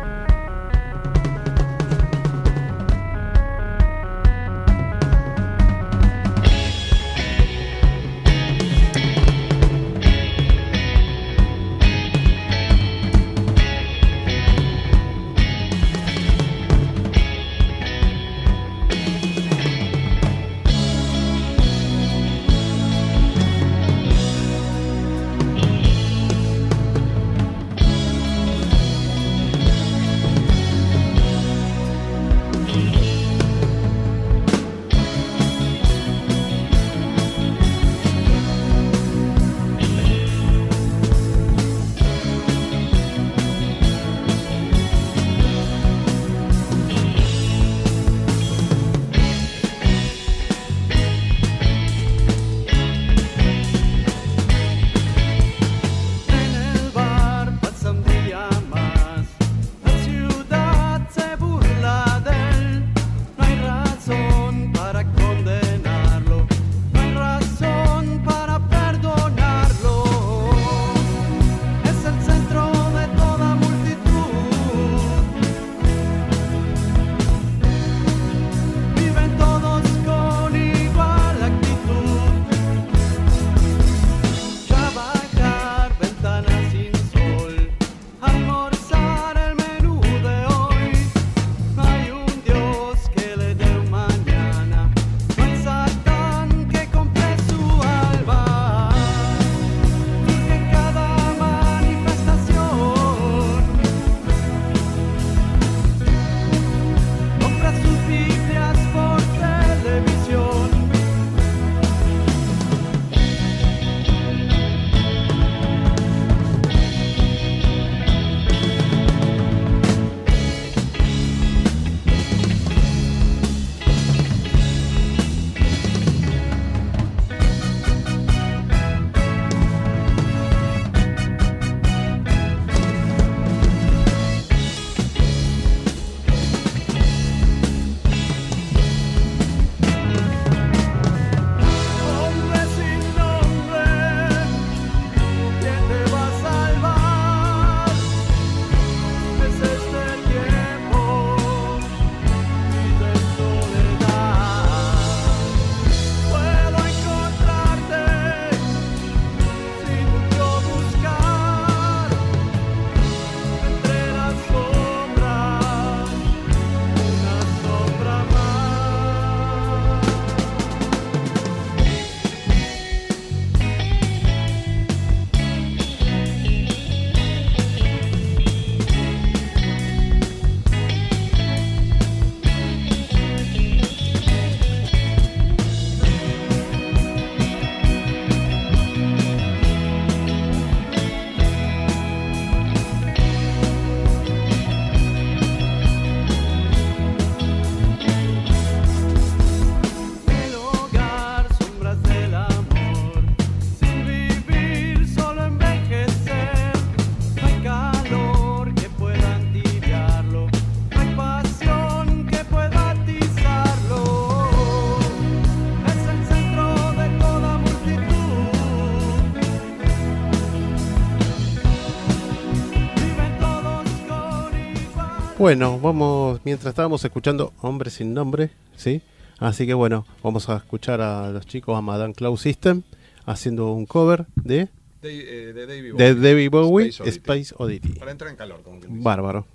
Bueno, 225.40 225.80
vamos, 225.80 226.38
mientras 226.44 226.72
estábamos 226.72 227.02
escuchando 227.02 227.54
Hombre 227.62 227.88
sin 227.88 228.12
Nombre, 228.12 228.50
¿sí? 228.76 229.00
Así 229.38 229.66
que 229.66 229.72
bueno, 229.72 230.04
vamos 230.22 230.50
a 230.50 230.56
escuchar 230.58 231.00
a 231.00 231.30
los 231.30 231.46
chicos, 231.46 231.78
a 231.78 231.80
Madame 231.80 232.12
Cloud 232.12 232.36
System, 232.36 232.82
haciendo 233.24 233.72
un 233.72 233.86
cover 233.86 234.26
de, 234.36 234.68
De, 235.00 235.48
eh, 235.48 235.52
de 235.54 235.66
David 235.66 235.94
de 235.94 236.14
David 236.14 236.50
Bowie, 236.50 236.88
Space 236.88 237.02
Oddity. 237.02 237.16
Space 237.16 237.54
Oddity. 237.56 237.98
Para 237.98 238.10
entrar 238.10 238.30
en 238.30 238.36
calor, 238.36 238.60
como. 238.62 238.80
Bárbaro. 238.86 239.46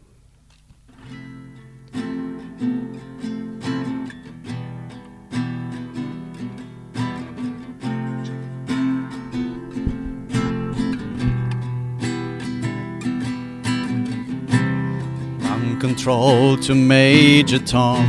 Control 15.88 16.58
to 16.58 16.74
Major 16.74 17.60
Tom. 17.60 18.00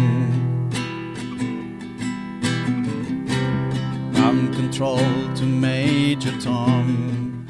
Ground 4.14 4.54
control 4.54 4.96
to 5.34 5.42
Major 5.44 6.32
Tom. 6.40 7.44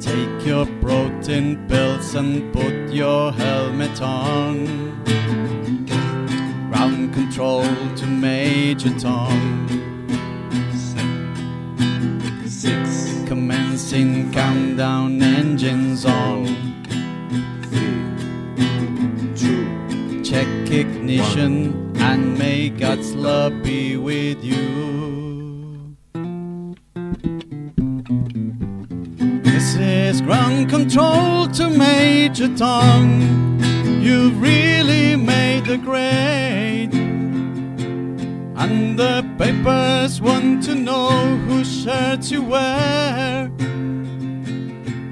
Take 0.00 0.46
your 0.46 0.66
protein 0.82 1.66
pills 1.66 2.14
and 2.14 2.52
put 2.52 2.92
your 2.92 3.32
helmet 3.32 4.02
on. 4.02 4.66
Ground 6.68 7.14
control 7.14 7.64
to 7.96 8.06
Major 8.06 8.92
Tom. 8.98 9.40
Six 12.46 13.26
commencing 13.26 14.30
countdown 14.30 15.22
engines 15.22 16.04
on. 16.04 16.71
Ignition 20.72 21.94
and 21.98 22.38
may 22.38 22.70
God's 22.70 23.14
love 23.14 23.62
be 23.62 23.98
with 23.98 24.42
you. 24.42 25.96
This 29.42 29.76
is 29.76 30.22
ground 30.22 30.70
control 30.70 31.46
to 31.48 31.68
Major 31.68 32.48
Tom. 32.56 33.60
You've 34.00 34.40
really 34.40 35.14
made 35.14 35.66
the 35.66 35.76
grade. 35.76 36.94
And 38.56 38.98
the 38.98 39.28
papers 39.36 40.22
want 40.22 40.62
to 40.64 40.74
know 40.74 41.36
whose 41.48 41.82
shirt 41.82 42.30
you 42.30 42.42
wear. 42.42 43.50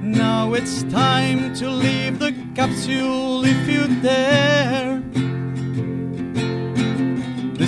Now 0.03 0.55
it's 0.55 0.85
time 0.85 1.55
to 1.57 1.69
leave 1.69 2.19
the 2.19 2.33
capsule 2.55 3.45
if 3.45 3.69
you 3.69 4.01
dare. 4.01 5.10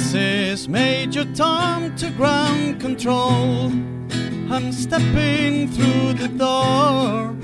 This 0.02 0.14
is 0.14 0.68
Major 0.68 1.24
Tom 1.32 1.94
to 1.94 2.10
ground 2.10 2.80
control. 2.80 3.70
I'm 4.50 4.72
stepping 4.72 5.68
through 5.68 6.14
the 6.14 6.26
door. 6.26 7.36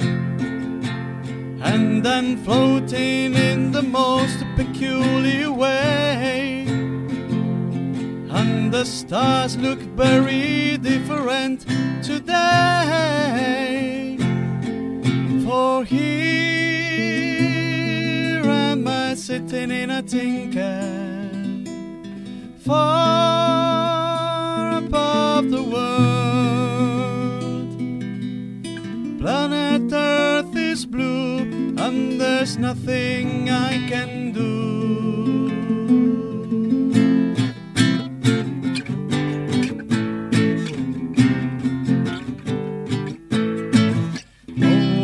And 1.63 2.05
I'm 2.05 2.37
floating 2.39 3.35
in 3.35 3.71
the 3.71 3.83
most 3.83 4.45
peculiar 4.57 5.53
way. 5.53 6.67
And 8.29 8.73
the 8.73 8.85
stars 8.85 9.57
look 9.57 9.79
very 9.79 10.79
different 10.79 11.65
today. 12.03 12.59
For 15.45 15.85
here 15.85 16.03
am 18.45 18.89
I 18.89 19.15
sitting 19.15 19.71
in 19.71 19.91
a 19.91 20.03
tin 20.03 20.53
can, 20.53 21.08
far 22.69 24.77
above 24.77 25.51
the 25.51 25.63
world. 25.63 25.81
Planet 29.19 29.91
Earth 29.91 30.55
is 30.55 30.85
blue, 30.85 31.39
and 31.79 32.21
there's 32.21 32.59
nothing 32.59 33.49
I 33.49 33.89
can 33.89 34.33
do. 34.33 34.67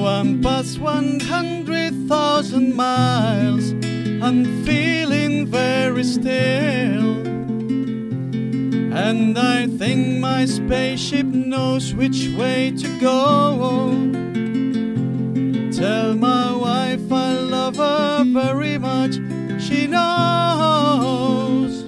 I'm 0.06 0.42
100,000 0.42 2.76
miles. 2.76 3.72
I'm 4.22 4.44
feeling 4.66 5.46
very 5.46 6.04
still. 6.04 7.33
And 8.96 9.36
I 9.36 9.66
think 9.66 10.20
my 10.20 10.46
spaceship 10.46 11.26
knows 11.26 11.92
which 11.94 12.28
way 12.38 12.70
to 12.70 12.88
go. 13.00 13.88
Tell 15.72 16.14
my 16.14 16.54
wife 16.54 17.10
I 17.10 17.32
love 17.32 17.76
her 17.76 18.24
very 18.24 18.78
much. 18.78 19.14
She 19.60 19.88
knows. 19.88 21.82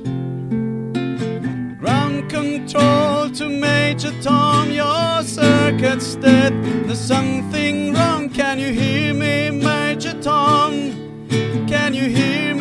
Ground 1.79 2.29
control 2.29 3.31
to 3.31 3.49
Major 3.49 4.13
Tom, 4.21 4.73
your 4.73 5.23
circuit's 5.23 6.17
dead. 6.17 6.53
There's 6.87 6.99
something 6.99 7.95
wrong. 7.95 8.31
Can 8.31 8.59
you 8.59 8.73
hear 8.73 9.15
me, 9.15 9.51
Major 9.53 10.21
Tom? 10.21 10.91
Can 11.69 11.95
you 11.95 12.09
hear 12.09 12.53
me, 12.53 12.56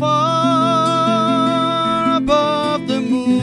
Far 0.00 1.36
above 2.16 2.88
the 2.88 3.00
moon. 3.00 3.38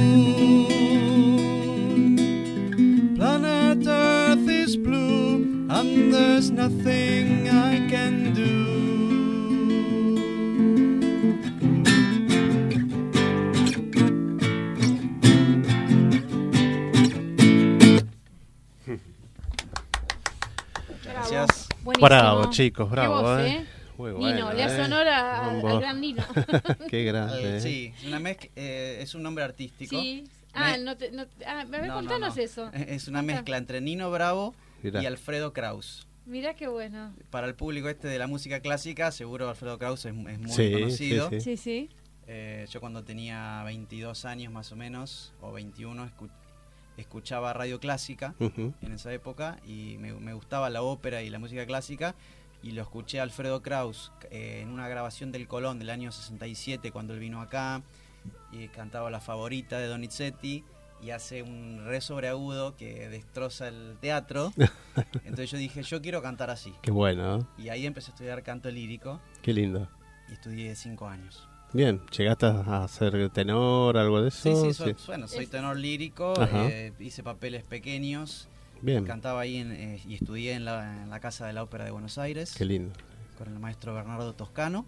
Planet 3.15 3.87
Earth 3.87 4.49
is 4.49 4.75
blue, 4.75 5.67
and 5.69 6.13
there's 6.13 6.51
nothing 6.51 7.47
I 7.49 7.87
can 7.87 8.33
do. 8.33 8.67
Gracias. 21.03 21.69
Buenísimo. 21.85 22.01
Bravo, 22.49 22.55
chicos, 22.55 22.89
bravo, 22.91 23.39
eh. 23.39 23.47
¿eh? 23.57 23.65
Nino, 23.97 24.17
bueno, 24.17 24.53
le 24.53 24.63
hace 24.63 24.81
eh. 24.81 24.85
honor 24.85 25.07
a- 25.07 25.49
al, 25.49 25.79
gran 25.81 25.99
Nino. 26.01 26.23
Qué 26.89 27.03
grande. 27.03 27.57
Eh, 27.57 27.61
sí, 27.61 27.93
una 28.07 28.19
mezc- 28.19 28.49
eh, 28.55 28.99
es 29.01 29.13
un 29.15 29.23
nombre 29.23 29.43
artístico. 29.43 29.99
sí. 29.99 30.23
Ah, 30.53 30.71
Me- 30.71 30.83
no 30.83 30.97
te, 30.97 31.11
no, 31.11 31.25
ah, 31.45 31.61
a 31.61 31.65
ver, 31.65 31.81
No, 31.81 31.87
no, 31.87 31.93
contanos 31.95 32.35
no. 32.35 32.41
eso. 32.41 32.71
Es 32.73 33.07
una 33.07 33.21
mezcla 33.21 33.57
entre 33.57 33.81
Nino 33.81 34.09
Bravo 34.09 34.55
Mirá. 34.81 35.03
y 35.03 35.05
Alfredo 35.05 35.53
Kraus. 35.53 36.07
Mirá 36.25 36.53
qué 36.55 36.67
bueno. 36.67 37.13
Para 37.29 37.45
el 37.47 37.55
público 37.55 37.87
este 37.89 38.07
de 38.07 38.17
la 38.17 38.25
música 38.27 38.59
clásica, 38.59 39.11
seguro 39.11 39.47
Alfredo 39.49 39.77
Kraus 39.77 40.05
es, 40.05 40.11
es 40.15 40.39
muy 40.39 40.49
Sí, 40.51 40.71
conocido. 40.71 41.29
sí, 41.29 41.41
Sí, 41.41 41.57
sí. 41.57 41.89
Eh, 42.27 42.65
yo 42.71 42.79
cuando 42.79 43.03
tenía 43.03 43.61
22 43.65 44.25
años 44.25 44.51
más 44.53 44.71
o 44.71 44.75
menos, 44.75 45.33
o 45.41 45.51
21, 45.51 46.05
escu- 46.07 46.29
escuchaba 46.97 47.53
radio 47.53 47.79
clásica 47.79 48.33
en 48.39 48.91
esa 48.93 49.13
época 49.13 49.57
y 49.65 49.97
me, 49.99 50.13
me 50.13 50.33
gustaba 50.33 50.69
la 50.69 50.81
ópera 50.81 51.21
y 51.23 51.29
la 51.29 51.39
música 51.39 51.65
clásica 51.65 52.15
y 52.63 52.71
lo 52.71 52.81
escuché 52.81 53.19
a 53.19 53.23
Alfredo 53.23 53.61
Kraus 53.61 54.11
eh, 54.31 54.59
en 54.61 54.69
una 54.69 54.87
grabación 54.87 55.31
del 55.31 55.47
Colón 55.47 55.79
del 55.79 55.89
año 55.89 56.11
67 56.11 56.91
cuando 56.91 57.13
él 57.13 57.19
vino 57.19 57.41
acá 57.41 57.81
y 58.51 58.67
cantaba 58.67 59.09
la 59.09 59.19
favorita 59.21 59.77
de 59.79 59.87
Donizetti 59.87 60.63
y 61.01 61.11
hace 61.11 61.41
un 61.43 61.85
re 61.85 62.01
sobreagudo 62.01 62.75
que 62.75 63.07
destroza 63.07 63.69
el 63.69 63.95
teatro. 64.01 64.51
Entonces 65.23 65.51
yo 65.51 65.57
dije, 65.57 65.81
yo 65.83 66.01
quiero 66.01 66.21
cantar 66.21 66.49
así. 66.49 66.73
Qué 66.81 66.91
bueno, 66.91 67.37
¿eh? 67.37 67.43
Y 67.57 67.69
ahí 67.69 67.85
empecé 67.85 68.11
a 68.11 68.13
estudiar 68.13 68.43
canto 68.43 68.69
lírico 68.69 69.21
qué 69.41 69.53
lindo. 69.53 69.87
y 70.29 70.33
estudié 70.33 70.75
cinco 70.75 71.07
años. 71.07 71.47
Bien, 71.71 72.01
¿llegaste 72.17 72.47
a 72.47 72.85
ser 72.87 73.29
tenor, 73.29 73.95
algo 73.95 74.21
de 74.23 74.31
Sí, 74.31 74.49
eso? 74.49 74.65
sí, 74.65 74.73
soy, 74.73 74.95
bueno, 75.05 75.27
soy 75.27 75.45
tenor 75.45 75.77
lírico, 75.77 76.33
eh, 76.51 76.91
hice 76.99 77.21
papeles 77.21 77.63
pequeños, 77.63 78.47
Bien, 78.81 79.05
cantaba 79.05 79.41
ahí 79.41 79.57
en, 79.57 79.71
eh, 79.71 80.01
y 80.07 80.15
estudié 80.15 80.53
en 80.53 80.65
la, 80.65 81.03
en 81.03 81.09
la 81.09 81.19
Casa 81.19 81.45
de 81.47 81.53
la 81.53 81.63
Ópera 81.63 81.85
de 81.85 81.91
Buenos 81.91 82.17
Aires 82.17 82.53
qué 82.57 82.65
lindo. 82.65 82.93
con 83.37 83.47
el 83.47 83.59
maestro 83.59 83.93
Bernardo 83.93 84.33
Toscano. 84.33 84.85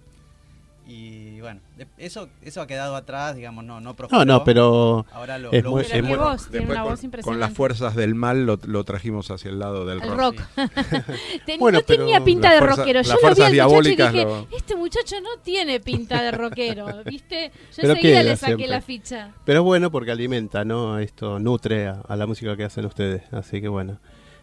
Y 0.87 1.39
bueno, 1.39 1.61
eso 1.97 2.27
eso 2.41 2.59
ha 2.59 2.67
quedado 2.67 2.95
atrás, 2.95 3.35
digamos, 3.35 3.63
no 3.63 3.75
no 3.79 3.91
No, 3.91 3.95
prosperó. 3.95 4.25
no, 4.25 4.43
pero 4.43 5.05
Ahora 5.13 5.37
lo, 5.37 5.51
es 5.51 5.63
lo 5.63 5.71
muy- 5.71 5.83
es 5.83 6.03
muy- 6.03 6.17
voz, 6.17 6.47
tiene 6.49 6.65
Después 6.65 6.69
una 6.69 6.81
con, 6.83 7.11
voz 7.11 7.23
con 7.23 7.39
las 7.39 7.53
fuerzas 7.53 7.95
del 7.95 8.13
mal 8.15 8.45
lo, 8.45 8.59
lo 8.65 8.83
trajimos 8.83 9.31
hacia 9.31 9.49
el 9.51 9.59
lado 9.59 9.85
del 9.85 10.01
El 10.01 10.09
rock. 10.17 10.39
rock. 10.39 10.41
Ten- 11.45 11.59
Bueno, 11.59 11.79
no 11.79 11.85
tenía 11.85 12.21
pinta 12.23 12.51
de 12.51 12.59
rockero. 12.59 13.01
Yo 13.03 13.13
lo 13.13 13.51
vi 13.51 13.59
al 13.59 13.69
muchacho 13.69 13.89
y 13.89 13.95
dije, 13.95 14.23
lo- 14.25 14.47
este 14.51 14.75
muchacho 14.75 15.21
no 15.21 15.29
tiene 15.43 15.79
pinta 15.79 16.21
de 16.21 16.31
rockero, 16.31 16.87
¿viste? 17.05 17.51
Yo 17.53 17.75
Pero 17.77 17.93
enseguida 17.93 18.19
queda 18.19 18.23
le 18.23 18.35
saqué 18.35 18.47
siempre. 18.55 18.67
la 18.67 18.81
ficha. 18.81 19.31
Pero 19.45 19.59
es 19.59 19.63
bueno 19.65 19.91
porque 19.91 20.11
alimenta, 20.11 20.65
¿no? 20.65 20.97
Esto 20.99 21.39
nutre 21.39 21.87
a, 21.87 22.01
a 22.07 22.15
la 22.17 22.27
música 22.27 22.57
que 22.57 22.63
hacen 22.65 22.85
ustedes. 22.85 23.31
Así 23.31 23.61
que 23.61 23.67
bueno. 23.69 23.97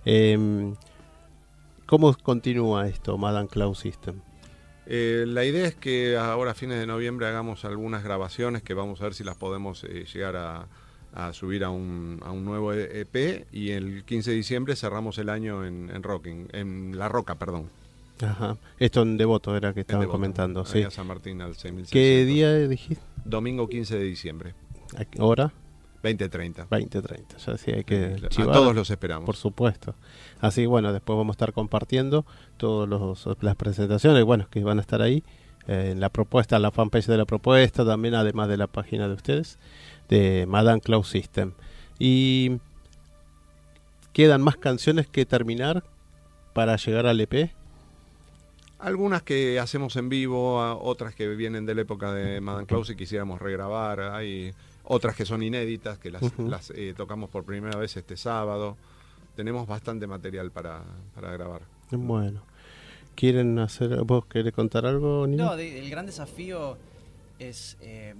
Em, 0.04 0.74
¿Cómo 1.86 2.14
continúa 2.22 2.86
esto, 2.86 3.18
Madame 3.18 3.48
Cloud 3.48 3.74
System? 3.74 4.20
Eh, 4.90 5.24
la 5.28 5.44
idea 5.44 5.66
es 5.66 5.74
que 5.74 6.16
ahora 6.16 6.52
a 6.52 6.54
fines 6.54 6.80
de 6.80 6.86
noviembre 6.86 7.26
hagamos 7.26 7.66
algunas 7.66 8.02
grabaciones 8.02 8.62
que 8.62 8.72
vamos 8.72 9.00
a 9.02 9.04
ver 9.04 9.14
si 9.14 9.22
las 9.22 9.36
podemos 9.36 9.84
eh, 9.84 10.06
llegar 10.10 10.34
a, 10.36 10.66
a 11.14 11.32
subir 11.34 11.62
a 11.62 11.68
un, 11.68 12.20
a 12.24 12.30
un 12.32 12.44
nuevo 12.46 12.72
EP 12.72 13.46
y 13.52 13.70
el 13.72 14.04
15 14.04 14.30
de 14.30 14.36
diciembre 14.36 14.76
cerramos 14.76 15.18
el 15.18 15.28
año 15.28 15.66
en, 15.66 15.90
en 15.94 16.02
Rocking, 16.02 16.48
en 16.52 16.98
La 16.98 17.08
Roca, 17.08 17.34
perdón. 17.34 17.68
Ajá. 18.22 18.56
Esto 18.78 19.02
en 19.02 19.18
Devoto 19.18 19.54
era 19.56 19.74
que 19.74 19.80
estaban 19.80 20.00
Devoto, 20.00 20.16
comentando, 20.16 20.64
sí. 20.64 20.82
San 20.90 21.06
Martín 21.06 21.42
al 21.42 21.54
6600. 21.54 21.90
¿Qué 21.92 22.24
día 22.24 22.56
dijiste? 22.66 23.02
Domingo 23.26 23.68
15 23.68 23.98
de 23.98 24.04
diciembre, 24.04 24.54
¿A 24.96 25.04
qué 25.04 25.20
¿Hora? 25.20 25.52
2030. 26.02 26.68
20.30. 26.68 27.36
Ya 27.46 27.58
sí, 27.58 27.70
hay 27.72 27.84
que 27.84 28.16
a 28.24 28.28
chivar, 28.28 28.52
todos 28.54 28.74
los 28.74 28.88
esperamos. 28.90 29.26
Por 29.26 29.36
supuesto. 29.36 29.94
Así 30.40 30.66
bueno, 30.66 30.92
después 30.92 31.16
vamos 31.16 31.34
a 31.34 31.36
estar 31.36 31.52
compartiendo 31.52 32.24
todas 32.56 32.88
las 33.40 33.56
presentaciones, 33.56 34.24
bueno, 34.24 34.46
que 34.50 34.62
van 34.62 34.78
a 34.78 34.80
estar 34.82 35.02
ahí. 35.02 35.22
eh, 35.66 35.90
en 35.92 36.00
la 36.00 36.08
propuesta, 36.08 36.56
en 36.56 36.62
la 36.62 36.70
fanpage 36.70 37.06
de 37.06 37.16
la 37.18 37.24
propuesta, 37.26 37.84
también 37.84 38.14
además 38.14 38.48
de 38.48 38.56
la 38.56 38.68
página 38.68 39.06
de 39.08 39.14
ustedes, 39.14 39.58
de 40.08 40.46
Madame 40.48 40.80
Cloud 40.80 41.04
System. 41.04 41.52
Y 41.98 42.58
quedan 44.12 44.40
más 44.42 44.56
canciones 44.56 45.06
que 45.06 45.26
terminar 45.26 45.82
para 46.54 46.76
llegar 46.76 47.06
al 47.06 47.20
EP. 47.20 47.50
Algunas 48.78 49.22
que 49.22 49.58
hacemos 49.58 49.96
en 49.96 50.08
vivo, 50.08 50.60
a- 50.60 50.76
otras 50.76 51.14
que 51.14 51.28
vienen 51.28 51.66
de 51.66 51.74
la 51.74 51.82
época 51.82 52.12
de 52.12 52.40
Madame 52.40 52.66
Claus 52.66 52.88
y 52.90 52.96
quisiéramos 52.96 53.40
regrabar. 53.40 54.00
Hay 54.00 54.54
otras 54.90 55.14
que 55.14 55.24
son 55.26 55.42
inéditas, 55.42 55.98
que 55.98 56.10
las, 56.10 56.22
las, 56.38 56.70
eh, 56.70 56.94
tocamos 56.96 57.28
por 57.30 57.44
primera 57.44 57.78
vez 57.78 57.96
este 57.96 58.16
sábado. 58.16 58.76
Tenemos 59.36 59.66
bastante 59.68 60.06
material 60.06 60.50
para, 60.50 60.82
para 61.14 61.30
grabar. 61.32 61.62
Bueno, 61.90 62.42
¿quieren 63.14 63.58
hacer, 63.58 64.02
vos 64.02 64.24
querés 64.26 64.52
contar 64.52 64.86
algo, 64.86 65.26
Nino? 65.26 65.44
No, 65.46 65.56
de- 65.56 65.78
el 65.78 65.90
gran 65.90 66.06
desafío 66.06 66.76
es 67.38 67.76
eh, 67.80 68.14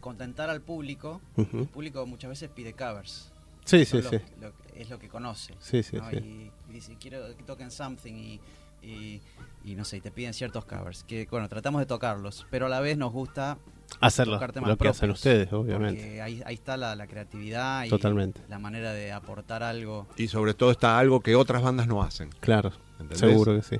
contentar 0.00 0.50
al 0.50 0.60
público. 0.60 1.20
Ujú. 1.36 1.58
El 1.60 1.66
público 1.66 2.06
muchas 2.06 2.30
veces 2.30 2.50
pide 2.54 2.72
covers. 2.74 3.30
Sí, 3.64 3.84
sí, 3.84 4.02
lo- 4.02 4.10
sí. 4.10 4.18
lo- 4.40 4.52
es 4.76 4.90
lo 4.90 4.98
que 4.98 5.08
conoce. 5.08 5.54
Sí, 5.60 5.82
sí, 5.82 5.96
¿no? 5.96 6.08
sí. 6.10 6.16
Y, 6.16 6.50
y 6.70 6.72
dice, 6.74 6.96
quiero 7.00 7.34
que 7.36 7.42
toquen 7.44 7.70
something 7.70 8.12
y, 8.12 8.40
y, 8.82 9.20
y 9.64 9.74
no 9.74 9.84
sé, 9.84 9.96
y 9.96 10.00
te 10.02 10.10
piden 10.10 10.34
ciertos 10.34 10.64
covers. 10.66 11.02
Que 11.04 11.26
bueno, 11.30 11.48
tratamos 11.48 11.80
de 11.80 11.86
tocarlos, 11.86 12.46
pero 12.50 12.66
a 12.66 12.68
la 12.68 12.80
vez 12.80 12.98
nos 12.98 13.12
gusta 13.12 13.56
Hacerlo, 14.00 14.34
tocar 14.34 14.52
temas 14.52 14.68
lo 14.70 14.76
que 14.76 14.88
hacen 14.88 15.10
ustedes, 15.10 15.52
obviamente. 15.52 16.02
Porque 16.02 16.20
ahí, 16.22 16.42
ahí 16.44 16.54
está 16.54 16.76
la, 16.76 16.94
la 16.96 17.06
creatividad 17.06 17.84
y 17.84 17.88
Totalmente. 17.88 18.40
la 18.48 18.58
manera 18.58 18.92
de 18.92 19.12
aportar 19.12 19.62
algo. 19.62 20.06
Y 20.16 20.28
sobre 20.28 20.52
todo 20.54 20.70
está 20.70 20.98
algo 20.98 21.20
que 21.20 21.36
otras 21.36 21.62
bandas 21.62 21.86
no 21.86 22.02
hacen. 22.02 22.30
Claro, 22.40 22.72
¿entendés? 23.00 23.18
seguro 23.20 23.54
que 23.54 23.62
sí. 23.62 23.76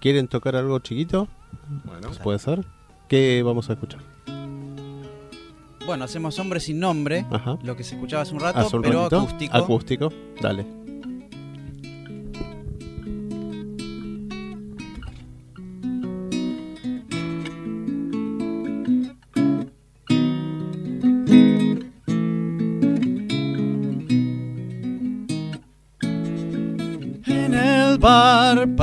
¿Quieren 0.00 0.28
tocar 0.28 0.56
algo 0.56 0.78
chiquito? 0.80 1.28
Bueno, 1.84 2.10
¿Puede 2.22 2.38
ser? 2.38 2.64
¿Qué 3.08 3.42
vamos 3.44 3.70
a 3.70 3.74
escuchar? 3.74 4.00
Bueno, 5.86 6.04
hacemos 6.04 6.38
Hombre 6.40 6.58
sin 6.60 6.80
Nombre, 6.80 7.24
Ajá. 7.30 7.58
lo 7.62 7.76
que 7.76 7.84
se 7.84 7.94
escuchaba 7.94 8.22
hace 8.22 8.34
un 8.34 8.40
rato, 8.40 8.58
Hace 8.58 8.76
un 8.76 8.82
pero 8.82 9.02
ratito. 9.02 9.20
acústico. 9.20 9.56
Acústico, 9.56 10.12
dale. 10.42 10.66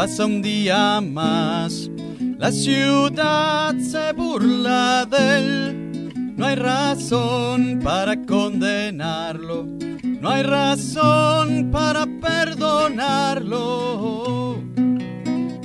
Pasa 0.03 0.25
un 0.25 0.41
día 0.41 0.99
más. 0.99 1.89
La 2.37 2.51
ciudad 2.51 3.73
se 3.77 4.11
burla 4.11 5.07
de 5.09 5.37
él. 5.37 6.35
No 6.35 6.45
hay 6.45 6.55
razón 6.55 7.79
para 7.81 8.21
condenarlo. 8.25 9.65
No 10.03 10.29
hay 10.29 10.43
razón 10.43 11.69
para 11.71 12.05
perdonarlo. 12.19 13.61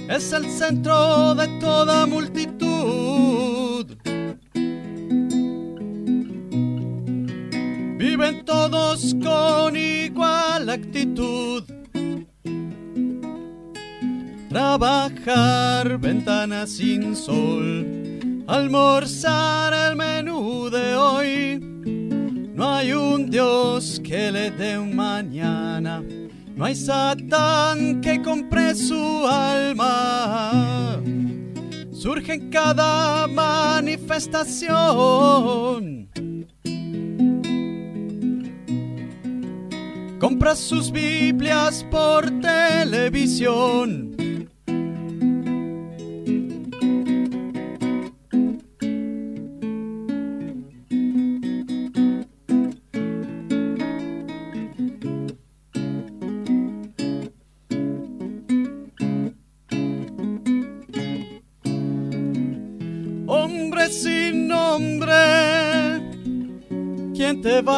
Es 0.09 0.33
el 0.33 0.49
centro 0.49 1.35
de 1.35 1.49
toda 1.59 2.07
multitud. 2.07 3.87
Viven 7.99 8.45
todos 8.45 9.17
con 9.21 9.77
igual 9.77 10.71
actitud. 10.71 11.68
Trabajar 14.59 15.87
ventanas 15.99 16.71
sin 16.71 17.15
sol, 17.15 18.43
almorzar 18.49 19.73
el 19.73 19.95
menú 19.95 20.69
de 20.69 20.97
hoy. 20.97 21.61
No 22.57 22.75
hay 22.75 22.93
un 22.93 23.31
Dios 23.31 24.01
que 24.03 24.33
le 24.33 24.51
dé 24.51 24.77
un 24.77 24.97
mañana, 24.97 26.03
no 26.57 26.65
hay 26.65 26.75
Satán 26.75 28.01
que 28.01 28.21
compre 28.21 28.75
su 28.75 29.29
alma. 29.29 31.01
Surge 31.93 32.33
en 32.33 32.51
cada 32.51 33.29
manifestación. 33.29 36.09
Compra 40.19 40.57
sus 40.57 40.91
Biblias 40.91 41.87
por 41.93 42.29
televisión. 42.41 44.08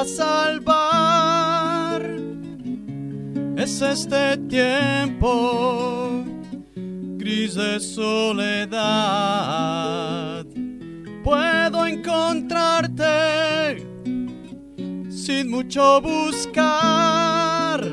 Salvar? 0.04 2.02
Es 3.56 3.82
este 3.82 4.36
tiempo 4.48 6.24
gris 7.18 7.54
de 7.54 7.78
soledad. 7.80 8.76
Puedo 11.22 11.86
encontrarte 11.86 13.06
sin 15.10 15.50
mucho 15.50 16.00
buscar 16.00 17.84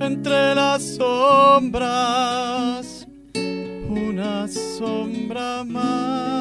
entre 0.00 0.54
las 0.54 0.96
sombras 0.96 2.24
una 3.88 4.46
sombra 4.48 5.64
más. 5.64 6.33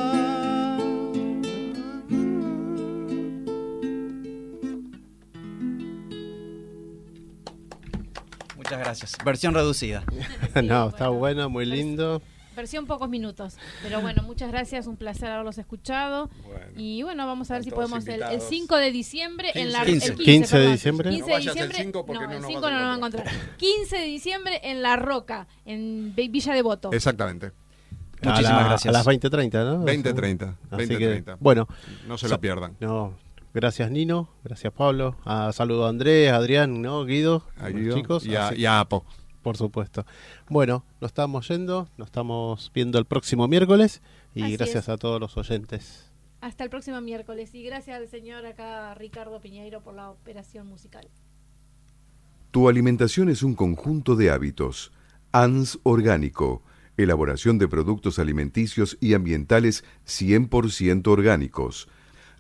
Muchas 8.63 8.79
gracias. 8.79 9.17
Versión 9.25 9.53
reducida. 9.53 10.03
no, 10.63 10.89
está 10.89 11.09
bueno, 11.09 11.49
muy 11.49 11.65
lindo. 11.65 12.21
Versión 12.55 12.85
pocos 12.85 13.09
minutos. 13.09 13.55
Pero 13.81 13.99
bueno, 14.01 14.21
muchas 14.21 14.51
gracias, 14.51 14.85
un 14.85 14.95
placer 14.95 15.27
haberlos 15.29 15.57
escuchado. 15.57 16.29
Bueno. 16.45 16.65
Y 16.77 17.01
bueno, 17.01 17.25
vamos 17.25 17.49
a 17.49 17.55
ver 17.55 17.63
si 17.63 17.71
podemos 17.71 18.03
el, 18.05 18.13
el 18.13 18.21
invitados. 18.21 18.43
5 18.49 18.75
de 18.77 18.91
diciembre 18.91 19.51
en 19.55 19.71
la 19.71 19.83
15. 19.83 20.07
el 20.11 20.17
15 20.19 20.55
de 20.55 20.61
perdón. 20.61 20.71
diciembre. 20.73 21.09
15 21.09 21.19
No 21.21 21.25
de 21.25 21.33
vayas 21.33 21.47
el 21.47 21.53
diciembre. 21.53 21.77
5 21.83 22.05
porque 22.05 22.21
no, 22.21 22.27
no 22.29 22.33
el 22.35 22.41
nos 22.41 22.47
5 22.49 22.61
vas 22.61 22.69
a 22.71 22.73
no 22.75 22.79
nos 22.79 22.87
va 22.89 22.93
a 22.93 22.97
encontrar. 22.97 23.27
15 23.57 23.95
de 23.97 24.05
diciembre 24.05 24.61
en 24.63 24.81
La 24.83 24.95
Roca, 24.97 25.47
en 25.65 26.13
Villa 26.15 26.53
Devoto. 26.53 26.91
exactamente. 26.93 27.47
A 28.21 28.29
Muchísimas 28.29 28.61
la- 28.61 28.67
gracias. 28.67 28.95
A 28.95 28.97
las 28.99 29.07
20.30, 29.07 29.51
¿no? 29.65 29.83
20.30. 29.85 30.55
Así 30.71 30.83
20.30. 30.85 31.23
que, 31.25 31.35
bueno, 31.39 31.67
No 32.07 32.17
se 32.19 32.29
lo 32.29 32.39
pierdan. 32.39 32.77
no, 32.79 33.13
gracias 33.53 33.91
Nino, 33.91 34.29
gracias 34.43 34.73
Pablo. 34.73 35.15
A, 35.25 35.51
saludo 35.53 35.85
a 35.85 35.89
Andrés, 35.89 36.31
Adrián, 36.31 36.81
¿no? 36.81 37.05
Guido, 37.05 37.43
A 37.57 37.69
los 37.69 37.79
Guido 37.81 37.95
chicos. 37.95 38.25
y, 38.25 38.35
a, 38.35 38.47
así- 38.49 38.55
y 38.61 38.65
a 38.65 38.79
Apo. 38.79 39.05
Por 39.41 39.57
supuesto. 39.57 40.05
Bueno, 40.49 40.83
nos 41.01 41.09
estamos 41.09 41.47
yendo, 41.49 41.89
nos 41.97 42.07
estamos 42.07 42.71
viendo 42.73 42.97
el 42.97 43.05
próximo 43.05 43.47
miércoles 43.49 44.01
y 44.33 44.43
Así 44.43 44.55
gracias 44.57 44.83
es. 44.85 44.89
a 44.89 44.97
todos 44.97 45.19
los 45.19 45.35
oyentes. 45.37 46.09
Hasta 46.39 46.63
el 46.63 46.69
próximo 46.69 46.99
miércoles. 47.01 47.53
Y 47.53 47.63
gracias 47.63 47.97
al 47.97 48.07
señor 48.07 48.45
acá, 48.45 48.93
Ricardo 48.95 49.39
Piñeiro, 49.41 49.81
por 49.81 49.93
la 49.95 50.09
operación 50.09 50.67
musical. 50.67 51.07
Tu 52.51 52.69
alimentación 52.69 53.29
es 53.29 53.43
un 53.43 53.55
conjunto 53.55 54.15
de 54.15 54.29
hábitos. 54.29 54.91
ANS 55.31 55.79
Orgánico. 55.83 56.61
Elaboración 56.95 57.57
de 57.57 57.67
productos 57.67 58.19
alimenticios 58.19 58.97
y 59.01 59.13
ambientales 59.13 59.83
100% 60.07 61.07
orgánicos. 61.07 61.87